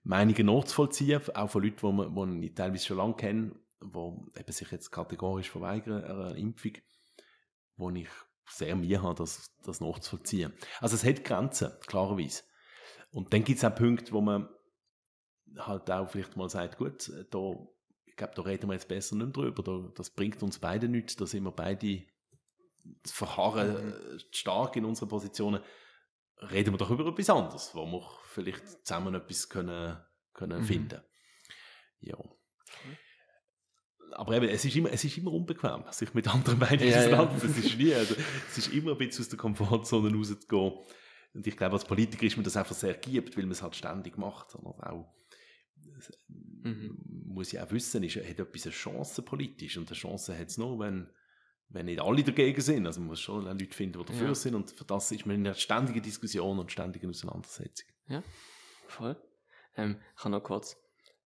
Meinungen 0.03 0.45
nachzuvollziehen, 0.45 1.23
auch 1.33 1.49
von 1.49 1.63
Leuten, 1.63 1.77
die, 1.81 2.09
man, 2.11 2.43
ich 2.43 2.53
teilweise 2.53 2.85
schon 2.85 2.97
lange 2.97 3.15
kenne, 3.15 3.55
die 3.81 4.39
eben 4.39 4.51
sich 4.51 4.69
jetzt 4.69 4.91
kategorisch 4.91 5.49
verweigern 5.49 6.03
einer 6.03 6.35
Impfung, 6.35 6.73
wo 7.77 7.89
ich 7.89 8.09
sehr 8.47 8.75
Mühe 8.75 9.01
habe, 9.01 9.15
das, 9.15 9.51
das 9.63 9.81
nachzuvollziehen. 9.81 10.53
Also 10.81 10.95
es 10.95 11.03
hat 11.03 11.23
Grenzen, 11.23 11.71
klarerweise. 11.87 12.43
Und 13.11 13.33
dann 13.33 13.43
gibt 13.43 13.57
es 13.57 13.65
auch 13.65 13.73
Punkte, 13.73 14.11
wo 14.11 14.21
man 14.21 14.47
halt 15.57 15.89
auch 15.89 16.07
vielleicht 16.07 16.37
mal 16.37 16.47
sagt, 16.47 16.77
gut, 16.77 17.11
da, 17.31 17.39
ich 17.39 17.80
glaube, 18.21 18.33
da 18.35 18.43
reden 18.43 18.69
wir 18.69 18.73
jetzt 18.73 18.87
besser 18.87 19.15
nicht 19.15 19.35
drüber, 19.35 19.63
da, 19.63 19.91
das 19.95 20.11
bringt 20.11 20.41
uns 20.43 20.59
beide 20.59 20.87
nichts, 20.87 21.15
da 21.15 21.25
sind 21.25 21.43
wir 21.43 21.51
beide 21.51 22.03
verharren 23.05 23.93
äh, 23.93 24.19
stark 24.31 24.75
in 24.75 24.85
unseren 24.85 25.09
Positionen. 25.09 25.61
Reden 26.37 26.73
wir 26.73 26.77
doch 26.77 26.89
über 26.89 27.05
etwas 27.07 27.29
anderes, 27.29 27.75
wo 27.75 27.85
wir 27.85 28.07
vielleicht 28.25 28.67
zusammen 28.85 29.13
etwas 29.15 29.49
können, 29.49 29.97
können 30.33 30.61
Mhm. 30.61 30.65
finden. 30.65 31.01
Ja. 31.99 32.17
Aber 34.13 34.35
eben, 34.35 34.49
es 34.49 34.65
ist 34.65 34.75
immer, 34.75 34.91
es 34.91 35.03
ist 35.03 35.17
immer 35.17 35.31
unbequem, 35.31 35.83
sich 35.91 36.13
mit 36.13 36.27
anderen 36.27 36.59
Meinungen 36.59 36.89
Ja, 36.89 37.01
ja. 37.01 37.07
auseinanderzusetzen. 37.07 37.59
Es 37.59 37.65
ist 37.71 37.77
nie, 37.77 37.93
also, 37.93 38.15
es 38.49 38.57
ist 38.57 38.73
immer 38.73 38.91
ein 38.91 38.97
bisschen 38.97 39.23
aus 39.23 39.29
der 39.29 39.37
Komfortzone 39.39 40.13
rauszugehen. 40.13 40.73
Und 41.33 41.47
ich 41.47 41.55
glaube, 41.55 41.73
als 41.73 41.85
Politiker 41.85 42.25
ist 42.25 42.35
mir 42.37 42.43
das 42.43 42.57
einfach 42.57 42.75
sehr 42.75 42.93
gibt, 42.95 43.37
weil 43.37 43.43
man 43.43 43.51
es 43.53 43.61
halt 43.61 43.75
ständig 43.75 44.17
macht. 44.17 44.53
Oder 44.55 44.91
auch, 44.91 45.13
Mhm. 46.63 46.97
muss 47.25 47.53
ich 47.53 47.59
auch 47.59 47.71
wissen, 47.71 48.03
ist, 48.03 48.15
hat 48.17 48.39
etwas 48.39 48.63
eine 48.65 48.71
Chance 48.73 49.21
politisch. 49.21 49.77
Und 49.77 49.87
eine 49.89 49.95
Chance 49.97 50.37
hat 50.37 50.47
es 50.49 50.57
nur, 50.57 50.79
wenn, 50.79 51.09
wenn 51.69 51.85
nicht 51.87 52.01
alle 52.01 52.23
dagegen 52.23 52.61
sind. 52.61 52.85
Also 52.85 52.99
man 52.99 53.07
muss 53.09 53.19
schon 53.21 53.47
auch 53.47 53.53
Leute 53.53 53.75
finden, 53.75 53.99
die 53.99 54.05
dafür 54.05 54.27
Ja. 54.27 54.35
sind. 54.35 54.55
Und 54.55 54.71
für 54.71 54.85
das 54.85 55.11
ist 55.11 55.25
man 55.25 55.35
in 55.37 55.45
einer 55.45 55.55
ständigen 55.55 56.01
Diskussion 56.01 56.59
und 56.59 56.71
ständigen 56.71 57.09
Auseinandersetzung. 57.09 57.87
Voll. 58.87 59.15
Ähm, 59.75 59.97
ich 60.15 60.21
kann 60.21 60.31
noch 60.33 60.43
kurz 60.43 60.75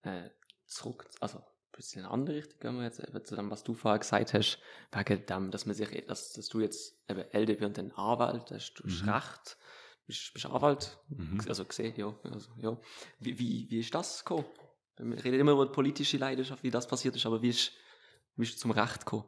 äh, 0.04 0.30
zurück, 0.68 1.08
also 1.20 1.40
ein 1.40 1.44
bisschen 1.72 2.00
in 2.02 2.06
eine 2.06 2.14
andere 2.14 2.36
Richtung 2.38 2.60
gehen 2.60 2.76
wir 2.78 2.84
jetzt 2.84 3.00
eben 3.00 3.26
zu 3.26 3.36
dem, 3.36 3.50
was 3.50 3.64
du 3.64 3.74
vorher 3.74 4.00
gesagt 4.00 4.34
hast, 4.36 4.60
wegen 4.92 5.26
dem, 5.26 5.52
dass 5.52 5.66
man 5.66 5.76
sich, 5.76 6.06
dass, 6.06 6.32
dass 6.34 6.48
du 6.48 6.60
jetzt 6.62 6.96
eben 7.10 7.22
LDP 7.32 7.66
und 7.66 7.78
dann 7.78 7.92
Anwalt, 7.92 8.52
hast, 8.52 8.76
du 8.76 8.84
hast 8.86 9.02
Mhm. 9.04 9.10
Recht, 9.10 9.58
bist, 10.06 10.34
bist 10.34 10.46
Anwalt, 10.46 10.98
Mhm. 11.10 11.42
also 11.48 11.66
gesehen, 11.66 11.94
ja, 11.98 12.18
also, 12.24 12.52
ja. 12.62 12.80
Wie, 13.20 13.38
wie, 13.40 13.70
wie 13.70 13.80
ist 13.80 13.94
das 13.94 14.24
gekommen? 14.24 14.46
Wir 14.98 15.24
reden 15.24 15.40
immer 15.40 15.52
über 15.54 15.66
die 15.66 15.74
politische 15.74 16.18
Leidenschaft, 16.18 16.64
wie 16.64 16.72
das 16.72 16.88
passiert 16.88 17.16
ist, 17.16 17.26
aber 17.26 17.42
wie 17.42 17.50
ist, 17.50 17.74
wie 18.36 18.44
ist 18.44 18.56
du 18.56 18.60
zum 18.60 18.72
Recht 18.72 19.00
gekommen? 19.00 19.26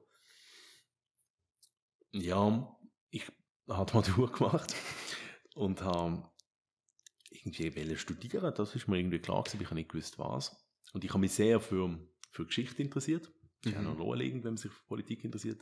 Ja, 2.11 2.77
ich 3.09 3.23
habe 3.67 3.93
mal 3.93 4.01
durchgemacht 4.15 4.73
und 5.55 5.81
habe 5.81 6.29
irgendwie 7.29 7.95
studieren. 7.97 8.53
Das 8.55 8.75
ist 8.75 8.87
mir 8.87 8.97
irgendwie 8.97 9.19
klar 9.19 9.43
gewesen. 9.43 9.61
Ich 9.61 9.67
habe 9.67 9.75
nicht 9.75 9.89
gewusst, 9.89 10.17
was. 10.19 10.55
Und 10.93 11.03
ich 11.03 11.09
habe 11.09 11.19
mich 11.19 11.33
sehr 11.33 11.59
für, 11.59 11.99
für 12.31 12.45
Geschichte 12.45 12.81
interessiert. 12.81 13.31
Ich 13.65 13.71
Mhm. 13.73 13.75
habe 13.77 13.85
noch 13.87 13.97
naheliegend, 13.97 14.43
wenn 14.43 14.51
man 14.51 14.57
sich 14.57 14.71
für 14.71 14.85
Politik 14.85 15.23
interessiert. 15.23 15.61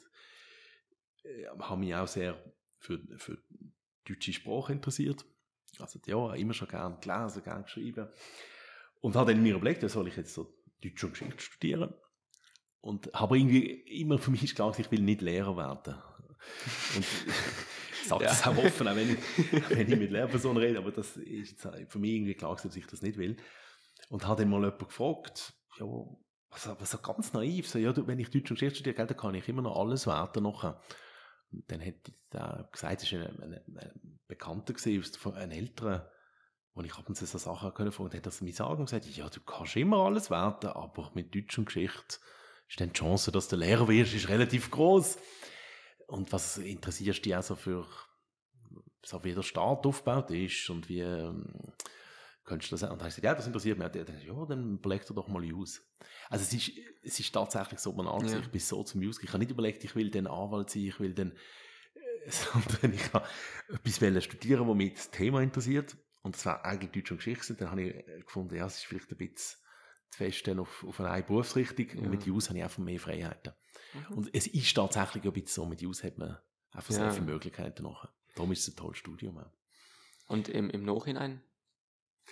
Ich 1.23 1.47
habe 1.47 1.79
mich 1.79 1.95
auch 1.95 2.07
sehr 2.07 2.35
für, 2.77 2.99
für 3.17 3.41
deutsche 4.07 4.33
Sprache 4.33 4.73
interessiert. 4.73 5.25
Also 5.79 5.99
ja, 6.05 6.33
immer 6.35 6.53
schon 6.53 6.67
gern 6.67 6.99
gelesen, 7.01 7.43
gern 7.43 7.63
geschrieben. 7.63 8.07
Und 9.01 9.15
habe 9.15 9.33
dann 9.33 9.43
mir 9.43 9.55
überlegt, 9.55 9.87
soll 9.89 10.07
ich 10.07 10.15
jetzt 10.15 10.33
so 10.33 10.53
Deutsch 10.81 11.03
und 11.03 11.11
Geschichte 11.11 11.41
studieren? 11.41 11.93
Und 12.81 13.11
habe 13.13 13.37
irgendwie 13.37 13.65
immer 14.01 14.17
für 14.19 14.31
mich 14.31 14.43
ist 14.43 14.55
klar, 14.55 14.73
ich 14.77 14.91
will 14.91 15.01
nicht 15.01 15.21
Lehrer 15.21 15.57
werden. 15.57 15.95
Und 16.95 17.05
ich 18.01 18.07
sage 18.07 18.25
das 18.25 18.45
auch 18.45 18.57
offen, 18.57 18.87
auch 18.87 18.95
wenn 18.95 19.13
ich, 19.13 19.69
wenn 19.69 19.91
ich 19.91 19.99
mit 19.99 20.11
Lehrpersonen 20.11 20.61
rede, 20.61 20.77
aber 20.77 20.91
das 20.91 21.17
ist 21.17 21.59
für 21.87 21.99
mich 21.99 22.11
irgendwie 22.11 22.35
klar, 22.35 22.55
dass 22.55 22.75
ich 22.75 22.85
das 22.85 23.01
nicht 23.01 23.17
will. 23.17 23.37
Und 24.09 24.27
habe 24.27 24.41
dann 24.41 24.51
mal 24.51 24.61
jemanden 24.61 24.85
gefragt, 24.85 25.53
ja, 25.79 25.85
also, 26.51 26.71
aber 26.71 26.85
so 26.85 26.97
ganz 26.99 27.33
naiv, 27.33 27.67
so, 27.67 27.79
ja, 27.79 27.93
wenn 28.07 28.19
ich 28.19 28.29
Deutsch 28.29 28.51
und 28.51 28.59
Geschichte 28.59 28.79
studiere, 28.79 29.07
dann 29.07 29.17
kann 29.17 29.35
ich 29.35 29.49
immer 29.49 29.63
noch 29.63 29.75
alles 29.77 30.07
werden 30.07 30.43
nachher. 30.43 30.79
Und 31.55 31.71
dann 31.71 31.81
ich 31.81 31.95
da 32.29 32.67
gesagt, 32.71 33.03
es 33.03 33.11
war 33.13 33.19
ein, 33.21 33.41
ein, 33.41 33.77
ein 33.77 34.19
Bekannter 34.27 34.73
gewesen, 34.73 35.33
ein 35.35 35.51
älterer, 35.51 36.11
wo 36.73 36.81
ich 36.81 36.93
ab 36.95 37.07
und 37.07 37.15
zu 37.15 37.25
so 37.25 37.37
Sachen 37.37 37.73
können 37.73 37.91
fragen, 37.91 38.09
und 38.09 38.15
hat 38.15 38.25
das 38.25 38.41
mir 38.41 38.53
sagen 38.53 38.79
und 38.79 38.85
gesagt, 38.85 39.05
ja, 39.05 39.29
du 39.29 39.39
kannst 39.41 39.75
immer 39.75 39.97
alles 39.97 40.29
werden, 40.29 40.69
aber 40.69 41.11
mit 41.13 41.33
Deutsch 41.33 41.57
und 41.57 41.65
Geschichte 41.65 42.17
ist 42.67 42.79
dann 42.79 42.89
die 42.89 42.99
Chance, 42.99 43.31
dass 43.31 43.47
du 43.47 43.55
Lehrer 43.55 43.87
wirst, 43.87 44.13
ist 44.13 44.29
relativ 44.29 44.71
groß. 44.71 45.17
Und 46.07 46.31
was 46.31 46.57
interessierst 46.57 47.25
dich 47.25 47.35
also 47.35 47.55
für, 47.55 47.85
so 49.03 49.23
wie 49.23 49.33
der 49.33 49.43
Staat 49.43 49.85
aufgebaut 49.85 50.31
ist 50.31 50.69
und 50.69 50.89
wie, 50.89 50.99
ähm, 50.99 51.45
könntest 52.45 52.71
du 52.71 52.75
das, 52.75 52.83
und 52.83 52.89
dann 52.89 52.99
habe 52.99 53.09
ich 53.09 53.15
gesagt, 53.15 53.25
ja, 53.25 53.35
das 53.35 53.47
interessiert 53.47 53.77
mich. 53.77 53.89
Dann, 53.89 54.21
ja, 54.21 54.45
dann 54.45 54.73
überleg 54.75 55.05
dir 55.05 55.13
doch 55.13 55.27
mal 55.27 55.43
aus. 55.53 55.81
Also 56.29 56.43
es 56.43 56.53
ist, 56.53 56.77
es 57.03 57.19
ist 57.19 57.33
tatsächlich 57.33 57.79
so, 57.79 57.91
man 57.93 58.05
ja. 58.25 58.39
ich 58.39 58.49
bin 58.49 58.61
so 58.61 58.83
zum 58.83 59.01
Musical, 59.01 59.25
ich 59.25 59.33
habe 59.33 59.39
nicht 59.39 59.51
überlegt, 59.51 59.83
ich 59.83 59.95
will 59.95 60.09
den 60.09 60.27
Anwalt 60.27 60.69
sein, 60.69 60.83
ich 60.83 60.99
will 60.99 61.13
den, 61.13 61.31
äh, 61.31 62.29
sondern 62.29 62.93
ich 62.93 63.13
habe 63.13 63.27
etwas 63.69 64.23
studieren, 64.23 64.67
was 64.67 64.75
mich 64.75 64.93
das 64.93 65.11
Thema 65.11 65.41
interessiert. 65.41 65.97
Und 66.21 66.35
das 66.35 66.45
war 66.45 66.63
eigentlich 66.65 66.91
Deutsch 66.91 67.11
und 67.11 67.17
Geschichte. 67.17 67.53
Dann 67.55 67.71
habe 67.71 67.83
ich 67.83 67.95
äh, 67.95 68.21
gefunden, 68.21 68.55
ja, 68.55 68.65
es 68.65 68.77
ist 68.77 68.85
vielleicht 68.85 69.11
ein 69.11 69.17
bisschen 69.17 69.59
zu 70.09 70.17
fest 70.17 70.49
auf, 70.49 70.83
auf 70.83 70.99
eine 70.99 71.23
Berufsrichtung. 71.23 71.87
Ja. 71.89 72.01
Und 72.01 72.09
mit 72.09 72.25
Jus 72.25 72.49
habe 72.49 72.59
ich 72.59 72.63
einfach 72.63 72.79
mehr 72.79 72.99
Freiheiten. 72.99 73.53
Mhm. 73.93 74.17
Und 74.17 74.29
es 74.33 74.47
ist 74.47 74.73
tatsächlich 74.73 75.23
ein 75.23 75.33
bisschen 75.33 75.47
so, 75.47 75.65
mit 75.65 75.81
Jus 75.81 76.03
hat 76.03 76.17
man 76.17 76.37
einfach 76.71 76.91
ja. 76.91 76.97
sehr 76.97 77.11
viele 77.11 77.25
Möglichkeiten 77.25 77.83
nachher. 77.83 78.11
Darum 78.35 78.51
ist 78.51 78.67
es 78.67 78.73
ein 78.73 78.75
tolles 78.75 78.97
Studium. 78.97 79.43
Und 80.27 80.49
im, 80.49 80.69
im 80.69 80.83
Nachhinein? 80.83 81.41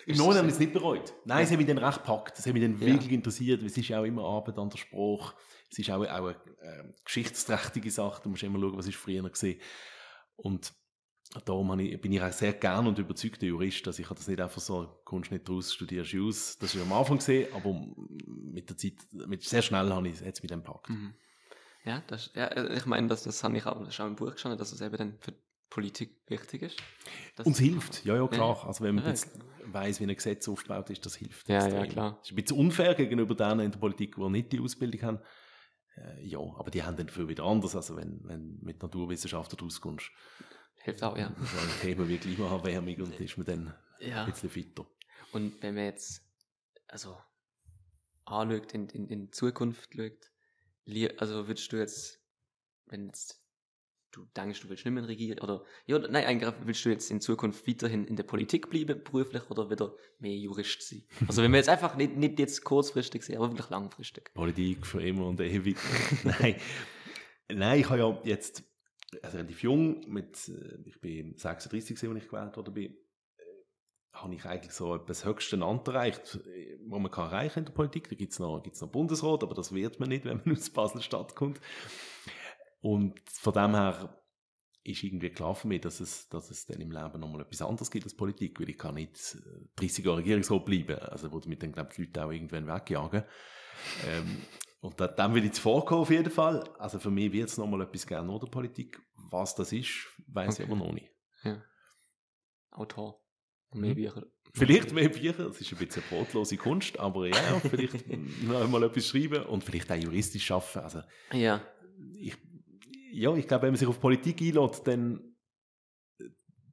Im 0.05 0.17
Nachhinein 0.17 0.37
haben 0.39 0.47
wir 0.47 0.53
es 0.53 0.59
nicht 0.59 0.73
bereut. 0.73 1.13
Nein, 1.25 1.39
ja. 1.39 1.43
es 1.43 1.51
hat 1.51 1.57
mich 1.57 1.67
dann 1.67 1.77
recht 1.77 1.99
gepackt. 1.99 2.39
Es 2.39 2.45
hat 2.45 2.53
mich 2.53 2.61
dann 2.63 2.79
ja. 2.79 2.87
wirklich 2.87 3.11
interessiert. 3.11 3.63
Es 3.63 3.77
ist 3.77 3.91
auch 3.93 4.03
immer 4.03 4.23
Arbeit 4.23 4.57
an 4.57 4.69
der 4.69 4.77
Sprache. 4.77 5.35
Es 5.71 5.79
ist 5.79 5.89
auch, 5.89 6.01
auch 6.01 6.05
eine 6.05 6.35
äh, 6.61 6.93
geschichtsträchtige 7.05 7.89
Sache. 7.89 8.21
Du 8.23 8.29
musst 8.29 8.43
immer 8.43 8.59
schauen, 8.59 8.77
was 8.77 8.87
ist 8.87 8.97
früher 8.97 9.27
gesehen. 9.29 9.59
Und 10.35 10.73
darum 11.45 11.79
ich, 11.79 11.99
bin 11.99 12.11
ich 12.11 12.21
auch 12.21 12.31
sehr 12.31 12.53
gern 12.53 12.87
und 12.87 12.99
überzeugter 12.99 13.45
Jurist, 13.45 13.85
dass 13.87 13.99
ich 13.99 14.07
das 14.07 14.27
nicht 14.27 14.41
einfach 14.41 14.61
so, 14.61 15.01
kommst 15.05 15.31
nicht 15.31 15.49
raus, 15.49 15.73
studierst 15.73 16.15
aus, 16.15 16.57
das 16.59 16.75
ist 16.75 16.81
am 16.81 16.93
Anfang 16.93 17.17
gesehen, 17.17 17.51
aber 17.53 17.73
mit 18.27 18.69
der 18.69 18.77
Zeit, 18.77 18.93
mit, 19.11 19.43
sehr 19.43 19.61
schnell 19.61 19.89
habe 19.89 20.07
ich 20.07 20.21
es 20.21 20.41
mit 20.41 20.51
dem 20.51 20.63
gepackt. 20.63 20.89
Mhm. 20.89 21.13
Ja, 21.85 22.01
das, 22.07 22.31
ja, 22.33 22.71
ich 22.71 22.85
meine, 22.85 23.07
das, 23.07 23.23
das 23.23 23.43
habe 23.43 23.57
ich 23.57 23.65
auch, 23.65 23.83
das 23.83 23.99
auch 23.99 24.07
im 24.07 24.15
Buch 24.15 24.31
gestanden, 24.31 24.57
dass 24.57 24.71
es 24.71 24.81
eben 24.81 24.95
dann 24.95 25.17
für 25.19 25.31
die 25.31 25.39
Politik 25.69 26.21
wichtig 26.27 26.61
ist. 26.61 26.83
Und 27.43 27.53
es 27.53 27.59
hilft, 27.59 28.05
ja, 28.05 28.15
ja, 28.15 28.27
klar. 28.27 28.65
Also 28.65 28.83
wenn 28.83 28.95
man 28.95 29.03
ja, 29.03 29.09
jetzt 29.09 29.31
weiss, 29.65 29.99
wie 29.99 30.05
ein 30.05 30.15
Gesetz 30.15 30.47
aufgebaut 30.47 30.89
ist, 30.89 31.05
das 31.05 31.15
hilft. 31.15 31.47
Ja, 31.49 31.67
ja, 31.67 31.85
klar. 31.85 32.17
Das 32.19 32.29
ist 32.29 32.31
ein 32.31 32.35
bisschen 32.35 32.57
unfair 32.57 32.95
gegenüber 32.95 33.35
denen 33.35 33.61
in 33.61 33.71
der 33.71 33.79
Politik, 33.79 34.15
die 34.15 34.29
nicht 34.29 34.51
die 34.51 34.59
Ausbildung 34.59 35.01
haben. 35.01 35.19
Äh, 35.95 36.25
ja, 36.25 36.39
aber 36.39 36.71
die 36.71 36.83
haben 36.83 36.97
dann 36.97 37.07
dafür 37.07 37.27
wieder 37.27 37.43
anders, 37.43 37.75
also 37.75 37.95
wenn, 37.95 38.21
wenn 38.23 38.59
mit 38.61 38.81
Naturwissenschaften 38.81 39.59
rauskommst. 39.59 40.09
Hilft 40.83 41.03
auch, 41.03 41.17
ja. 41.17 41.33
So 41.37 41.57
ein 41.59 41.81
Thema 41.81 42.07
wie 42.07 42.17
Klimaerwärmung 42.17 42.95
und 42.95 43.19
ist 43.19 43.37
man 43.37 43.45
dann 43.45 43.73
ja. 43.99 44.23
ein 44.23 44.31
bisschen 44.31 44.49
fitter. 44.49 44.85
Und 45.31 45.61
wenn 45.61 45.75
man 45.75 45.85
jetzt, 45.85 46.21
also, 46.87 47.17
anschaut, 48.25 48.73
in, 48.73 48.89
in, 48.89 49.07
in 49.07 49.31
Zukunft 49.31 49.91
schaut, 49.95 50.31
also 51.17 51.47
würdest 51.47 51.71
du 51.71 51.77
jetzt, 51.77 52.19
wenn 52.87 53.07
jetzt 53.07 53.42
du 54.13 54.25
denkst, 54.37 54.61
du 54.61 54.69
willst 54.69 54.85
nicht 54.85 54.93
mehr 54.93 55.07
regieren, 55.07 55.39
oder, 55.39 55.65
ja, 55.85 55.99
nein, 55.99 56.25
eigentlich 56.25 56.53
willst 56.63 56.85
du 56.85 56.89
jetzt 56.89 57.11
in 57.11 57.19
Zukunft 57.19 57.67
weiterhin 57.67 58.05
in 58.05 58.15
der 58.15 58.23
Politik 58.23 58.69
bleiben, 58.69 59.03
beruflich, 59.03 59.49
oder 59.49 59.69
wieder 59.69 59.95
mehr 60.19 60.35
Jurist 60.35 60.87
sein? 60.87 61.03
Also, 61.27 61.41
wenn 61.41 61.51
wir 61.51 61.57
jetzt 61.57 61.69
einfach 61.69 61.95
nicht, 61.97 62.15
nicht 62.15 62.39
jetzt 62.39 62.63
kurzfristig 62.63 63.23
sehen, 63.23 63.37
aber 63.37 63.49
wirklich 63.49 63.69
langfristig. 63.69 64.33
Politik 64.33 64.85
für 64.85 65.01
immer 65.01 65.27
und 65.27 65.41
ewig. 65.41 65.77
nein. 66.23 66.55
Nein, 67.49 67.79
ich 67.79 67.89
habe 67.89 67.99
ja 67.99 68.21
jetzt 68.23 68.63
also 69.21 69.37
relativ 69.37 69.61
jung, 69.63 70.09
mit, 70.09 70.49
äh, 70.49 70.77
ich 70.85 70.99
bin 70.99 71.35
36, 71.37 72.09
als 72.09 72.17
ich 72.17 72.29
gewählt 72.29 72.57
worden 72.57 72.73
bin, 72.73 72.93
äh, 72.93 73.43
habe 74.13 74.33
ich 74.33 74.45
eigentlich 74.45 74.73
so 74.73 74.95
etwas 74.95 75.25
höchsten 75.25 75.61
Amt 75.61 75.87
erreicht, 75.87 76.39
äh, 76.45 76.77
was 76.87 76.99
man 76.99 77.11
kann 77.11 77.31
erreichen 77.31 77.59
in 77.59 77.65
der 77.65 77.73
Politik. 77.73 78.09
Da 78.09 78.15
gibt 78.15 78.31
es 78.31 78.39
noch, 78.39 78.61
gibt's 78.61 78.81
noch 78.81 78.89
Bundesrat, 78.89 79.43
aber 79.43 79.53
das 79.53 79.73
wird 79.73 79.99
man 79.99 80.09
nicht, 80.09 80.25
wenn 80.25 80.41
man 80.43 80.55
aus 80.57 80.69
Basel-Stadt 80.69 81.35
kommt. 81.35 81.59
Und 82.83 83.17
von 83.29 83.53
dem 83.53 83.75
her 83.75 84.21
ist 84.83 85.03
irgendwie 85.03 85.29
klar 85.29 85.55
für 85.55 85.69
mich, 85.69 85.79
dass 85.79 86.01
es, 86.01 86.27
dass 86.27 86.51
es 86.51 86.65
dann 86.65 86.81
im 86.81 86.91
Leben 86.91 87.17
nochmal 87.17 87.41
etwas 87.41 87.61
anderes 87.61 87.89
gibt 87.89 88.03
als 88.03 88.13
Politik, 88.13 88.59
weil 88.59 88.69
ich 88.69 88.77
kann 88.77 88.95
nicht 88.95 89.37
30 89.77 90.03
Jahre 90.03 90.17
Regierungsrat 90.17 90.65
bleiben, 90.65 90.99
also 90.99 91.31
wo 91.31 91.41
mit 91.47 91.63
dann, 91.63 91.71
glaube 91.71 91.91
ich, 91.91 91.95
die 91.95 92.03
Leute 92.03 92.25
auch 92.25 92.31
irgendwann 92.31 92.67
wegjagen. 92.67 93.23
ähm, 94.05 94.37
und 94.81 94.99
da, 94.99 95.07
dem 95.07 95.33
will 95.33 95.45
ich 95.45 95.53
vorkommen 95.53 96.01
auf 96.01 96.09
jeden 96.09 96.29
Fall. 96.29 96.61
Also 96.77 96.99
für 96.99 97.09
mich 97.09 97.31
wird 97.31 97.47
es 97.47 97.57
nochmal 97.57 97.83
etwas 97.83 98.05
gerne 98.05 98.29
oder 98.29 98.47
Politik. 98.47 99.01
Was 99.15 99.55
das 99.55 99.71
ist, 99.71 99.89
weiß 100.27 100.55
okay. 100.55 100.63
ich 100.63 100.69
aber 100.69 100.77
noch 100.77 100.91
nicht. 100.91 101.09
Ja. 101.45 101.63
Autor. 102.71 103.23
Mehr 103.71 103.91
mhm. 103.91 103.95
Bücher. 103.95 104.23
Vielleicht 104.51 104.91
mehr 104.91 105.07
Bücher, 105.07 105.47
das 105.47 105.61
ist 105.61 105.71
ein 105.71 105.77
bisschen 105.77 106.03
brotlose 106.09 106.57
Kunst, 106.57 106.99
aber 106.99 107.27
ja, 107.27 107.59
vielleicht 107.61 108.05
noch 108.43 108.67
mal 108.67 108.83
etwas 108.83 109.07
schreiben 109.07 109.45
und 109.45 109.63
vielleicht 109.63 109.89
auch 109.89 109.95
juristisch 109.95 110.51
arbeiten. 110.51 110.79
Also, 110.79 111.01
ja. 111.31 111.61
Ich, 112.19 112.35
ja, 113.13 113.35
ich 113.35 113.47
glaube, 113.47 113.63
wenn 113.63 113.71
man 113.71 113.77
sich 113.77 113.87
auf 113.87 113.99
Politik 113.99 114.41
einlädt, 114.41 114.87
dann 114.87 115.35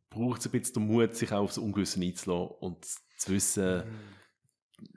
braucht 0.09 0.40
es 0.40 0.46
ein 0.46 0.53
bisschen 0.53 0.74
den 0.74 0.87
Mut, 0.87 1.14
sich 1.14 1.33
auch 1.33 1.42
aufs 1.42 1.59
Ungewisse 1.59 2.00
einzulassen 2.00 2.57
und 2.61 2.85
zu 2.85 3.33
wissen, 3.33 3.79
mhm 3.79 4.20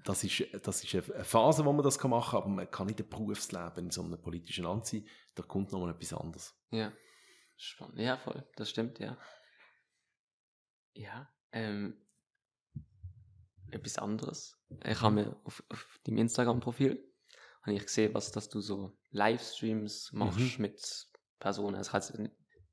das 0.03 0.23
ist, 0.23 0.43
das 0.65 0.84
ist 0.84 0.93
eine 0.93 1.23
Phase, 1.23 1.65
wo 1.65 1.73
man 1.73 1.84
das 1.84 2.01
machen 2.03 2.32
kann, 2.32 2.41
aber 2.41 2.49
man 2.49 2.71
kann 2.71 2.88
nicht 2.88 2.99
ein 2.99 3.10
Berufsleben 3.10 3.86
in 3.86 3.91
so 3.91 4.03
einem 4.03 4.21
politischen 4.21 4.63
Land 4.63 4.86
sein. 4.86 5.08
Da 5.36 5.43
kommt 5.43 5.71
noch 5.71 5.79
mal 5.79 5.91
etwas 5.91 6.13
anderes. 6.13 6.56
Ja, 6.71 6.91
spannend. 7.58 7.99
Ja, 7.99 8.17
voll. 8.17 8.45
Das 8.56 8.69
stimmt, 8.69 8.99
ja. 8.99 9.17
Ja, 10.93 11.29
ähm, 11.51 11.97
etwas 13.71 13.97
anderes. 13.97 14.58
Ich 14.86 15.01
habe 15.01 15.15
mir 15.15 15.36
auf, 15.43 15.63
auf 15.69 15.99
deinem 16.03 16.19
Instagram-Profil 16.19 17.03
habe 17.63 17.75
ich 17.75 17.84
gesehen, 17.84 18.13
was, 18.13 18.32
dass 18.32 18.49
du 18.49 18.60
so 18.60 18.97
Livestreams 19.12 20.12
machst 20.12 20.60
mhm. 20.60 20.62
mit 20.62 21.08
Personen. 21.43 21.82
Ich 21.82 21.91
habe 21.91 22.29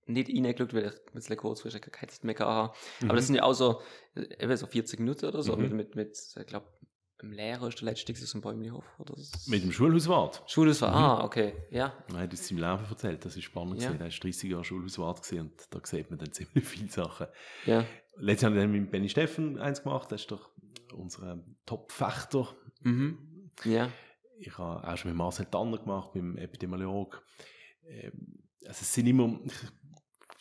nicht 0.06 0.28
reingeschaut, 0.28 0.74
weil 0.74 0.86
ich 0.86 1.12
bisschen 1.12 1.36
kurzfristig 1.36 1.82
keine 1.92 2.10
Zeit 2.10 2.24
mehr 2.24 2.38
hatte. 2.38 2.74
Mhm. 3.00 3.10
Aber 3.10 3.16
das 3.16 3.26
sind 3.26 3.36
ja 3.36 3.42
auch 3.42 3.52
so, 3.52 3.82
äh, 4.14 4.42
eben 4.42 4.56
so 4.56 4.66
40 4.66 5.00
Minuten 5.00 5.26
oder 5.26 5.42
so, 5.42 5.56
mhm. 5.56 5.62
mit, 5.62 5.72
mit, 5.72 5.96
mit, 5.96 6.18
ich 6.38 6.46
glaube, 6.46 6.66
im 7.22 7.32
Lehrer 7.32 7.68
ist 7.68 7.80
der 7.80 7.86
letzte 7.86 8.12
aus 8.12 8.30
dem 8.30 8.40
Bäumlihof, 8.40 8.84
oder? 8.98 9.14
Mit 9.46 9.62
dem 9.62 9.72
Schulhauswart? 9.72 10.42
Schulhauswart, 10.46 10.94
mhm. 10.94 10.98
ah, 10.98 11.24
okay, 11.24 11.52
ja. 11.70 11.92
Nein, 12.10 12.30
das 12.30 12.40
ist 12.40 12.50
im 12.50 12.58
Leben 12.58 12.84
erzählt, 12.88 13.24
das 13.24 13.36
ist 13.36 13.44
spannend 13.44 13.82
ja. 13.82 13.90
Er 13.90 14.00
war 14.00 14.08
30 14.08 14.50
Jahre 14.50 14.64
Schulhauswart 14.64 15.32
und 15.32 15.52
da 15.70 15.80
sieht 15.84 16.10
man 16.10 16.18
dann 16.18 16.32
ziemlich 16.32 16.64
viele 16.64 16.88
Sachen. 16.88 17.26
Ja. 17.66 17.84
Letztes 18.16 18.42
Jahr 18.42 18.62
haben 18.62 18.72
wir 18.72 18.80
mit 18.80 18.90
Benny 18.90 19.08
Steffen 19.08 19.58
eins 19.58 19.82
gemacht, 19.82 20.10
das 20.12 20.22
ist 20.22 20.30
doch 20.30 20.50
unser 20.94 21.44
Top-Fechter. 21.66 22.48
Mhm. 22.82 23.50
Ja. 23.64 23.90
Ich 24.38 24.56
habe 24.56 24.88
auch 24.88 24.96
schon 24.96 25.10
mit 25.10 25.18
Marcel 25.18 25.46
Tanner 25.46 25.76
gemacht, 25.76 26.14
mit 26.14 26.22
dem 26.22 26.38
Epidemiolog. 26.38 27.22
Ähm, 27.86 28.42
also 28.66 28.82
es 28.82 28.94
sind 28.94 29.06
immer, 29.06 29.40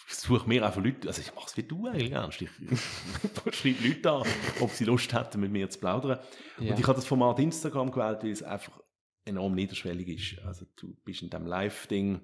ich 0.07 0.15
suche 0.15 0.47
mir 0.47 0.65
einfach 0.65 0.83
Leute, 0.83 1.07
also 1.07 1.21
ich 1.21 1.33
mache 1.33 1.47
es 1.47 1.57
wie 1.57 1.63
du 1.63 1.87
eigentlich 1.87 2.11
ernst. 2.11 2.41
Ich, 2.41 2.49
ich 2.59 2.79
schreibe 3.55 3.87
Leute 3.87 4.11
an, 4.11 4.27
ob 4.59 4.71
sie 4.71 4.85
Lust 4.85 5.13
hätten, 5.13 5.39
mit 5.39 5.51
mir 5.51 5.69
zu 5.69 5.79
plaudern. 5.79 6.19
Ja. 6.59 6.71
Und 6.71 6.79
ich 6.79 6.87
habe 6.87 6.95
das 6.95 7.05
Format 7.05 7.39
Instagram 7.39 7.91
gewählt, 7.91 8.23
weil 8.23 8.31
es 8.31 8.43
einfach 8.43 8.79
enorm 9.25 9.53
niederschwellig 9.55 10.07
ist. 10.07 10.45
Also 10.45 10.65
du 10.75 10.95
bist 11.05 11.21
in 11.21 11.29
diesem 11.29 11.45
Live-Ding, 11.45 12.21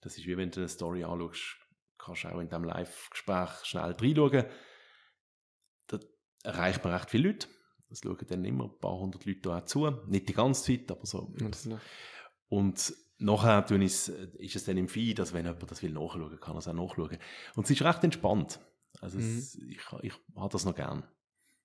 das 0.00 0.16
ist 0.18 0.26
wie 0.26 0.36
wenn 0.36 0.50
du 0.50 0.60
eine 0.60 0.68
Story 0.68 1.04
anschaust, 1.04 1.56
kannst 1.98 2.24
du 2.24 2.28
auch 2.28 2.40
in 2.40 2.48
diesem 2.48 2.64
Live-Gespräch 2.64 3.50
schnell 3.64 3.92
reinschauen. 3.92 4.44
Da 5.86 6.00
erreicht 6.42 6.84
man 6.84 6.92
recht 6.94 7.10
viele 7.10 7.28
Leute. 7.28 7.48
Das 7.88 8.00
schauen 8.00 8.26
dann 8.28 8.44
immer 8.44 8.64
ein 8.64 8.80
paar 8.80 8.98
hundert 8.98 9.24
Leute 9.24 9.54
auch 9.54 9.64
zu. 9.64 9.88
Nicht 10.06 10.28
die 10.28 10.34
ganze 10.34 10.64
Zeit, 10.64 10.90
aber 10.90 11.06
so. 11.06 11.32
Und 12.48 12.94
nachher 13.24 13.64
ist 13.70 14.08
es 14.08 14.64
dann 14.64 14.76
im 14.76 14.88
Feed, 14.88 15.18
dass 15.18 15.32
wenn 15.32 15.44
jemand 15.46 15.70
das 15.70 15.82
will 15.82 15.92
nachschauen, 15.92 16.38
kann 16.40 16.54
er 16.54 16.58
es 16.58 16.68
auch 16.68 16.72
nachschauen. 16.72 17.18
Und 17.56 17.64
es 17.64 17.70
ist 17.70 17.82
recht 17.82 18.04
entspannt. 18.04 18.60
Also 19.00 19.18
mhm. 19.18 19.38
es, 19.38 19.56
ich, 19.56 19.80
ich 20.02 20.12
habe 20.36 20.52
das 20.52 20.64
noch 20.64 20.74
gern. 20.74 21.04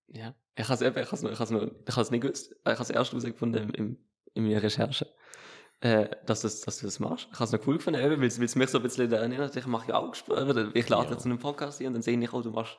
Ja, 0.08 0.34
ich 0.56 0.68
habe 0.68 0.74
es 0.74 0.82
ich 0.82 1.12
has, 1.12 1.24
ich 1.24 1.40
has, 1.40 1.52
ich 1.52 1.96
has 1.96 2.12
nicht 2.12 2.22
gewusst. 2.22 2.52
Ich 2.52 2.72
habe 2.72 2.82
es 2.82 2.90
erst 2.90 3.12
herausgefunden 3.12 3.70
in, 3.72 3.98
in 4.34 4.44
meiner 4.44 4.64
Recherche, 4.64 5.08
äh, 5.82 6.10
dass, 6.26 6.42
das, 6.42 6.62
dass 6.62 6.80
du 6.80 6.88
das 6.88 7.00
machst. 7.00 7.28
Ich 7.32 7.40
habe 7.40 7.46
es 7.46 7.52
noch 7.52 7.68
cool 7.68 7.78
gefunden, 7.78 8.02
weil 8.02 8.24
es 8.24 8.40
mich 8.40 8.70
so 8.70 8.80
ein 8.80 8.84
bisschen 8.84 9.12
erinnert. 9.12 9.56
Ich 9.56 9.68
mache 9.68 9.90
ja 9.90 9.98
auch 9.98 10.12
Gespräche, 10.12 10.72
ich 10.74 10.90
lade 10.90 11.12
ja. 11.12 11.18
zu 11.18 11.30
einem 11.30 11.40
Podcast 11.40 11.78
hier 11.78 11.88
und 11.88 11.94
dann 11.94 12.02
sehe 12.02 12.20
ich, 12.20 12.34
oh, 12.34 12.42
du 12.42 12.52
machst 12.52 12.78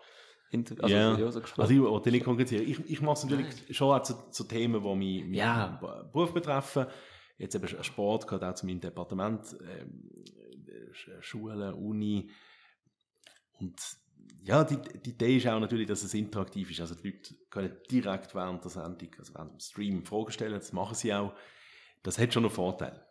also, 0.53 0.89
Ja. 0.89 1.17
ja, 1.17 1.31
so 1.31 1.41
gesprochen. 1.41 1.63
Also 1.63 1.75
ich 1.75 1.81
wollte 1.81 2.11
nicht 2.11 2.25
konkretisieren. 2.25 2.69
Ich, 2.69 2.91
ich 2.91 3.01
mache 3.01 3.13
es 3.13 3.25
natürlich 3.25 3.77
schon 3.77 3.95
auch 3.95 4.03
zu, 4.03 4.15
zu 4.31 4.45
Themen, 4.45 4.83
die 4.83 5.23
meinen 5.23 5.35
Ja. 5.35 5.79
Beruf 6.13 6.35
betreffen. 6.35 6.87
Jetzt 7.41 7.55
eben 7.55 7.67
Sport 7.83 8.27
gehört 8.27 8.45
auch 8.45 8.55
zu 8.55 8.67
meinem 8.67 8.81
Departement, 8.81 9.57
ähm, 9.63 10.11
Sch- 10.93 11.23
Schulen, 11.23 11.73
Uni. 11.75 12.31
Und 13.59 13.81
ja, 14.43 14.63
die, 14.65 14.77
die 15.01 15.11
Idee 15.11 15.37
ist 15.39 15.47
auch 15.47 15.59
natürlich, 15.59 15.87
dass 15.87 16.03
es 16.03 16.13
interaktiv 16.15 16.71
ist. 16.71 16.81
Also 16.81 16.95
die 16.95 17.11
Leute 17.11 17.35
können 17.49 17.77
direkt 17.91 18.35
während 18.35 18.63
der 18.65 18.71
Sendung, 18.71 19.09
also 19.19 19.35
während 19.35 19.53
dem 19.53 19.61
Stream 19.61 20.05
Fragen 20.05 20.33
stellen, 20.33 20.55
das 20.55 20.73
machen 20.73 20.95
sie 20.95 21.15
auch. 21.15 21.35
Das 22.03 22.19
hat 22.19 22.33
schon 22.33 22.45
einen 22.45 22.53
Vorteil. 22.53 23.05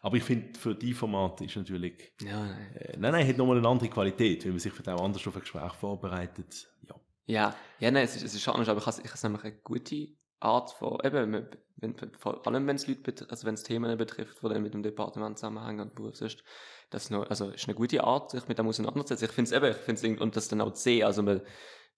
Aber 0.00 0.16
ich 0.16 0.24
finde, 0.24 0.58
für 0.58 0.74
die 0.74 0.94
Formate 0.94 1.44
ist 1.44 1.56
natürlich, 1.56 2.12
ja, 2.20 2.46
nein. 2.46 2.76
äh, 2.76 2.96
nein, 2.98 3.12
nein, 3.12 3.28
hat 3.28 3.36
nochmal 3.36 3.58
eine 3.58 3.68
andere 3.68 3.88
Qualität, 3.88 4.44
weil 4.44 4.52
man 4.52 4.60
sich 4.60 4.72
vielleicht 4.72 4.88
auch 4.88 5.04
anders 5.04 5.26
auf 5.26 5.34
ein 5.34 5.40
Gespräch 5.40 5.72
vorbereitet. 5.74 6.68
Ja. 6.88 6.94
Ja, 7.26 7.56
ja, 7.80 7.90
nein, 7.90 8.04
es 8.04 8.16
ist, 8.16 8.22
es 8.22 8.34
ist 8.34 8.48
anders, 8.48 8.68
aber 8.68 8.80
ich 8.80 8.86
habe 8.86 9.02
ich 9.04 9.10
habe 9.10 9.20
nämlich 9.22 9.44
eine 9.44 9.56
gute 9.60 10.08
Art 10.40 10.70
von, 10.72 10.98
eben, 11.04 11.46
wenn, 11.76 11.94
vor 12.18 12.46
allem 12.46 12.66
wenn 12.66 12.76
es 12.76 12.86
Leute, 12.86 13.26
also 13.28 13.46
wenn 13.46 13.54
es 13.54 13.62
Themen 13.62 13.96
betrifft, 13.98 14.38
die 14.42 14.48
dann 14.48 14.62
mit 14.62 14.74
dem 14.74 14.82
Departement 14.82 15.38
zusammenhängen 15.38 15.80
und 15.80 15.94
Beruf 15.94 16.20
ist, 16.20 16.42
das 16.90 17.10
noch, 17.10 17.28
also 17.28 17.50
ist 17.50 17.66
eine 17.68 17.74
gute 17.74 18.02
Art, 18.04 18.30
sich 18.30 18.46
mit 18.48 18.58
dem 18.58 18.66
auseinanderzusetzen. 18.68 19.26
Ich 19.28 19.32
finde 19.34 19.48
es 19.50 19.56
eben, 19.56 19.70
ich 19.70 19.76
finde 19.84 20.14
es, 20.14 20.20
und 20.20 20.36
das 20.36 20.48
dann 20.48 20.60
auch 20.60 20.72
zu 20.72 20.82
sehen, 20.82 21.04
also 21.04 21.22
man, 21.22 21.40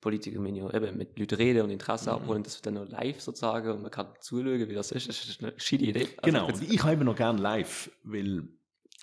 Politiker 0.00 0.40
müssen 0.40 0.56
ja 0.56 0.72
eben 0.72 0.96
mit 0.96 1.18
Leuten 1.18 1.34
reden 1.34 1.62
und 1.62 1.70
Interesse 1.70 2.10
Mhm. 2.10 2.16
abholen, 2.16 2.42
das 2.42 2.56
wird 2.56 2.66
dann 2.66 2.74
noch 2.74 2.88
live 2.88 3.20
sozusagen 3.20 3.70
und 3.70 3.82
man 3.82 3.90
kann 3.90 4.08
zuschauen, 4.20 4.68
wie 4.68 4.74
das 4.74 4.92
ist, 4.92 5.08
das 5.08 5.24
ist 5.28 5.42
eine 5.42 5.52
gescheite 5.52 5.84
Idee. 5.84 6.08
Also 6.16 6.22
Genau, 6.22 6.48
ich 6.48 6.54
und 6.54 6.70
ich 6.74 6.82
habe 6.82 6.94
immer 6.94 7.04
noch 7.04 7.16
gerne 7.16 7.38
live, 7.40 7.90
weil, 8.04 8.48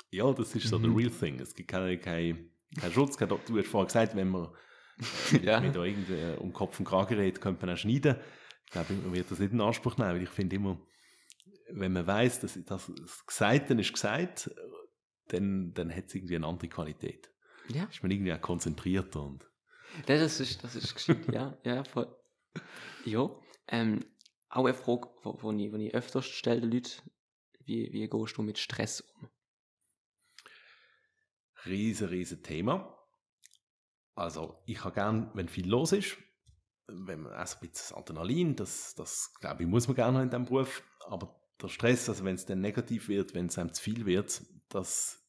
ja, 0.10 0.32
das 0.34 0.56
ist 0.56 0.68
so 0.68 0.80
Mhm. 0.80 0.84
der 0.84 0.96
real 0.98 1.12
thing. 1.12 1.40
Es 1.40 1.54
gibt 1.54 1.70
keinen 1.70 2.02
kein, 2.02 2.50
kein 2.80 2.92
Schutz. 2.92 3.16
Kein, 3.18 3.30
du 3.30 3.38
hast 3.38 3.68
vorher 3.68 3.86
gesagt, 3.86 4.16
wenn 4.16 4.30
man 4.30 4.50
Ja. 5.44 5.60
mit 5.60 5.76
da 5.76 5.84
irgendwie 5.84 6.14
äh, 6.14 6.36
um 6.38 6.52
Kopf 6.52 6.80
und 6.80 6.86
Kragen 6.86 7.16
redet, 7.16 7.40
könnte 7.42 7.64
man 7.66 7.76
auch 7.76 7.78
schneiden. 7.80 8.16
Ich 8.68 8.72
glaube, 8.72 8.94
man 8.94 9.14
wird 9.14 9.32
das 9.32 9.40
nicht 9.40 9.54
in 9.54 9.62
Anspruch 9.62 9.98
nehmen, 9.98 10.12
weil 10.12 10.24
ich 10.24 10.30
finde 10.30 10.58
immer, 10.58 10.80
wenn 11.70 11.94
man 11.94 12.06
weiß, 12.06 12.42
dass 12.42 12.54
das, 12.66 12.92
das 12.96 13.26
Gesagte 13.26 13.74
ist 13.74 13.94
gesagt, 13.94 14.52
dann, 15.30 15.74
dann 15.74 15.94
hat 15.94 16.06
es 16.08 16.16
irgendwie 16.16 16.36
eine 16.36 16.48
andere 16.48 16.70
Qualität. 16.70 17.32
ja. 17.70 17.86
Ist 17.86 18.04
man 18.04 18.12
irgendwie 18.12 18.34
auch 18.34 18.42
konzentrierter 18.42 19.24
und 19.24 19.50
Ja, 20.08 20.18
das 20.20 20.40
ist, 20.40 20.64
das 20.64 20.76
ist 20.76 20.94
gescheit, 20.94 21.28
ja, 21.34 21.58
ja, 21.64 21.84
voll. 21.84 22.14
Ja, 23.06 23.30
ähm, 23.68 24.06
auch 24.50 24.66
eine 24.66 24.74
Frage, 24.74 25.10
wo, 25.24 25.52
ich, 25.52 25.72
wo 25.72 25.78
ich 25.78 25.94
öfters 25.94 26.26
stelle 26.26 26.62
den 26.62 26.72
Leuten, 26.72 27.12
wie, 27.66 27.92
wie 27.92 28.08
gehst 28.08 28.38
du 28.38 28.42
mit 28.42 28.58
Stress 28.58 29.02
um? 29.02 29.30
riesen, 31.66 32.08
riesen 32.08 32.44
Thema. 32.44 32.98
Also, 34.16 34.64
ich 34.66 34.84
habe 34.84 34.96
gern, 34.96 35.32
wenn 35.34 35.48
viel 35.48 35.70
los 35.70 35.92
ist, 35.92 36.18
wenn 36.88 37.22
man 37.22 37.34
also 37.34 37.58
ein 37.62 37.70
bisschen 37.70 37.98
Adrenalin, 37.98 38.56
das, 38.56 38.96
das 38.96 39.34
glaube 39.40 39.64
ich, 39.64 39.70
muss 39.70 39.88
man 39.88 39.96
gerne 39.96 40.24
in 40.24 40.30
diesem 40.30 40.46
Beruf. 40.46 40.84
Aber 41.08 41.40
der 41.62 41.68
Stress, 41.68 42.08
also 42.10 42.24
wenn 42.24 42.36
es 42.36 42.46
dann 42.46 42.62
negativ 42.62 43.10
wird, 43.10 43.34
wenn 43.34 43.48
es 43.48 43.58
einem 43.58 43.74
zu 43.74 43.82
viel 43.82 44.06
wird, 44.06 44.42
das 44.70 45.24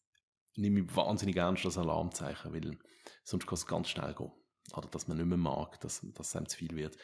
nehme 0.54 0.80
ich 0.80 0.96
wahnsinnig 0.96 1.36
ernst 1.36 1.64
als 1.64 1.78
Alarmzeichen, 1.78 2.52
weil 2.52 2.78
sonst 3.24 3.46
kann 3.46 3.54
es 3.54 3.66
ganz 3.66 3.88
schnell 3.88 4.14
gehen. 4.14 4.32
Oder 4.74 4.88
dass 4.88 5.08
man 5.08 5.16
nicht 5.16 5.26
mehr 5.26 5.38
mag, 5.38 5.80
dass, 5.80 6.00
dass 6.14 6.28
es 6.28 6.36
einem 6.36 6.48
zu 6.48 6.58
viel 6.58 6.76
wird. 6.76 6.96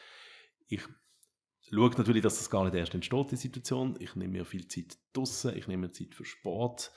Ich 0.67 0.83
schaue 1.61 1.89
natürlich, 1.97 2.21
dass 2.21 2.37
das 2.37 2.49
gar 2.49 2.63
nicht 2.63 2.75
erst 2.75 2.93
entsteht, 2.93 3.31
die 3.31 3.37
Situation. 3.37 3.97
Ich 3.99 4.15
nehme 4.15 4.33
mir 4.33 4.45
viel 4.45 4.67
Zeit 4.67 4.97
draussen, 5.13 5.55
ich 5.57 5.67
nehme 5.67 5.87
mir 5.87 5.93
Zeit 5.93 6.13
für 6.13 6.25
Sport, 6.25 6.91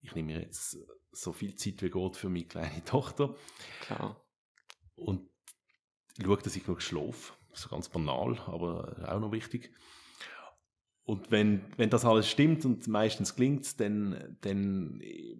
ich 0.00 0.14
nehme 0.14 0.34
mir 0.34 0.42
jetzt 0.42 0.76
so 1.12 1.32
viel 1.32 1.54
Zeit 1.56 1.82
wie 1.82 1.90
geht 1.90 2.16
für 2.16 2.28
meine 2.28 2.46
kleine 2.46 2.84
Tochter 2.84 3.34
Klar. 3.80 4.24
und 4.96 5.28
schaue, 6.24 6.38
dass 6.38 6.56
ich 6.56 6.64
genug 6.64 6.82
schlafe. 6.82 7.32
Das 7.50 7.60
ist 7.60 7.70
ganz 7.70 7.88
banal, 7.88 8.38
aber 8.46 9.08
auch 9.08 9.20
noch 9.20 9.32
wichtig. 9.32 9.72
Und 11.04 11.30
wenn, 11.30 11.64
wenn 11.78 11.90
das 11.90 12.04
alles 12.04 12.28
stimmt 12.28 12.64
und 12.64 12.86
meistens 12.86 13.34
klingt, 13.34 13.80
dann, 13.80 14.36
dann 14.42 15.00
äh, 15.00 15.36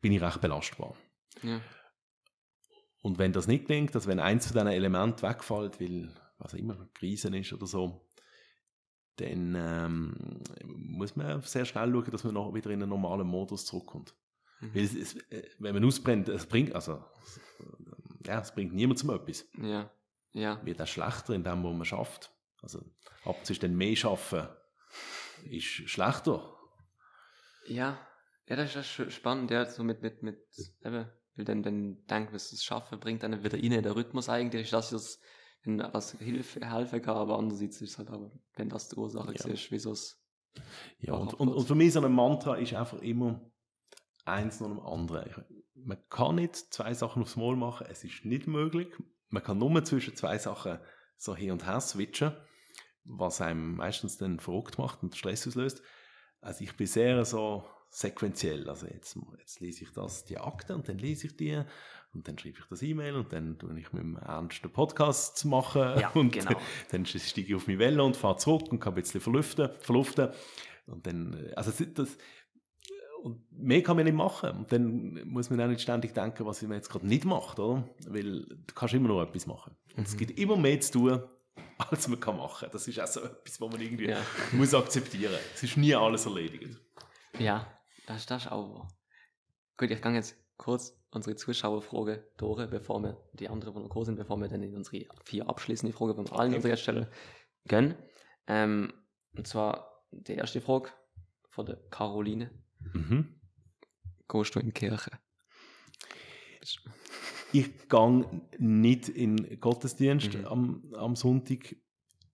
bin 0.00 0.12
ich 0.12 0.22
recht 0.22 0.40
belastbar. 0.40 0.96
Ja. 1.42 1.60
Und 3.02 3.18
wenn 3.18 3.32
das 3.32 3.46
nicht 3.46 3.66
klingt, 3.66 3.94
dass 3.94 4.06
wenn 4.06 4.18
eins 4.18 4.46
von 4.46 4.54
diesen 4.54 4.68
Elementen 4.68 5.22
wegfällt, 5.22 5.80
weil 5.80 6.10
was 6.38 6.54
immer 6.54 6.88
Krisen 6.94 7.34
ist 7.34 7.52
oder 7.52 7.66
so, 7.66 8.08
dann 9.16 9.54
ähm, 9.54 10.40
muss 10.64 11.14
man 11.14 11.42
sehr 11.42 11.66
schnell 11.66 11.92
schauen, 11.92 12.10
dass 12.10 12.24
man 12.24 12.34
noch 12.34 12.54
wieder 12.54 12.70
in 12.70 12.82
einen 12.82 12.88
normalen 12.88 13.26
Modus 13.26 13.66
zurückkommt. 13.66 14.14
Mhm. 14.60 14.74
Weil 14.74 14.84
es, 14.84 14.94
es, 14.94 15.16
äh, 15.30 15.48
wenn 15.58 15.74
man 15.74 15.84
ausbrennt, 15.84 16.28
es 16.28 16.46
bringt, 16.46 16.74
also, 16.74 17.04
ja, 18.26 18.40
es 18.40 18.54
bringt 18.54 18.74
niemand 18.74 18.98
zum 18.98 19.10
etwas. 19.10 19.46
Ja. 19.58 19.90
Ja. 20.32 20.64
Wird 20.64 20.82
auch 20.82 20.86
schlechter 20.86 21.34
in 21.34 21.44
dem, 21.44 21.62
was 21.62 21.72
man 21.72 21.84
schafft. 21.84 22.32
Also, 22.62 22.80
ist 23.48 23.62
dann 23.62 23.76
mehr 23.76 23.94
schaffen, 23.94 24.48
ist 25.44 25.64
schlechter. 25.64 26.56
Ja. 27.66 27.98
Ja, 28.46 28.56
das 28.56 28.76
ist 28.76 29.12
spannend, 29.12 29.50
ja, 29.50 29.64
so 29.64 29.82
mit, 29.82 30.02
mit, 30.02 30.22
mit, 30.22 30.38
eben, 30.84 31.06
weil 31.34 31.44
dann, 31.46 31.62
dann 31.62 32.06
denkt, 32.06 32.34
was 32.34 32.52
es 32.52 32.62
schaffen, 32.62 33.00
bringt 33.00 33.22
dann 33.22 33.42
wieder 33.42 33.56
rein, 33.56 33.82
der 33.82 33.96
Rhythmus 33.96 34.28
eigentlich, 34.28 34.68
dass 34.68 34.92
es 34.92 35.18
dann 35.64 35.78
was 35.92 36.12
Hilfe, 36.18 36.60
helfen 36.68 37.00
kann, 37.00 37.16
aber 37.16 37.38
andererseits 37.38 37.80
ist 37.80 37.92
es 37.92 37.98
halt 37.98 38.10
aber, 38.10 38.30
wenn 38.56 38.68
das 38.68 38.90
die 38.90 38.96
Ursache 38.96 39.32
Ja. 39.34 39.46
ist, 39.46 39.70
wieso 39.70 39.92
es, 39.92 40.22
Ja, 40.98 41.14
und, 41.14 41.32
und, 41.34 41.48
und 41.48 41.66
für 41.66 41.74
mich 41.74 41.94
so 41.94 42.02
ein 42.04 42.12
Mantra 42.12 42.56
ist 42.56 42.74
einfach 42.74 43.00
immer 43.00 43.50
eins 44.26 44.60
nach 44.60 44.68
dem 44.68 44.80
anderen. 44.80 45.44
Man 45.74 45.98
kann 46.08 46.36
nicht 46.36 46.56
zwei 46.56 46.94
Sachen 46.94 47.22
aufs 47.22 47.36
Mal 47.36 47.56
machen, 47.56 47.86
es 47.90 48.04
ist 48.04 48.24
nicht 48.24 48.46
möglich. 48.46 48.88
Man 49.28 49.42
kann 49.42 49.58
nur 49.58 49.84
zwischen 49.84 50.14
zwei 50.14 50.38
Sachen 50.38 50.78
so 51.16 51.34
hin 51.34 51.50
und 51.50 51.66
her 51.66 51.80
switchen, 51.80 52.32
was 53.04 53.40
einem 53.40 53.76
meistens 53.76 54.16
dann 54.18 54.38
verrückt 54.38 54.78
macht 54.78 55.02
und 55.02 55.16
Stress 55.16 55.46
auslöst. 55.46 55.82
Also 56.40 56.62
ich 56.62 56.76
bin 56.76 56.86
sehr 56.86 57.24
so 57.24 57.64
sequenziell. 57.94 58.68
Also 58.68 58.86
jetzt, 58.86 59.18
jetzt 59.38 59.60
lese 59.60 59.84
ich 59.84 59.92
das, 59.92 60.24
die 60.24 60.38
Akte 60.38 60.74
und 60.74 60.88
dann 60.88 60.98
lese 60.98 61.26
ich 61.28 61.36
die 61.36 61.62
und 62.12 62.28
dann 62.28 62.38
schreibe 62.38 62.58
ich 62.58 62.66
das 62.66 62.82
E-Mail 62.82 63.16
und 63.16 63.32
dann 63.32 63.58
tue 63.58 63.78
ich 63.78 63.92
mit 63.92 64.02
dem 64.02 64.16
ernsten 64.16 64.70
Podcast 64.70 65.44
machen 65.44 65.98
Ja, 66.00 66.10
und 66.10 66.32
genau. 66.32 66.60
dann 66.90 67.06
steige 67.06 67.48
ich 67.48 67.54
auf 67.54 67.66
meine 67.66 67.78
Welle 67.78 68.02
und 68.02 68.16
fahre 68.16 68.36
zurück 68.36 68.70
und 68.70 68.80
kann 68.80 68.92
ein 68.92 69.00
bisschen 69.00 69.20
verlüften, 69.20 69.70
verluften. 69.80 70.30
Und 70.86 71.06
dann, 71.06 71.52
also 71.56 71.72
das, 71.84 72.18
und 73.24 73.40
mehr 73.50 73.82
kann 73.82 73.96
man 73.96 74.04
nicht 74.04 74.14
machen. 74.14 74.50
Und 74.50 74.70
dann 74.72 75.26
muss 75.28 75.48
man 75.50 75.60
auch 75.60 75.66
nicht 75.68 75.80
ständig 75.80 76.12
denken, 76.14 76.44
was 76.46 76.60
man 76.62 76.72
jetzt 76.72 76.90
gerade 76.90 77.06
nicht 77.06 77.24
macht, 77.24 77.58
oder? 77.58 77.88
Weil 78.06 78.44
du 78.44 78.74
kannst 78.74 78.94
immer 78.94 79.08
noch 79.08 79.22
etwas 79.22 79.46
machen. 79.46 79.74
Und 79.96 80.06
es 80.06 80.14
Mhm. 80.14 80.18
gibt 80.18 80.38
immer 80.38 80.56
mehr 80.56 80.78
zu 80.80 80.92
tun, 80.92 81.22
als 81.78 82.06
man 82.08 82.20
kann 82.20 82.36
machen. 82.36 82.68
Das 82.72 82.86
ist 82.86 83.00
auch 83.00 83.06
so 83.06 83.20
etwas, 83.20 83.60
was 83.60 83.70
man 83.72 83.80
irgendwie 83.80 84.08
Ja. 84.10 84.18
muss 84.52 84.74
akzeptieren. 84.74 85.34
Es 85.54 85.62
ist 85.62 85.76
nie 85.76 85.94
alles 85.94 86.26
erledigt. 86.26 86.78
Ja, 87.38 87.66
das, 88.06 88.26
das 88.26 88.44
ist 88.44 88.52
auch 88.52 88.74
wahr. 88.74 88.88
Gut, 89.76 89.90
ich 89.90 90.00
kann 90.00 90.14
jetzt 90.14 90.36
kurz 90.56 90.96
unsere 91.10 91.34
Zuschauerfrage 91.36 92.28
durch, 92.36 92.68
bevor 92.68 93.02
wir 93.02 93.16
die 93.32 93.48
anderen, 93.48 93.74
die 93.74 93.80
noch 93.80 93.88
groß 93.88 94.06
sind, 94.06 94.16
bevor 94.16 94.36
wir 94.36 94.48
dann 94.48 94.62
in 94.62 94.76
unsere 94.76 95.04
vier 95.24 95.48
abschließende 95.48 95.96
Fragen 95.96 96.14
von 96.14 96.26
allen 96.38 96.54
Okay. 96.54 96.56
unseren 96.56 96.70
Gästen 96.70 97.06
gehen. 97.66 97.94
Ähm, 98.46 98.92
und 99.36 99.46
zwar 99.46 100.04
die 100.10 100.34
erste 100.34 100.60
Frage 100.60 100.90
von 101.48 101.66
der 101.66 101.76
Caroline. 101.90 102.50
Mhm. 102.92 103.40
Gehst 104.28 104.54
du 104.54 104.60
in 104.60 104.66
die 104.66 104.72
Kirche? 104.72 105.10
Ich 107.52 107.88
gehe 107.88 108.42
nicht 108.58 109.08
in 109.08 109.36
den 109.36 109.60
Gottesdienst 109.60 110.34
Mhm. 110.34 110.44
am, 110.46 110.94
am 110.94 111.16
Sonntag. 111.16 111.76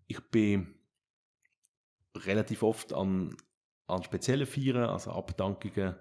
Ich 0.07 0.21
bin 0.31 0.75
relativ 2.17 2.63
oft 2.63 2.93
an, 2.93 3.37
an 3.87 4.03
speziellen 4.03 4.47
Feiern, 4.47 4.89
also 4.89 5.11
Abdankungen, 5.13 5.97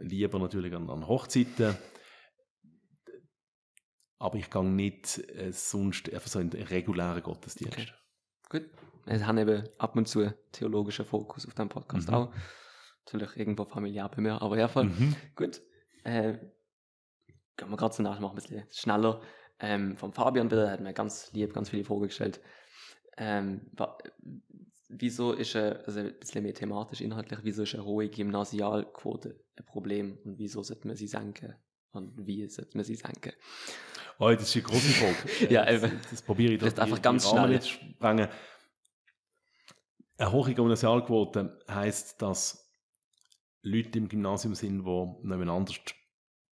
lieber 0.00 0.38
natürlich 0.38 0.74
an, 0.74 0.88
an 0.90 1.06
Hochzeiten. 1.06 1.76
Aber 4.20 4.36
ich 4.36 4.50
gehe 4.50 4.64
nicht 4.64 5.18
äh, 5.30 5.52
sonst 5.52 6.12
einfach 6.12 6.28
so 6.28 6.40
in 6.40 6.50
den 6.50 6.64
regulären 6.64 7.22
Gottesdienst. 7.22 7.78
Okay. 7.78 7.88
Gut. 8.50 8.70
Wir 9.06 9.26
haben 9.26 9.38
eben 9.38 9.66
ab 9.78 9.96
und 9.96 10.06
zu 10.08 10.34
theologischen 10.52 11.04
Fokus 11.06 11.46
auf 11.46 11.54
dem 11.54 11.68
Podcast 11.68 12.08
Mhm. 12.08 12.14
auch. 12.14 12.34
Natürlich 13.12 13.36
irgendwo 13.36 13.64
familiär 13.64 14.08
bei 14.08 14.20
mir, 14.20 14.40
aber 14.42 14.58
ja, 14.58 14.68
voll. 14.68 14.84
Mhm. 14.84 15.16
Gut. 15.34 15.60
Äh, 16.04 16.38
gehen 17.56 17.70
wir 17.70 17.76
gerade 17.76 17.94
so 17.94 18.02
nach, 18.02 18.20
machen 18.20 18.36
wir 18.36 18.42
ein 18.42 18.48
bisschen 18.48 18.66
schneller. 18.70 19.20
Ähm, 19.60 19.96
vom 19.96 20.12
Fabian 20.12 20.50
wieder, 20.50 20.70
hat 20.70 20.80
mir 20.80 20.92
ganz 20.92 21.32
lieb, 21.32 21.52
ganz 21.52 21.70
viele 21.70 21.84
Fragen 21.84 22.02
gestellt. 22.02 22.40
Ähm, 23.16 23.70
wieso 24.88 25.32
ist, 25.32 25.56
also 25.56 26.00
ein 26.00 26.18
bisschen 26.18 26.44
mehr 26.44 26.54
thematisch, 26.54 27.00
inhaltlich, 27.00 27.40
wieso 27.42 27.64
ist 27.64 27.74
eine 27.74 27.84
hohe 27.84 28.08
Gymnasialquote 28.08 29.40
ein 29.56 29.64
Problem 29.64 30.18
und 30.24 30.38
wieso 30.38 30.62
sollte 30.62 30.86
man 30.86 30.96
sie 30.96 31.08
senken? 31.08 31.54
Und 31.90 32.26
wie 32.26 32.46
sollte 32.48 32.76
man 32.76 32.84
sie 32.84 32.94
senken? 32.94 33.32
Oh, 34.18 34.30
das 34.30 34.42
ist 34.42 34.56
eine 34.56 34.62
große 34.64 34.88
Frage. 34.88 35.50
Ja, 35.52 35.64
das, 35.64 35.82
eben. 35.82 36.00
das 36.10 36.22
probiere 36.22 36.52
ich 36.52 36.74
da 36.74 36.82
einfach 36.82 37.02
ganz 37.02 37.28
schnell. 37.28 37.60
sprengen. 37.62 38.28
Eine 40.18 40.32
hohe 40.32 40.54
Gymnasialquote 40.54 41.58
heisst, 41.68 42.20
dass 42.22 42.67
Leute 43.62 43.98
im 43.98 44.08
Gymnasium 44.08 44.54
sind, 44.54 44.84
die 44.84 45.26
nebeneinander 45.26 45.72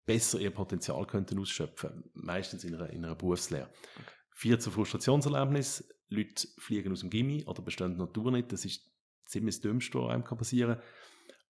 besser 0.07 0.40
ihr 0.40 0.50
Potenzial 0.50 1.07
könnten 1.07 1.38
ausschöpfen, 1.38 2.05
meistens 2.14 2.64
in 2.64 2.74
einer, 2.74 2.90
in 2.90 3.05
einer 3.05 3.14
Berufslehre. 3.14 3.68
Okay. 3.68 4.12
Vierter 4.30 4.70
Frustrationserlebnis, 4.70 5.88
Leute 6.09 6.48
fliegen 6.59 6.92
aus 6.92 7.00
dem 7.00 7.11
Gimmi 7.11 7.44
oder 7.44 7.62
bestehen 7.62 7.96
Natur 7.96 8.30
nicht, 8.30 8.52
das 8.52 8.64
ist 8.64 8.82
ziemlich 9.26 9.57
das 9.57 9.62
Dümmste, 9.62 9.98
was 10.00 10.11
einem 10.11 10.24
passieren 10.24 10.76
kann. 10.76 10.84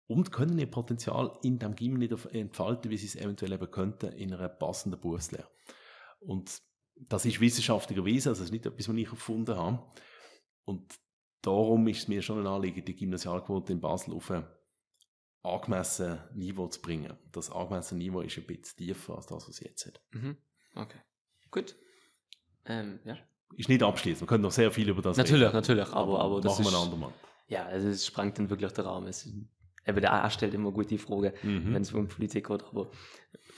Und 0.08 0.30
können 0.30 0.58
ihr 0.58 0.70
Potenzial 0.70 1.36
in 1.42 1.58
dem 1.58 1.74
Gimmi 1.74 1.98
nicht 1.98 2.26
entfalten, 2.26 2.90
wie 2.90 2.96
sie 2.96 3.06
es 3.06 3.16
eventuell 3.16 3.52
eben 3.52 3.70
könnten 3.70 4.12
in 4.12 4.32
einer 4.32 4.48
passenden 4.48 5.00
Berufslehre. 5.00 5.48
Und 6.20 6.62
das 6.94 7.24
ist 7.24 7.40
wissenschaftlicherweise, 7.40 8.28
also 8.28 8.40
das 8.40 8.48
ist 8.48 8.52
nicht 8.52 8.66
etwas, 8.66 8.88
was 8.88 8.96
ich 8.96 9.08
erfunden 9.08 9.56
habe. 9.56 9.82
Und 10.64 10.94
darum 11.42 11.88
ist 11.88 11.98
es 11.98 12.08
mir 12.08 12.22
schon 12.22 12.38
ein 12.38 12.46
Anliegen, 12.46 12.84
die 12.84 12.94
Gymnasialquote 12.94 13.72
in 13.72 13.80
Basel 13.80 14.14
auf 14.14 14.30
ein 15.46 15.54
angemessenes 15.54 16.18
Niveau 16.34 16.66
zu 16.68 16.80
bringen. 16.80 17.12
Das 17.32 17.50
angemessene 17.50 17.98
Niveau 17.98 18.20
ist 18.20 18.36
ein 18.36 18.46
bisschen 18.46 18.76
tiefer 18.76 19.16
als 19.16 19.26
das, 19.26 19.48
was 19.48 19.48
es 19.48 19.60
jetzt 19.60 19.86
hat. 19.86 20.00
Mhm. 20.12 20.36
Okay, 20.74 20.98
gut. 21.50 21.76
Ähm, 22.64 23.00
ja. 23.04 23.16
Ist 23.56 23.68
nicht 23.68 23.82
abschließend, 23.82 24.22
wir 24.22 24.26
können 24.26 24.42
noch 24.42 24.50
sehr 24.50 24.72
viel 24.72 24.88
über 24.88 25.02
das 25.02 25.16
natürlich, 25.16 25.46
reden. 25.46 25.54
Natürlich, 25.54 25.86
natürlich, 25.86 25.96
aber, 25.96 26.20
aber 26.20 26.40
das 26.40 26.58
machen 26.58 26.72
wir 26.72 26.78
ein 26.78 26.84
andermal. 26.84 27.12
Ja, 27.46 27.64
also 27.66 27.88
es 27.88 28.04
sprengt 28.04 28.38
dann 28.38 28.50
wirklich 28.50 28.72
den 28.72 28.84
Rahmen. 28.84 29.06
Es, 29.06 29.24
eben 29.24 30.00
der 30.00 30.12
A 30.12 30.28
stellt 30.30 30.52
immer 30.52 30.72
gute 30.72 30.98
Fragen, 30.98 31.32
mhm. 31.42 31.74
wenn 31.74 31.82
es 31.82 31.92
um 31.92 32.08
Politik 32.08 32.48
geht, 32.48 32.64
aber 32.64 32.90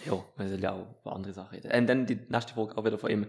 ja, 0.04 0.22
wir 0.36 0.48
sollen 0.48 0.62
ja 0.62 0.72
auch 0.72 1.00
über 1.00 1.16
andere 1.16 1.32
Sachen 1.32 1.54
reden. 1.54 1.72
Und 1.72 1.86
dann 1.86 2.06
die 2.06 2.18
nächste 2.28 2.52
Frage 2.52 2.76
auch 2.76 2.84
wieder 2.84 2.98
von 2.98 3.10
ihm. 3.10 3.26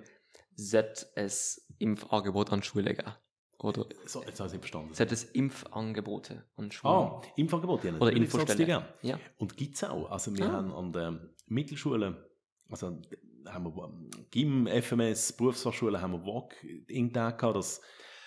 Sollte 0.56 1.08
es 1.16 1.66
Impfangebot 1.78 2.52
an 2.52 2.62
Schulen 2.62 2.94
geben? 2.94 3.14
Oder 3.62 3.86
so, 4.06 4.24
jetzt 4.24 4.40
habe 4.40 4.50
ich 4.54 4.60
verstanden. 4.60 4.94
Sollte 4.94 5.14
es 5.14 5.24
Impfangebote 5.26 6.46
an 6.56 6.72
Schulen 6.72 6.94
Ah, 6.94 7.22
Impfangebote, 7.36 7.90
ja. 7.90 7.96
Oder 7.96 8.14
Infostellen. 8.14 8.84
Ja. 9.02 9.20
Und 9.38 9.58
gibt 9.58 9.76
es 9.76 9.84
auch. 9.84 10.10
Also 10.10 10.36
wir 10.36 10.46
ah. 10.46 10.54
haben 10.54 10.72
an 10.72 10.94
der 10.94 11.20
Mittelschule, 11.48 12.30
also 12.70 13.02
haben 13.48 13.66
wir 13.66 14.10
GIM, 14.32 14.68
FMS, 14.68 15.34
Berufsfachschulen, 15.34 16.02
haben 16.02 16.14
wir 16.14 16.26
WOG 16.26 16.54
in 16.88 17.12
gehabt, 17.12 17.42
dass 17.42 17.82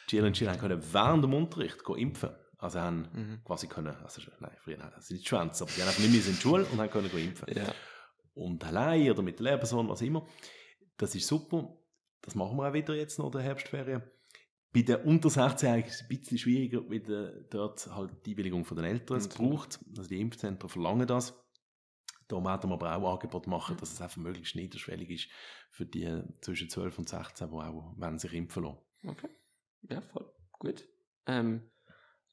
die 0.07 0.11
Schülerinnen 0.11 0.31
und 0.31 0.37
Schüler 0.37 0.57
können 0.57 0.83
während 0.93 1.25
dem 1.25 1.35
Unterricht 1.35 1.83
impfen 1.97 2.31
also 2.63 2.79
haben 2.79 3.09
mhm. 3.13 3.45
quasi 3.45 3.67
können, 3.67 3.93
also 4.05 4.23
nein, 4.39 4.57
früher 4.63 4.79
haben 4.79 4.95
sie 5.01 5.15
nicht 5.15 5.27
schwänzen, 5.27 5.65
aber 5.65 5.73
sie 5.73 5.81
haben 5.81 5.89
einfach 5.89 6.01
nicht 6.01 6.13
mehr 6.13 6.25
in 6.25 6.33
die 6.33 6.41
Schule 6.41 6.65
und 6.65 6.79
haben 6.79 6.91
können 6.91 7.11
impfen. 7.11 7.53
Ja. 7.53 7.75
Und 8.35 8.65
allein 8.65 9.11
oder 9.11 9.21
mit 9.21 9.41
der 9.41 9.45
Lehrperson, 9.47 9.89
was 9.89 10.01
immer. 10.01 10.29
Das 10.97 11.13
ist 11.17 11.27
super. 11.27 11.77
Das 12.21 12.37
machen 12.37 12.57
wir 12.57 12.69
auch 12.69 12.73
wieder 12.73 12.95
jetzt 12.95 13.19
noch 13.19 13.27
in 13.27 13.33
der 13.33 13.43
Herbstferien. 13.43 14.05
Bei 14.75 14.83
den 14.83 14.97
unter 15.03 15.29
16 15.29 15.85
ist 15.85 15.95
es 15.95 16.03
ein 16.03 16.09
bisschen 16.09 16.39
schwieriger, 16.39 16.81
weil 16.89 17.47
dort 17.51 17.87
halt 17.95 18.25
die 18.25 18.33
Einwilligung 18.33 18.65
von 18.65 18.77
den 18.77 18.87
Eltern 18.87 19.19
es 19.19 19.29
braucht. 19.29 19.81
Also 19.97 20.09
die 20.09 20.21
Impfzentren 20.21 20.71
verlangen 20.71 21.07
das. 21.07 21.35
Da 22.29 22.43
werden 22.43 22.71
wir 22.71 22.75
aber 22.75 22.93
auch 22.93 23.13
Angebot 23.13 23.47
machen, 23.47 23.77
dass 23.79 23.93
es 23.93 24.01
einfach 24.01 24.17
möglichst 24.17 24.57
niederschwellig 24.57 25.11
ist 25.11 25.29
für 25.71 25.85
die 25.85 26.23
zwischen 26.41 26.71
12 26.71 26.99
und 26.99 27.09
16, 27.09 27.51
die 27.51 27.55
auch 27.55 27.95
wenn 27.99 28.19
sich 28.19 28.33
impfen 28.33 28.65
lassen. 28.65 28.79
Okay. 29.07 29.29
Ja, 29.91 30.01
voll. 30.01 30.33
Gut. 30.59 30.89
Ähm, 31.27 31.71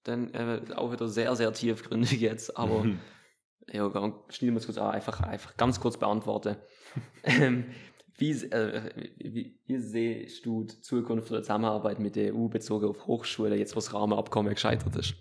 dann 0.04 0.34
äh, 0.34 0.62
auch 0.76 0.92
wieder 0.94 1.10
sehr, 1.10 1.36
sehr 1.36 1.52
tiefgründig 1.52 2.22
jetzt, 2.22 2.56
aber 2.56 2.86
ja, 3.68 4.24
schnell 4.30 4.52
muss 4.52 4.64
ich 4.64 4.68
kurz 4.68 4.78
einfach, 4.78 5.20
einfach 5.22 5.58
ganz 5.58 5.82
kurz 5.82 5.98
beantworten. 5.98 6.56
ähm, 7.24 7.66
wie, 8.20 8.32
äh, 8.32 9.10
wie, 9.18 9.60
wie 9.66 9.78
siehst 9.78 10.46
du 10.46 10.64
die 10.64 10.82
Zukunft 10.82 11.32
der 11.32 11.42
Zusammenarbeit 11.42 12.00
mit 12.00 12.16
der 12.16 12.36
EU 12.36 12.48
bezogen 12.48 12.88
auf 12.88 13.08
Hochschulen, 13.08 13.58
jetzt 13.58 13.76
wo 13.76 13.80
das 13.80 13.94
Rahmenabkommen 13.94 14.54
gescheitert 14.54 14.96
ist? 14.96 15.16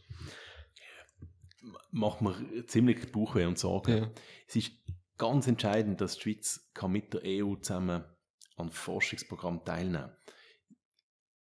Macht 1.91 2.21
mir 2.21 2.67
ziemlich 2.67 3.11
Bauchweh 3.13 3.47
und 3.47 3.59
Sorgen. 3.59 3.99
Ja. 3.99 4.11
Es 4.47 4.57
ist 4.57 4.73
ganz 5.17 5.47
entscheidend, 5.47 6.01
dass 6.01 6.17
die 6.17 6.23
Schweiz 6.23 6.71
kann 6.75 6.93
mit 6.93 7.15
der 7.15 7.23
EU 7.25 7.55
zusammen 7.57 8.05
an 8.57 8.71
Forschungsprogrammen 8.71 9.65
teilnehmen 9.65 10.09
kann. 10.09 10.17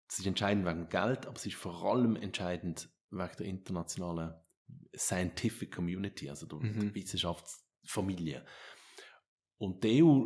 Es 0.07 0.19
ist 0.19 0.27
entscheidend 0.27 0.65
wegen 0.65 0.89
Geld, 0.89 1.25
aber 1.25 1.35
es 1.35 1.45
ist 1.45 1.55
vor 1.55 1.83
allem 1.83 2.15
entscheidend 2.15 2.89
wegen 3.09 3.35
der 3.39 3.45
internationalen 3.47 4.33
Scientific 4.95 5.73
Community, 5.73 6.29
also 6.29 6.45
der, 6.45 6.59
mhm. 6.59 6.93
Wissenschaftsfamilie. 6.93 8.45
Und 9.57 9.83
die 9.83 10.03
EU 10.03 10.25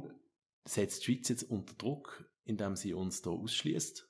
setzt 0.70 1.02
die 1.02 1.14
Schweiz 1.14 1.30
jetzt 1.30 1.44
unter 1.44 1.74
Druck, 1.74 2.30
indem 2.44 2.76
sie 2.76 2.94
uns 2.94 3.22
da 3.22 3.32
ausschließt. 3.32 4.08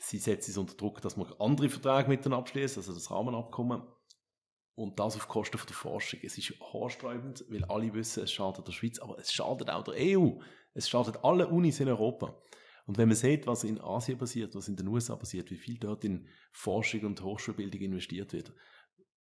Sie 0.00 0.18
setzt 0.18 0.48
es 0.48 0.56
unter 0.56 0.74
Druck, 0.74 1.00
dass 1.00 1.16
wir 1.16 1.40
andere 1.40 1.68
Verträge 1.68 2.08
mit 2.08 2.24
ihnen 2.24 2.34
abschließen, 2.34 2.80
also 2.80 2.92
das 2.92 3.10
Rahmenabkommen. 3.10 3.82
Und 4.74 5.00
das 5.00 5.16
auf 5.16 5.26
Kosten 5.26 5.58
der 5.66 5.74
Forschung. 5.74 6.20
Es 6.22 6.38
ist 6.38 6.54
haarsträubend, 6.72 7.44
weil 7.48 7.64
alle 7.64 7.92
wissen, 7.94 8.22
es 8.22 8.30
schadet 8.30 8.68
der 8.68 8.72
Schweiz, 8.72 9.00
aber 9.00 9.18
es 9.18 9.32
schadet 9.32 9.70
auch 9.70 9.82
der 9.82 9.94
EU. 9.96 10.38
Es 10.72 10.88
schadet 10.88 11.24
alle 11.24 11.48
Unis 11.48 11.80
in 11.80 11.88
Europa. 11.88 12.40
Und 12.86 12.96
wenn 12.96 13.08
man 13.08 13.16
sieht, 13.16 13.48
was 13.48 13.64
in 13.64 13.80
Asien 13.80 14.18
passiert, 14.18 14.54
was 14.54 14.68
in 14.68 14.76
den 14.76 14.86
USA 14.86 15.16
passiert, 15.16 15.50
wie 15.50 15.56
viel 15.56 15.78
dort 15.78 16.04
in 16.04 16.28
Forschung 16.52 17.00
und 17.06 17.20
Hochschulbildung 17.20 17.80
investiert 17.80 18.32
wird, 18.32 18.52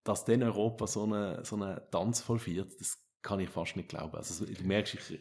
dass 0.05 0.25
dann 0.25 0.43
Europa 0.43 0.87
so 0.87 1.05
einen 1.05 1.45
so 1.45 1.57
eine 1.57 1.87
Tanz 1.91 2.23
vollführt, 2.23 2.73
das 2.81 3.07
kann 3.23 3.39
ich 3.41 3.49
fast 3.49 3.77
nicht 3.77 3.89
glauben. 3.89 4.17
Also 4.17 4.45
du 4.45 4.65
merkst, 4.65 4.95
ich, 4.95 5.21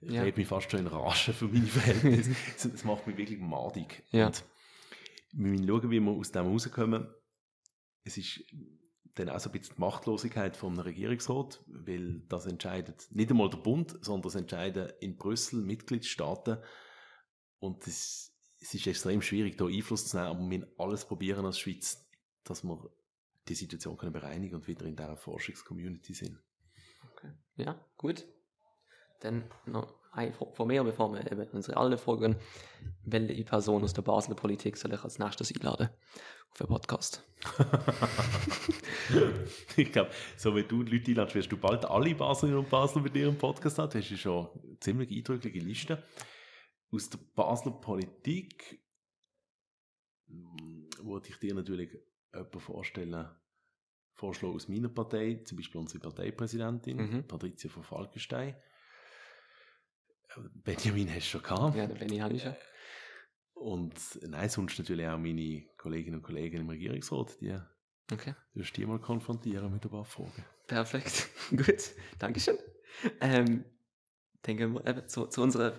ja. 0.00 0.24
mich 0.24 0.46
fast 0.46 0.70
schon 0.70 0.80
in 0.80 0.86
Rage 0.86 1.32
für 1.32 1.48
meine 1.48 1.66
Verhältnisse. 1.66 2.70
das 2.70 2.84
macht 2.84 3.06
mich 3.06 3.16
wirklich 3.16 3.38
madig. 3.38 4.04
Ja. 4.10 4.26
Und 4.28 4.44
wir 5.32 5.50
müssen 5.50 5.68
schauen, 5.68 5.90
wie 5.90 6.00
wir 6.00 6.10
aus 6.12 6.32
dem 6.32 6.46
rauskommen. 6.46 7.08
Es 8.04 8.16
ist 8.16 8.44
dann 9.14 9.28
auch 9.28 9.40
so 9.40 9.48
ein 9.50 9.52
bisschen 9.52 9.74
die 9.76 9.80
Machtlosigkeit 9.80 10.56
vom 10.56 10.78
Regierungsrat, 10.78 11.62
weil 11.66 12.22
das 12.28 12.46
entscheidet 12.46 13.08
nicht 13.10 13.30
einmal 13.30 13.50
der 13.50 13.58
Bund, 13.58 13.98
sondern 14.00 14.22
das 14.22 14.34
entscheiden 14.36 14.92
in 15.00 15.16
Brüssel 15.16 15.62
Mitgliedstaaten 15.62 16.58
und 17.58 17.86
das, 17.86 18.32
es 18.60 18.74
ist 18.74 18.86
extrem 18.86 19.20
schwierig, 19.20 19.56
da 19.56 19.66
Einfluss 19.66 20.06
zu 20.06 20.16
nehmen, 20.16 20.28
aber 20.28 20.38
wir 20.40 20.58
müssen 20.58 20.72
alles 20.78 21.04
probieren 21.04 21.44
als 21.44 21.58
Schweiz, 21.58 22.08
dass 22.44 22.62
wir 22.62 22.90
die 23.48 23.54
Situation 23.54 23.96
können 23.96 24.12
bereinigen 24.12 24.56
und 24.56 24.68
wieder 24.68 24.86
in 24.86 24.96
dieser 24.96 25.16
Forschungscommunity 25.16 26.14
sind. 26.14 26.38
Okay. 27.12 27.32
Ja, 27.56 27.84
gut. 27.96 28.26
Dann 29.20 29.44
noch 29.66 29.94
ein 30.12 30.32
von 30.32 30.68
mir, 30.68 30.82
bevor 30.84 31.12
wir 31.12 31.30
eben 31.30 31.46
unsere 31.52 31.76
alle 31.76 31.98
Fragen, 31.98 32.36
welche 33.04 33.44
Person 33.44 33.84
aus 33.84 33.92
der 33.92 34.02
Basler 34.02 34.34
Politik 34.34 34.76
soll 34.76 34.94
ich 34.94 35.04
als 35.04 35.18
nächstes 35.18 35.54
einladen 35.54 35.90
auf 36.50 36.58
den 36.58 36.66
Podcast? 36.66 37.22
ich 39.76 39.92
glaube, 39.92 40.10
so 40.36 40.56
wie 40.56 40.62
du 40.62 40.82
Leute 40.82 41.10
einladest, 41.10 41.36
wirst 41.36 41.52
du 41.52 41.56
bald 41.56 41.84
alle 41.84 42.14
Baslerinnen 42.14 42.60
und 42.60 42.70
Basler 42.70 43.02
mit 43.02 43.14
ihrem 43.16 43.36
Podcast 43.36 43.78
haben. 43.78 43.90
Du 43.90 43.98
hast 43.98 44.18
schon 44.18 44.48
eine 44.48 44.78
ziemlich 44.80 45.10
eindrückliche 45.10 45.58
Liste 45.58 46.02
aus 46.90 47.10
der 47.10 47.18
Basler 47.34 47.72
Politik 47.72 48.80
hm, 50.28 50.88
würde 51.02 51.28
ich 51.28 51.38
dir 51.38 51.54
natürlich 51.54 51.90
jemanden 52.32 52.60
vorstellen, 52.60 53.28
vorschlagen 54.14 54.54
aus 54.54 54.68
meiner 54.68 54.88
Partei, 54.88 55.42
zum 55.44 55.56
Beispiel 55.56 55.80
unsere 55.80 56.00
Parteipräsidentin, 56.00 56.96
mhm. 56.96 57.26
Patricia 57.26 57.70
von 57.70 57.84
Falkenstein. 57.84 58.56
Äh, 60.36 60.40
Benjamin 60.54 61.08
hast 61.08 61.26
du 61.26 61.38
schon 61.38 61.42
gehabt. 61.42 61.76
Ja, 61.76 61.86
den 61.86 61.98
Benny 61.98 62.18
habe 62.18 62.34
ich 62.34 62.42
schon. 62.42 62.54
Und 63.54 63.94
nein, 64.22 64.48
sonst 64.48 64.78
natürlich 64.78 65.06
auch 65.06 65.18
meine 65.18 65.64
Kolleginnen 65.76 66.16
und 66.16 66.22
Kollegen 66.22 66.60
im 66.60 66.68
Regierungsrat, 66.68 67.40
die 67.40 67.58
okay. 68.12 68.34
wirst 68.54 68.76
die 68.76 68.86
mal 68.86 69.00
konfrontieren 69.00 69.72
mit 69.72 69.84
ein 69.84 69.90
paar 69.90 70.04
Fragen. 70.04 70.44
Perfekt, 70.68 71.28
gut, 71.50 71.90
Dankeschön. 72.18 72.56
Ähm, 73.20 73.64
denken 74.46 74.74
wir 74.74 74.86
eben 74.86 75.08
zu, 75.08 75.26
zu 75.26 75.42
unserer 75.42 75.72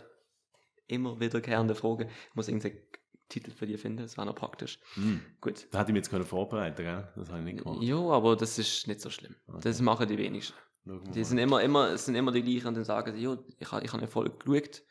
immer 0.88 1.20
wiederkehrende 1.20 1.76
Frage. 1.76 2.10
Ich 2.30 2.36
muss 2.36 2.48
irgendeinen 2.48 2.82
Titel 3.30 3.52
für 3.52 3.68
dich 3.68 3.80
finden, 3.80 4.02
das 4.02 4.18
war 4.18 4.26
noch 4.26 4.36
praktisch. 4.36 4.80
Mhm. 4.96 5.22
Gut. 5.40 5.68
Da 5.72 5.80
hätte 5.80 5.92
ich 5.92 5.94
mich 5.94 6.02
jetzt 6.02 6.10
können 6.10 6.26
vorbereiten, 6.26 6.84
gell? 6.84 7.08
Das 7.16 7.30
habe 7.30 7.40
ich 7.40 7.46
nicht 7.46 7.64
gemacht. 7.64 7.82
Ja, 7.82 7.98
aber 7.98 8.36
das 8.36 8.58
ist 8.58 8.88
nicht 8.88 9.00
so 9.00 9.10
schlimm. 9.10 9.36
Okay. 9.48 9.62
Das 9.62 9.80
machen 9.82 10.08
die 10.08 10.18
wenigsten. 10.18 10.56
Die 10.86 11.24
sind 11.24 11.38
immer, 11.38 11.62
immer, 11.62 11.98
sind 11.98 12.16
immer 12.16 12.32
die 12.32 12.42
gleichen 12.42 12.68
und 12.68 12.76
dann 12.76 12.84
sagen 12.84 13.14
sie, 13.14 13.24
ja, 13.24 13.38
ich 13.58 13.72
habe 13.72 13.86
ich 13.86 13.92
hab 13.92 14.00
eine 14.00 14.08
Folge 14.08 14.38
geschaut. 14.38 14.82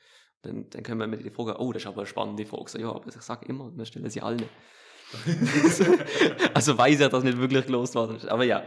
Dann, 0.43 0.70
dann 0.70 0.82
können 0.82 1.01
wir 1.01 1.07
mir 1.07 1.16
die 1.16 1.30
Frage, 1.30 1.59
oh, 1.59 1.72
das 1.72 1.82
ist 1.82 1.89
aber 1.89 1.99
eine 1.99 2.07
spannende 2.07 2.47
Frage. 2.47 2.70
So, 2.70 2.78
ja, 2.78 2.91
aber 2.91 3.09
ich 3.09 3.14
sage 3.14 3.47
immer, 3.47 3.76
wir 3.76 3.84
stellen 3.84 4.09
sie 4.09 4.20
alle. 4.20 4.49
also 6.55 6.76
weiß 6.76 7.01
er, 7.01 7.09
dass 7.09 7.24
nicht 7.24 7.39
wirklich 7.39 7.68
losgeworden 7.68 8.16
ist. 8.16 8.28
Aber 8.28 8.45
ja. 8.45 8.64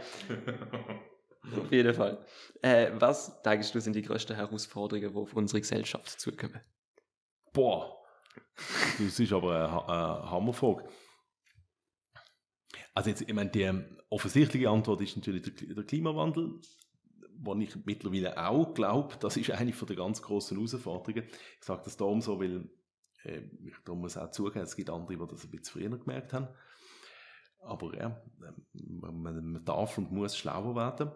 Auf 1.56 1.70
jeden 1.70 1.94
Fall. 1.94 2.24
Äh, 2.60 2.90
was, 2.94 3.40
denkst 3.42 3.72
du, 3.72 3.80
sind 3.80 3.96
die 3.96 4.02
größten 4.02 4.36
Herausforderungen, 4.36 5.12
die 5.12 5.18
auf 5.18 5.34
unsere 5.34 5.60
Gesellschaft 5.60 6.20
zukommen? 6.20 6.60
Boah, 7.52 7.98
das 8.98 9.18
ist 9.18 9.32
aber 9.32 9.54
eine, 9.54 9.88
eine 9.88 10.30
Hammerfrage. 10.30 10.88
Also 12.94 13.10
jetzt, 13.10 13.22
ich 13.22 13.34
meine, 13.34 13.50
die 13.50 13.70
offensichtliche 14.10 14.68
Antwort 14.68 15.00
ist 15.00 15.16
natürlich 15.16 15.42
der, 15.42 15.74
der 15.74 15.84
Klimawandel, 15.84 16.60
wo 17.42 17.54
ich 17.56 17.76
mittlerweile 17.84 18.38
auch 18.48 18.72
glaube, 18.72 19.16
das 19.20 19.36
ist 19.36 19.50
eine 19.50 19.72
von 19.72 19.88
der 19.88 19.96
ganz 19.96 20.22
großen 20.22 20.56
Herausforderungen. 20.56 21.24
Ich 21.58 21.64
sage 21.64 21.82
das 21.84 21.96
darum 21.96 22.20
so, 22.20 22.40
weil 22.40 22.70
äh, 23.24 23.42
ich 23.64 23.74
da 23.84 23.94
muss 23.94 24.16
auch 24.16 24.30
zugeben, 24.30 24.64
es 24.64 24.76
gibt 24.76 24.90
andere, 24.90 25.18
die 25.18 25.26
das 25.26 25.44
ein 25.44 25.50
bisschen 25.50 25.64
früher 25.64 25.98
gemerkt 25.98 26.32
haben. 26.32 26.48
Aber 27.60 27.96
ja, 27.96 28.20
man, 28.72 29.22
man 29.22 29.64
darf 29.64 29.98
und 29.98 30.12
muss 30.12 30.36
schlauer 30.36 30.74
werden. 30.74 31.12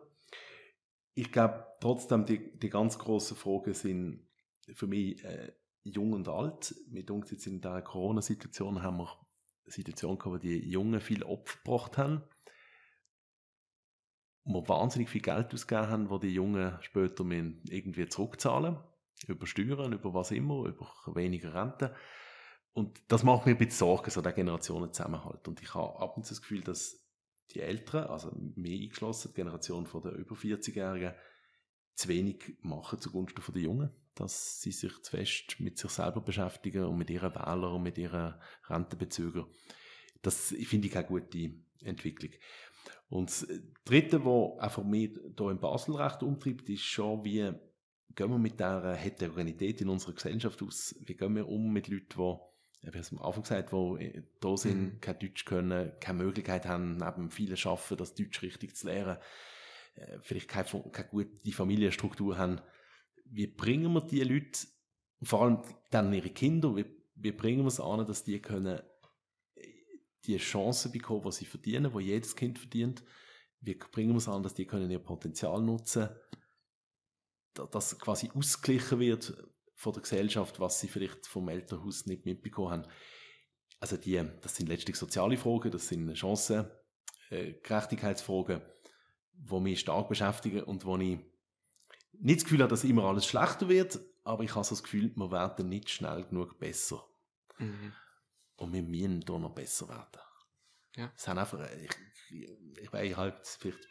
ich 1.14 1.32
glaube 1.32 1.66
trotzdem, 1.80 2.26
die, 2.26 2.56
die 2.58 2.70
ganz 2.70 2.98
grossen 2.98 3.36
Fragen 3.36 3.74
sind 3.74 4.28
für 4.74 4.86
mich 4.86 5.24
äh, 5.24 5.52
jung 5.82 6.12
und 6.12 6.28
alt. 6.28 6.74
Mit 6.88 7.10
uns 7.10 7.30
jetzt 7.30 7.46
in 7.46 7.60
der 7.60 7.82
Corona-Situation 7.82 8.82
haben 8.82 8.98
wir 8.98 9.08
eine 9.64 9.72
Situation 9.72 10.18
gehabt, 10.18 10.34
wo 10.34 10.38
die 10.38 10.68
Jungen 10.68 11.00
viel 11.00 11.22
Opfer 11.22 11.58
gebracht 11.64 11.98
haben. 11.98 12.22
Wir 14.46 14.68
wahnsinnig 14.68 15.10
viel 15.10 15.22
Geld 15.22 15.52
ausgegeben 15.52 15.88
haben, 15.88 16.10
wo 16.10 16.18
die 16.18 16.32
Jungen 16.32 16.78
später 16.80 17.24
irgendwie 17.24 18.08
zurückzahlen 18.08 18.78
über 19.26 19.46
Steuern, 19.46 19.92
über 19.92 20.14
was 20.14 20.30
immer, 20.30 20.66
über 20.66 20.88
weniger 21.14 21.54
Rente. 21.54 21.94
Und 22.72 23.00
das 23.08 23.22
macht 23.22 23.46
mir 23.46 23.52
ein 23.52 23.58
bisschen 23.58 23.78
Sorgen, 23.78 24.10
so 24.10 24.20
der 24.20 24.32
Generationenzusammenhalt. 24.32 25.48
Und 25.48 25.62
ich 25.62 25.74
habe 25.74 25.98
ab 25.98 26.16
und 26.16 26.24
zu 26.24 26.34
das 26.34 26.42
Gefühl, 26.42 26.62
dass 26.62 27.02
die 27.54 27.60
Älteren, 27.60 28.04
also 28.04 28.30
mir 28.54 28.78
eingeschlossen, 28.80 29.30
die 29.32 29.36
Generation 29.36 29.88
der 30.04 30.12
über 30.12 30.34
40-Jährigen, 30.34 31.14
zu 31.94 32.08
wenig 32.08 32.58
machen 32.60 33.00
zugunsten 33.00 33.42
der 33.52 33.62
Jungen. 33.62 33.90
Dass 34.14 34.60
sie 34.60 34.72
sich 34.72 34.92
zu 35.02 35.16
fest 35.16 35.56
mit 35.58 35.78
sich 35.78 35.90
selber 35.90 36.20
beschäftigen 36.20 36.84
und 36.84 36.98
mit 36.98 37.10
ihren 37.10 37.34
Wählern 37.34 37.72
und 37.72 37.82
mit 37.82 37.98
ihren 37.98 38.34
Rentenbezügern. 38.68 39.46
Das 40.20 40.48
finde 40.48 40.86
ich 40.88 40.92
keine 40.92 41.06
gute 41.06 41.54
Entwicklung. 41.82 42.32
Und 43.08 43.30
das 43.30 43.46
Dritte, 43.84 44.24
was 44.24 44.58
einfach 44.58 44.82
mich 44.82 45.10
hier 45.38 45.50
in 45.50 45.60
Basel 45.60 45.96
recht 45.96 46.22
umtreibt, 46.22 46.68
ist 46.68 46.82
schon, 46.82 47.24
wie 47.24 47.52
gehen 48.14 48.30
wir 48.30 48.38
mit 48.38 48.58
dieser 48.58 48.94
Heterogenität 48.94 49.80
in 49.80 49.88
unserer 49.88 50.14
Gesellschaft 50.14 50.62
aus? 50.62 50.94
Wie 51.04 51.14
gehen 51.14 51.36
wir 51.36 51.48
um 51.48 51.72
mit 51.72 51.88
Leuten, 51.88 52.38
die, 52.82 52.92
wie 52.92 52.98
am 52.98 53.22
Anfang 53.22 53.42
gesagt, 53.42 53.72
die 53.72 54.22
da 54.40 54.56
sind, 54.56 54.94
mhm. 54.94 55.00
kein 55.00 55.18
Deutsch 55.18 55.44
können, 55.44 55.92
keine 56.00 56.24
Möglichkeit 56.24 56.66
haben, 56.66 56.96
neben 56.96 57.30
vielen 57.30 57.56
Schaffen, 57.56 57.96
das 57.96 58.14
Deutsch 58.14 58.42
richtig 58.42 58.74
zu 58.74 58.88
lernen, 58.88 59.18
äh, 59.94 60.18
vielleicht 60.20 60.48
keine, 60.48 60.90
keine 60.90 61.08
gute 61.08 61.52
Familienstruktur 61.52 62.36
haben. 62.36 62.60
Wie 63.24 63.46
bringen 63.46 63.92
wir 63.92 64.02
die 64.02 64.22
Leute, 64.22 64.66
vor 65.22 65.42
allem 65.42 65.62
dann 65.90 66.12
ihre 66.12 66.30
Kinder, 66.30 66.76
wie, 66.76 66.86
wie 67.14 67.32
bringen 67.32 67.62
wir 67.62 67.68
es 67.68 67.80
an, 67.80 68.06
dass 68.06 68.24
die 68.24 68.40
können 68.40 68.78
äh, 68.78 68.82
die 70.26 70.36
Chancen 70.38 70.92
bekommen, 70.92 71.22
die 71.24 71.32
sie 71.32 71.44
verdienen, 71.44 71.92
die 71.96 72.04
jedes 72.04 72.36
Kind 72.36 72.58
verdient, 72.58 73.02
wie 73.60 73.74
bringen 73.74 74.12
wir 74.12 74.18
es 74.18 74.28
an, 74.28 74.42
dass 74.42 74.54
die 74.54 74.66
können 74.66 74.90
ihr 74.90 74.98
Potenzial 74.98 75.60
nutzen 75.62 76.08
können, 77.54 77.70
dass 77.70 77.98
quasi 77.98 78.30
ausgeglichen 78.34 79.00
wird 79.00 79.34
von 79.74 79.92
der 79.92 80.02
Gesellschaft, 80.02 80.60
was 80.60 80.80
sie 80.80 80.88
vielleicht 80.88 81.26
vom 81.26 81.48
Elternhaus 81.48 82.06
nicht 82.06 82.24
mitbekommen 82.24 82.70
haben. 82.70 82.86
Also 83.80 83.96
die, 83.96 84.22
das 84.40 84.56
sind 84.56 84.68
letztlich 84.68 84.96
soziale 84.96 85.36
Fragen, 85.36 85.70
das 85.70 85.88
sind 85.88 86.12
Chancen, 86.14 86.66
äh, 87.30 87.54
Gerechtigkeitsfragen, 87.62 88.62
die 89.32 89.60
mich 89.60 89.80
stark 89.80 90.08
beschäftigen 90.08 90.62
und 90.62 90.84
wo 90.84 90.96
ich 90.96 91.18
nicht 92.18 92.36
das 92.38 92.44
Gefühl 92.44 92.60
habe, 92.60 92.70
dass 92.70 92.84
immer 92.84 93.04
alles 93.04 93.26
schlechter 93.26 93.68
wird, 93.68 94.00
aber 94.24 94.42
ich 94.44 94.54
habe 94.54 94.64
so 94.64 94.74
das 94.74 94.82
Gefühl, 94.82 95.12
wir 95.14 95.30
werden 95.30 95.68
nicht 95.68 95.90
schnell 95.90 96.24
genug 96.24 96.58
besser. 96.58 97.04
Mhm. 97.58 97.92
Und 98.56 98.72
wir 98.72 98.82
müssen 98.82 99.22
hier 99.26 99.38
noch 99.38 99.54
besser 99.54 99.88
werden. 99.88 100.20
Ja. 100.96 101.12
Es 101.14 101.28
haben 101.28 101.38
einfach, 101.38 101.60
ich, 102.30 102.48
ich, 102.80 102.92
weiß 102.92 103.16
halt, 103.16 103.46
vielleicht 103.46 103.86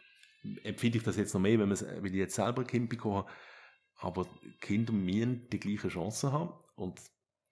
empfinde 0.63 0.97
ich 0.97 1.03
das 1.03 1.17
jetzt 1.17 1.33
noch 1.33 1.41
mehr, 1.41 1.59
wenn 1.59 1.69
weil 1.69 2.07
ich 2.07 2.13
jetzt 2.13 2.35
selber 2.35 2.61
ein 2.61 2.67
Kind 2.67 2.89
bekommen 2.89 3.25
habe, 3.95 4.21
aber 4.21 4.27
Kinder 4.59 4.91
müssen 4.91 5.47
die 5.49 5.59
gleichen 5.59 5.89
Chancen 5.89 6.31
haben. 6.31 6.53
Und 6.75 6.99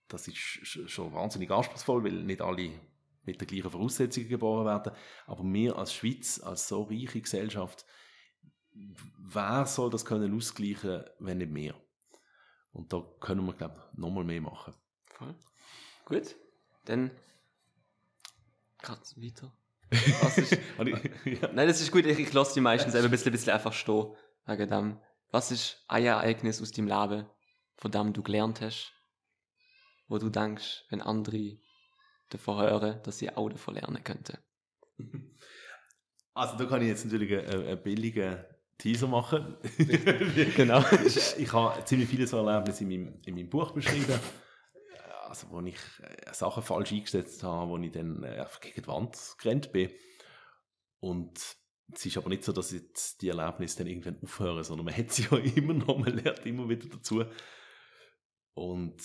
das 0.07 0.27
ist 0.27 0.37
schon 0.37 1.13
wahnsinnig 1.13 1.51
anspruchsvoll, 1.51 2.03
weil 2.03 2.23
nicht 2.23 2.41
alle 2.41 2.71
mit 3.23 3.39
den 3.39 3.47
gleichen 3.47 3.69
Voraussetzungen 3.69 4.27
geboren 4.27 4.65
werden. 4.65 4.93
Aber 5.27 5.43
wir 5.43 5.77
als 5.77 5.93
Schweiz, 5.93 6.41
als 6.41 6.67
so 6.67 6.83
reiche 6.83 7.21
Gesellschaft, 7.21 7.85
wer 9.17 9.65
soll 9.65 9.89
das 9.89 10.03
können 10.05 10.35
ausgleichen, 10.35 11.03
wenn 11.19 11.37
nicht 11.37 11.51
mehr? 11.51 11.75
Und 12.71 12.91
da 12.91 13.05
können 13.19 13.45
wir, 13.45 13.53
glaube 13.53 13.75
ich, 13.91 13.97
nochmal 13.97 14.23
mehr 14.23 14.41
machen. 14.41 14.73
Voll. 15.05 15.35
Gut, 16.05 16.35
dann 16.85 17.11
geht's 18.81 19.21
weiter. 19.21 19.51
Ist, 20.37 20.57
Nein, 21.53 21.67
das 21.67 21.81
ist 21.81 21.91
gut, 21.91 22.05
ich, 22.07 22.17
ich 22.17 22.33
lasse 22.33 22.55
die 22.55 22.61
meistens 22.61 22.95
ein 22.95 23.11
bisschen, 23.11 23.27
ein 23.27 23.33
bisschen 23.33 23.53
einfach 23.53 23.73
stehen, 23.73 24.15
wegen 24.47 24.67
dem 24.67 24.97
was 25.33 25.49
ist 25.49 25.83
ein 25.87 26.05
Ereignis 26.05 26.61
aus 26.61 26.71
deinem 26.71 26.87
Leben, 26.87 27.25
von 27.77 27.91
dem 27.91 28.13
du 28.13 28.21
gelernt 28.21 28.61
hast, 28.61 28.93
wo 30.07 30.19
du 30.19 30.29
denkst, 30.29 30.85
wenn 30.89 31.01
andere 31.01 31.57
davon 32.29 32.61
hören, 32.61 33.01
dass 33.01 33.17
sie 33.17 33.35
auch 33.35 33.49
davon 33.49 33.73
lernen 33.73 34.03
könnten? 34.03 34.37
Also 36.35 36.57
da 36.57 36.65
kann 36.65 36.81
ich 36.81 36.87
jetzt 36.87 37.05
natürlich 37.05 37.31
einen, 37.31 37.67
einen 37.67 37.83
billigen 37.83 38.43
Teaser 38.79 39.07
machen. 39.07 39.55
genau. 40.55 40.83
ich 41.37 41.53
habe 41.53 41.85
ziemlich 41.85 42.09
viele 42.09 42.25
so 42.25 42.43
Erlebnisse 42.43 42.85
in 42.85 42.89
meinem, 42.89 43.21
in 43.23 43.35
meinem 43.35 43.49
Buch 43.51 43.69
beschrieben, 43.69 44.19
also 45.33 45.47
wo 45.49 45.61
ich 45.61 45.75
äh, 46.01 46.31
Sachen 46.31 46.61
falsch 46.61 46.91
eingesetzt 46.91 47.41
habe, 47.41 47.71
wo 47.71 47.77
ich 47.79 47.91
dann 47.91 48.21
äh, 48.23 48.45
gegen 48.61 48.83
die 48.83 48.87
Wand 48.87 49.17
gerannt 49.39 49.71
bin. 49.71 49.89
Und 50.99 51.39
es 51.91 52.05
ist 52.05 52.17
aber 52.17 52.29
nicht 52.29 52.43
so, 52.43 52.51
dass 52.51 52.71
jetzt 52.71 53.21
die 53.21 53.29
Erlebnisse 53.29 53.79
dann 53.79 53.87
irgendwann 53.87 54.21
aufhören, 54.21 54.63
sondern 54.63 54.85
man 54.85 54.95
hat 54.95 55.11
sie 55.11 55.23
ja 55.31 55.37
immer 55.37 55.73
noch, 55.73 55.97
man 55.97 56.15
lernt 56.15 56.45
immer 56.45 56.69
wieder 56.69 56.87
dazu. 56.87 57.23
Und 58.53 59.01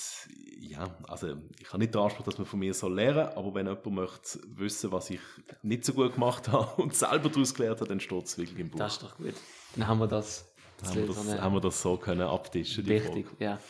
ja, 0.60 0.98
also 1.08 1.34
ich 1.58 1.68
habe 1.68 1.78
nicht 1.78 1.94
den 1.94 2.02
Anspruch, 2.02 2.26
dass 2.26 2.36
man 2.36 2.46
von 2.46 2.58
mir 2.58 2.74
soll 2.74 2.94
lernen 2.94 3.28
aber 3.28 3.54
wenn 3.54 3.66
jemand 3.66 3.86
möchte 3.86 4.40
wissen, 4.48 4.92
was 4.92 5.08
ich 5.08 5.20
nicht 5.62 5.86
so 5.86 5.94
gut 5.94 6.12
gemacht 6.12 6.48
habe 6.52 6.82
und 6.82 6.94
selber 6.94 7.30
daraus 7.30 7.54
gelernt 7.54 7.80
habe, 7.80 7.88
dann 7.88 8.00
steht 8.00 8.26
es 8.26 8.36
wirklich 8.36 8.58
im 8.58 8.68
Buch. 8.68 8.78
Das 8.78 8.94
ist 8.94 9.02
doch 9.02 9.16
gut. 9.16 9.32
Dann 9.74 9.86
haben 9.88 9.98
wir 9.98 10.08
das. 10.08 10.47
Dann 10.78 10.90
haben 10.90 10.96
wir 10.96 11.06
das, 11.06 11.24
so 11.24 11.40
haben 11.40 11.54
wir 11.54 11.60
das 11.60 11.82
so 11.82 11.96
können 11.96 12.22
abtischen. 12.22 12.86
Richtig, 12.86 13.26
ja. 13.40 13.60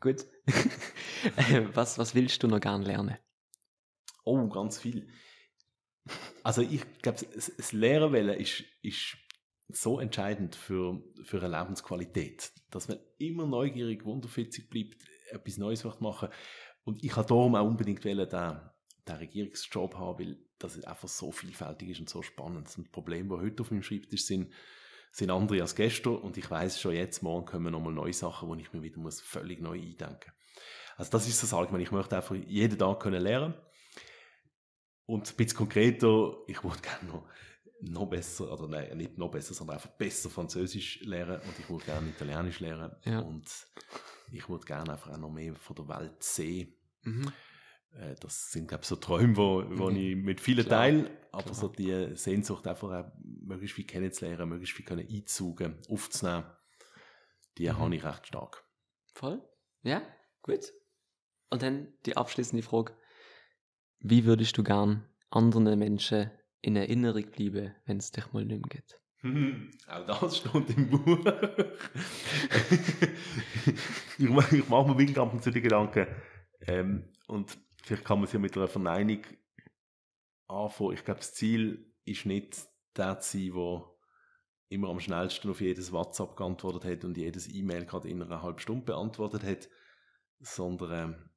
Gut. 0.00 0.26
was, 1.74 1.98
was 1.98 2.14
willst 2.14 2.42
du 2.42 2.48
noch 2.48 2.60
gerne 2.60 2.84
lernen? 2.84 3.16
Oh, 4.24 4.46
ganz 4.48 4.78
viel. 4.78 5.08
Also 6.42 6.62
ich 6.62 6.82
glaube, 7.02 7.18
das 7.34 7.72
Lehren 7.72 8.12
wollen 8.12 8.38
ist, 8.38 8.64
ist 8.82 9.16
so 9.68 10.00
entscheidend 10.00 10.56
für, 10.56 11.02
für 11.22 11.42
eine 11.42 11.58
Lebensqualität, 11.58 12.52
dass 12.70 12.88
man 12.88 12.98
immer 13.18 13.46
neugierig, 13.46 14.04
wunderfitzig 14.04 14.70
bleibt, 14.70 14.96
etwas 15.30 15.58
Neues 15.58 15.84
machen 16.00 16.28
Und 16.84 17.04
ich 17.04 17.16
habe 17.16 17.28
darum 17.28 17.54
auch 17.54 17.66
unbedingt 17.66 18.04
wollen, 18.04 18.28
den, 18.28 18.60
den 19.06 19.16
Regierungsjob 19.16 19.96
haben, 19.96 20.18
weil 20.18 20.38
das 20.58 20.82
einfach 20.84 21.08
so 21.08 21.30
vielfältig 21.32 21.90
ist 21.90 22.00
und 22.00 22.08
so 22.08 22.22
spannend. 22.22 22.68
Und 22.76 22.92
Probleme, 22.92 23.36
die 23.36 23.44
heute 23.44 23.62
auf 23.62 23.70
meinem 23.70 23.82
Schreibtisch 23.82 24.24
sind, 24.24 24.52
sind 25.12 25.30
andere 25.30 25.62
als 25.62 25.74
gestern 25.74 26.16
und 26.16 26.36
ich 26.36 26.50
weiß 26.50 26.80
schon 26.80 26.94
jetzt, 26.94 27.22
morgen 27.22 27.46
kommen 27.46 27.72
nochmal 27.72 27.92
neue 27.92 28.12
Sachen, 28.12 28.48
wo 28.48 28.54
ich 28.54 28.72
mir 28.72 28.82
wieder 28.82 28.98
muss 28.98 29.20
völlig 29.20 29.60
neu 29.60 29.78
eindenken 29.78 30.32
muss. 30.32 30.62
Also 30.96 31.10
das 31.12 31.28
ist 31.28 31.42
das 31.42 31.54
Allgemeine. 31.54 31.84
Ich 31.84 31.92
möchte 31.92 32.16
einfach 32.16 32.34
jeden 32.34 32.78
Tag 32.78 33.00
können 33.00 33.22
lernen 33.22 33.54
und 35.06 35.30
ein 35.30 35.36
bisschen 35.36 35.56
konkreter, 35.56 36.36
ich 36.46 36.62
würde 36.62 36.80
gerne 36.80 37.12
noch, 37.12 37.24
noch 37.80 38.06
besser, 38.06 38.52
oder 38.52 38.68
nein, 38.68 38.96
nicht 38.96 39.16
noch 39.16 39.30
besser, 39.30 39.54
sondern 39.54 39.76
einfach 39.76 39.90
besser 39.90 40.28
Französisch 40.28 41.00
lernen 41.02 41.40
und 41.40 41.58
ich 41.58 41.70
würde 41.70 41.84
gerne 41.84 42.10
Italienisch 42.10 42.60
lernen. 42.60 42.94
Ja. 43.04 43.20
Und 43.20 43.48
ich 44.32 44.48
würde 44.48 44.66
gerne 44.66 44.92
einfach 44.92 45.12
auch 45.12 45.18
noch 45.18 45.30
mehr 45.30 45.54
von 45.54 45.76
der 45.76 45.88
Welt 45.88 46.22
sehen. 46.22 46.74
Mhm. 47.02 47.32
Äh, 47.92 48.14
das 48.20 48.50
sind, 48.50 48.68
glaube 48.68 48.82
ich, 48.82 48.88
so 48.88 48.96
Träume, 48.96 49.36
wo, 49.36 49.64
wo 49.70 49.90
mhm. 49.90 49.96
ich 49.96 50.16
mit 50.16 50.40
vielen 50.40 50.64
Klar. 50.64 50.80
teile, 50.80 51.10
aber 51.32 51.44
Klar. 51.44 51.54
so 51.54 51.68
die 51.68 52.16
Sehnsucht 52.16 52.66
einfach 52.66 52.90
auch 52.90 53.12
möglichst 53.22 53.76
viel 53.76 53.86
kennenzulernen, 53.86 54.48
möglichst 54.48 54.76
viel 54.76 54.84
können 54.84 55.06
einzugen, 55.08 55.78
aufzunehmen, 55.88 56.44
die 57.56 57.68
mhm. 57.68 57.78
habe 57.78 57.96
ich 57.96 58.04
recht 58.04 58.26
stark. 58.26 58.64
Voll? 59.14 59.42
Ja, 59.82 60.02
gut. 60.42 60.72
Und 61.50 61.62
dann 61.62 61.92
die 62.06 62.16
abschließende 62.16 62.62
Frage. 62.62 62.94
Wie 64.00 64.24
würdest 64.24 64.56
du 64.56 64.62
gern 64.62 65.08
anderen 65.30 65.78
Menschen 65.78 66.30
in 66.60 66.76
Erinnerung 66.76 67.24
bleiben, 67.30 67.74
wenn 67.86 67.96
es 67.96 68.12
dich 68.12 68.32
mal 68.32 68.44
nicht 68.44 68.60
mehr 68.60 68.68
geht? 68.68 69.00
Hm, 69.20 69.70
auch 69.88 70.06
das 70.06 70.36
steht 70.38 70.70
im 70.76 70.90
Buch. 70.90 71.18
ich 74.18 74.28
mache 74.28 74.62
mach 74.68 74.86
mir 74.86 74.98
wirklich 74.98 75.18
ab 75.18 75.32
und 75.32 75.42
zu 75.42 75.50
die 75.50 75.62
Gedanken. 75.62 76.06
Ähm, 76.60 77.08
und 77.26 77.58
vielleicht 77.88 78.04
kann 78.04 78.18
man 78.18 78.26
es 78.26 78.32
ja 78.32 78.38
mit 78.38 78.54
einer 78.56 78.68
Verneinung 78.68 79.22
anfangen. 80.46 80.92
Ich 80.92 81.04
glaube, 81.04 81.20
das 81.20 81.32
Ziel 81.32 81.90
ist 82.04 82.26
nicht 82.26 82.68
der 82.96 83.18
zu 83.20 83.38
sein, 83.38 83.52
der 83.54 83.90
immer 84.68 84.90
am 84.90 85.00
schnellsten 85.00 85.50
auf 85.50 85.62
jedes 85.62 85.90
WhatsApp 85.90 86.36
geantwortet 86.36 86.84
hat 86.84 87.04
und 87.04 87.16
jedes 87.16 87.48
E-Mail 87.52 87.86
gerade 87.86 88.08
in 88.08 88.22
einer 88.22 88.42
halben 88.42 88.58
Stunde 88.58 88.84
beantwortet 88.84 89.42
hat, 89.42 89.70
sondern 90.38 90.92
ähm, 90.92 91.30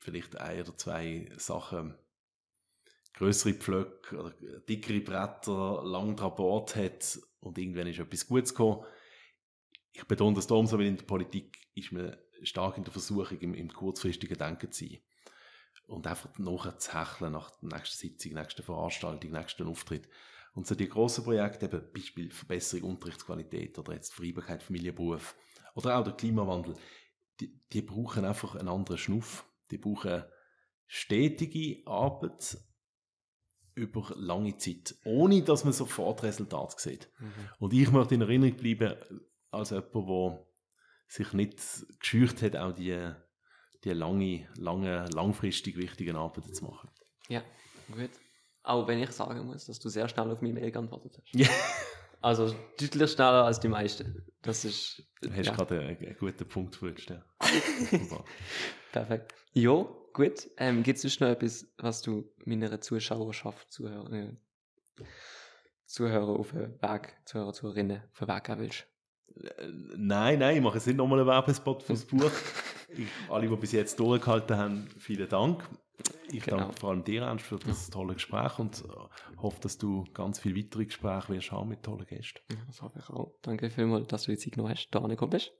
vielleicht 0.00 0.36
ein 0.36 0.60
oder 0.60 0.76
zwei 0.76 1.32
Sachen, 1.38 1.94
größere 3.14 3.54
Pflöcke 3.54 4.18
oder 4.18 4.30
dickere 4.68 5.00
Bretter 5.00 5.82
lang 5.82 6.14
dran 6.14 6.34
Bord 6.34 6.76
hat 6.76 7.18
und 7.40 7.56
irgendwann 7.56 7.86
ist 7.86 8.00
etwas 8.00 8.26
Gutes 8.26 8.54
gekommen. 8.54 8.84
Ich 9.92 10.04
betone 10.04 10.36
das 10.36 10.46
darum 10.46 10.66
so, 10.66 10.78
weil 10.78 10.86
in 10.86 10.98
der 10.98 11.04
Politik 11.04 11.56
ist 11.74 11.90
man 11.90 12.14
stark 12.42 12.76
in 12.76 12.84
der 12.84 12.92
Versuchung, 12.92 13.38
im, 13.38 13.54
im 13.54 13.72
kurzfristigen 13.72 14.36
Denken 14.36 14.70
zu 14.70 14.84
sein. 14.84 14.98
Und 15.86 16.06
einfach 16.06 16.38
nachher 16.38 16.78
zu 16.78 16.98
hecheln 16.98 17.32
nach 17.32 17.50
der 17.60 17.76
nächsten 17.76 17.98
Sitzung, 17.98 18.32
nächsten 18.34 18.62
Veranstaltung, 18.62 19.30
nächsten 19.30 19.68
Auftritt. 19.68 20.08
Und 20.54 20.66
so 20.66 20.74
die 20.74 20.88
grossen 20.88 21.24
Projekte, 21.24 21.66
eben 21.66 21.92
Beispiel 21.92 22.30
Verbesserung 22.30 22.90
Unterrichtsqualität 22.90 23.78
oder 23.78 23.92
jetzt 23.92 24.14
Freibarkeit 24.14 24.62
Familienberuf 24.62 25.34
oder 25.74 25.98
auch 25.98 26.04
der 26.04 26.14
Klimawandel, 26.14 26.74
die, 27.40 27.60
die 27.72 27.82
brauchen 27.82 28.24
einfach 28.24 28.54
einen 28.54 28.68
anderen 28.68 28.98
Schnuff. 28.98 29.44
Die 29.70 29.78
brauchen 29.78 30.24
stetige 30.86 31.86
Arbeit 31.86 32.56
über 33.74 34.12
lange 34.16 34.56
Zeit, 34.56 34.94
ohne 35.04 35.42
dass 35.42 35.64
man 35.64 35.72
sofort 35.72 36.22
Resultate 36.22 36.76
sieht. 36.78 37.10
Mhm. 37.18 37.32
Und 37.58 37.72
ich 37.72 37.90
möchte 37.90 38.14
in 38.14 38.20
Erinnerung 38.20 38.56
bleiben 38.56 38.94
als 39.50 39.70
jemand, 39.70 39.94
der 39.94 40.46
sich 41.08 41.32
nicht 41.32 41.60
geschürt 41.98 42.42
hat, 42.42 42.56
auch 42.56 42.72
die, 42.72 43.12
die 43.84 43.90
lange, 43.90 44.48
lange, 44.56 45.06
langfristig 45.14 45.76
wichtigen 45.76 46.16
Arbeiten 46.16 46.52
zu 46.52 46.64
machen. 46.64 46.90
Ja, 47.28 47.42
gut. 47.92 48.10
Auch 48.62 48.86
wenn 48.88 48.98
ich 48.98 49.10
sagen 49.10 49.44
muss, 49.44 49.66
dass 49.66 49.78
du 49.78 49.88
sehr 49.88 50.08
schnell 50.08 50.30
auf 50.30 50.40
meine 50.40 50.54
Mail 50.54 50.70
geantwortet 50.70 51.18
hast. 51.18 51.34
Ja. 51.34 51.48
Also 52.22 52.54
deutlich 52.80 53.10
schneller 53.10 53.44
als 53.44 53.60
die 53.60 53.68
meisten. 53.68 54.24
Das 54.40 54.64
ist. 54.64 55.06
Du 55.20 55.30
hast 55.30 55.46
ja, 55.46 55.54
gerade 55.54 55.78
einen, 55.80 55.98
einen 55.98 56.16
guten 56.16 56.48
Punkt 56.48 56.74
verwünscht. 56.74 57.10
Ja. 57.10 57.22
Wunderbar. 57.90 58.24
perfekt. 58.92 59.34
Jo, 59.52 60.08
gut. 60.14 60.48
Ähm, 60.56 60.82
Gibt 60.82 60.96
es 60.96 61.02
sonst 61.02 61.20
noch 61.20 61.28
etwas, 61.28 61.66
was 61.76 62.00
du 62.00 62.32
meiner 62.46 62.80
Zuschauerschaft, 62.80 63.70
Zuhörer, 63.70 64.10
äh, 64.10 64.32
Zuhörer 65.84 66.28
auf 66.28 66.52
den 66.52 66.80
Weg, 66.80 67.14
Zuhörer, 67.26 67.52
Zuhörerinnen 67.52 68.02
auf 68.10 68.18
den 68.18 68.28
Weg 68.28 68.44
geben 68.44 68.60
willst? 68.60 68.86
Äh, 69.36 69.68
Nein, 69.96 70.38
nein, 70.38 70.56
ich 70.56 70.62
mache 70.62 70.76
jetzt 70.76 70.86
nicht 70.86 70.96
nochmal 70.96 71.18
einen 71.18 71.28
Werbespot 71.28 71.82
fürs 71.82 72.06
Buch. 72.06 72.30
Ich, 72.96 73.08
alle, 73.30 73.48
die 73.48 73.56
bis 73.56 73.72
jetzt 73.72 73.98
durchgehalten 73.98 74.56
haben, 74.56 74.88
vielen 74.98 75.28
Dank. 75.28 75.68
Ich 76.32 76.42
Genau. 76.44 76.58
danke 76.58 76.80
vor 76.80 76.90
allem 76.90 77.04
dir, 77.04 77.22
Ernst, 77.22 77.44
für 77.44 77.56
das 77.56 77.88
tolle 77.90 78.14
Gespräch 78.14 78.58
und 78.58 78.82
äh, 78.84 79.38
hoffe, 79.40 79.60
dass 79.60 79.78
du 79.78 80.04
ganz 80.12 80.38
viele 80.40 80.56
weitere 80.56 80.86
Gespräche 80.86 81.28
wirst 81.32 81.52
haben 81.52 81.68
mit 81.68 81.82
tollen 81.82 82.04
Gästen. 82.06 82.40
Ja, 82.50 82.58
das 82.66 82.82
hoffe 82.82 82.98
ich 82.98 83.08
auch. 83.10 83.34
Danke 83.42 83.70
vielmals, 83.70 84.08
dass 84.08 84.24
du 84.24 84.32
die 84.32 84.38
Zeit 84.38 84.52
genommen 84.54 84.72
hast, 84.74 84.88
da 84.90 85.00
angekommen 85.00 85.30
bist. 85.30 85.52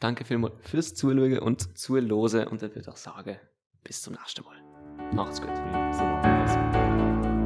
Danke 0.00 0.24
vielmals 0.24 0.54
fürs 0.68 0.94
Zuschauen 0.94 1.38
und 1.38 1.78
Zuhören. 1.78 2.48
Und 2.48 2.62
dann 2.62 2.74
würde 2.74 2.90
ich 2.90 2.96
sagen, 2.96 3.38
bis 3.84 4.02
zum 4.02 4.14
nächsten 4.14 4.42
Mal. 4.44 5.12
Macht's 5.12 5.40
gut. 5.40 5.50
So 5.56 6.02
machen. 6.02 7.36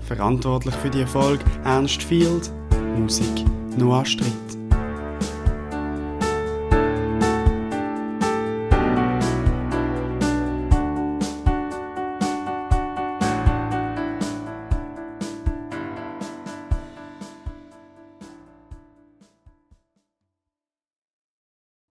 Verantwortlich 0.00 0.74
für 0.76 0.90
die 0.90 1.00
Erfolg 1.00 1.40
Ernst 1.64 2.02
Field, 2.02 2.52
Musik 2.94 3.44
Noah 3.76 4.04
Stritt. 4.04 4.63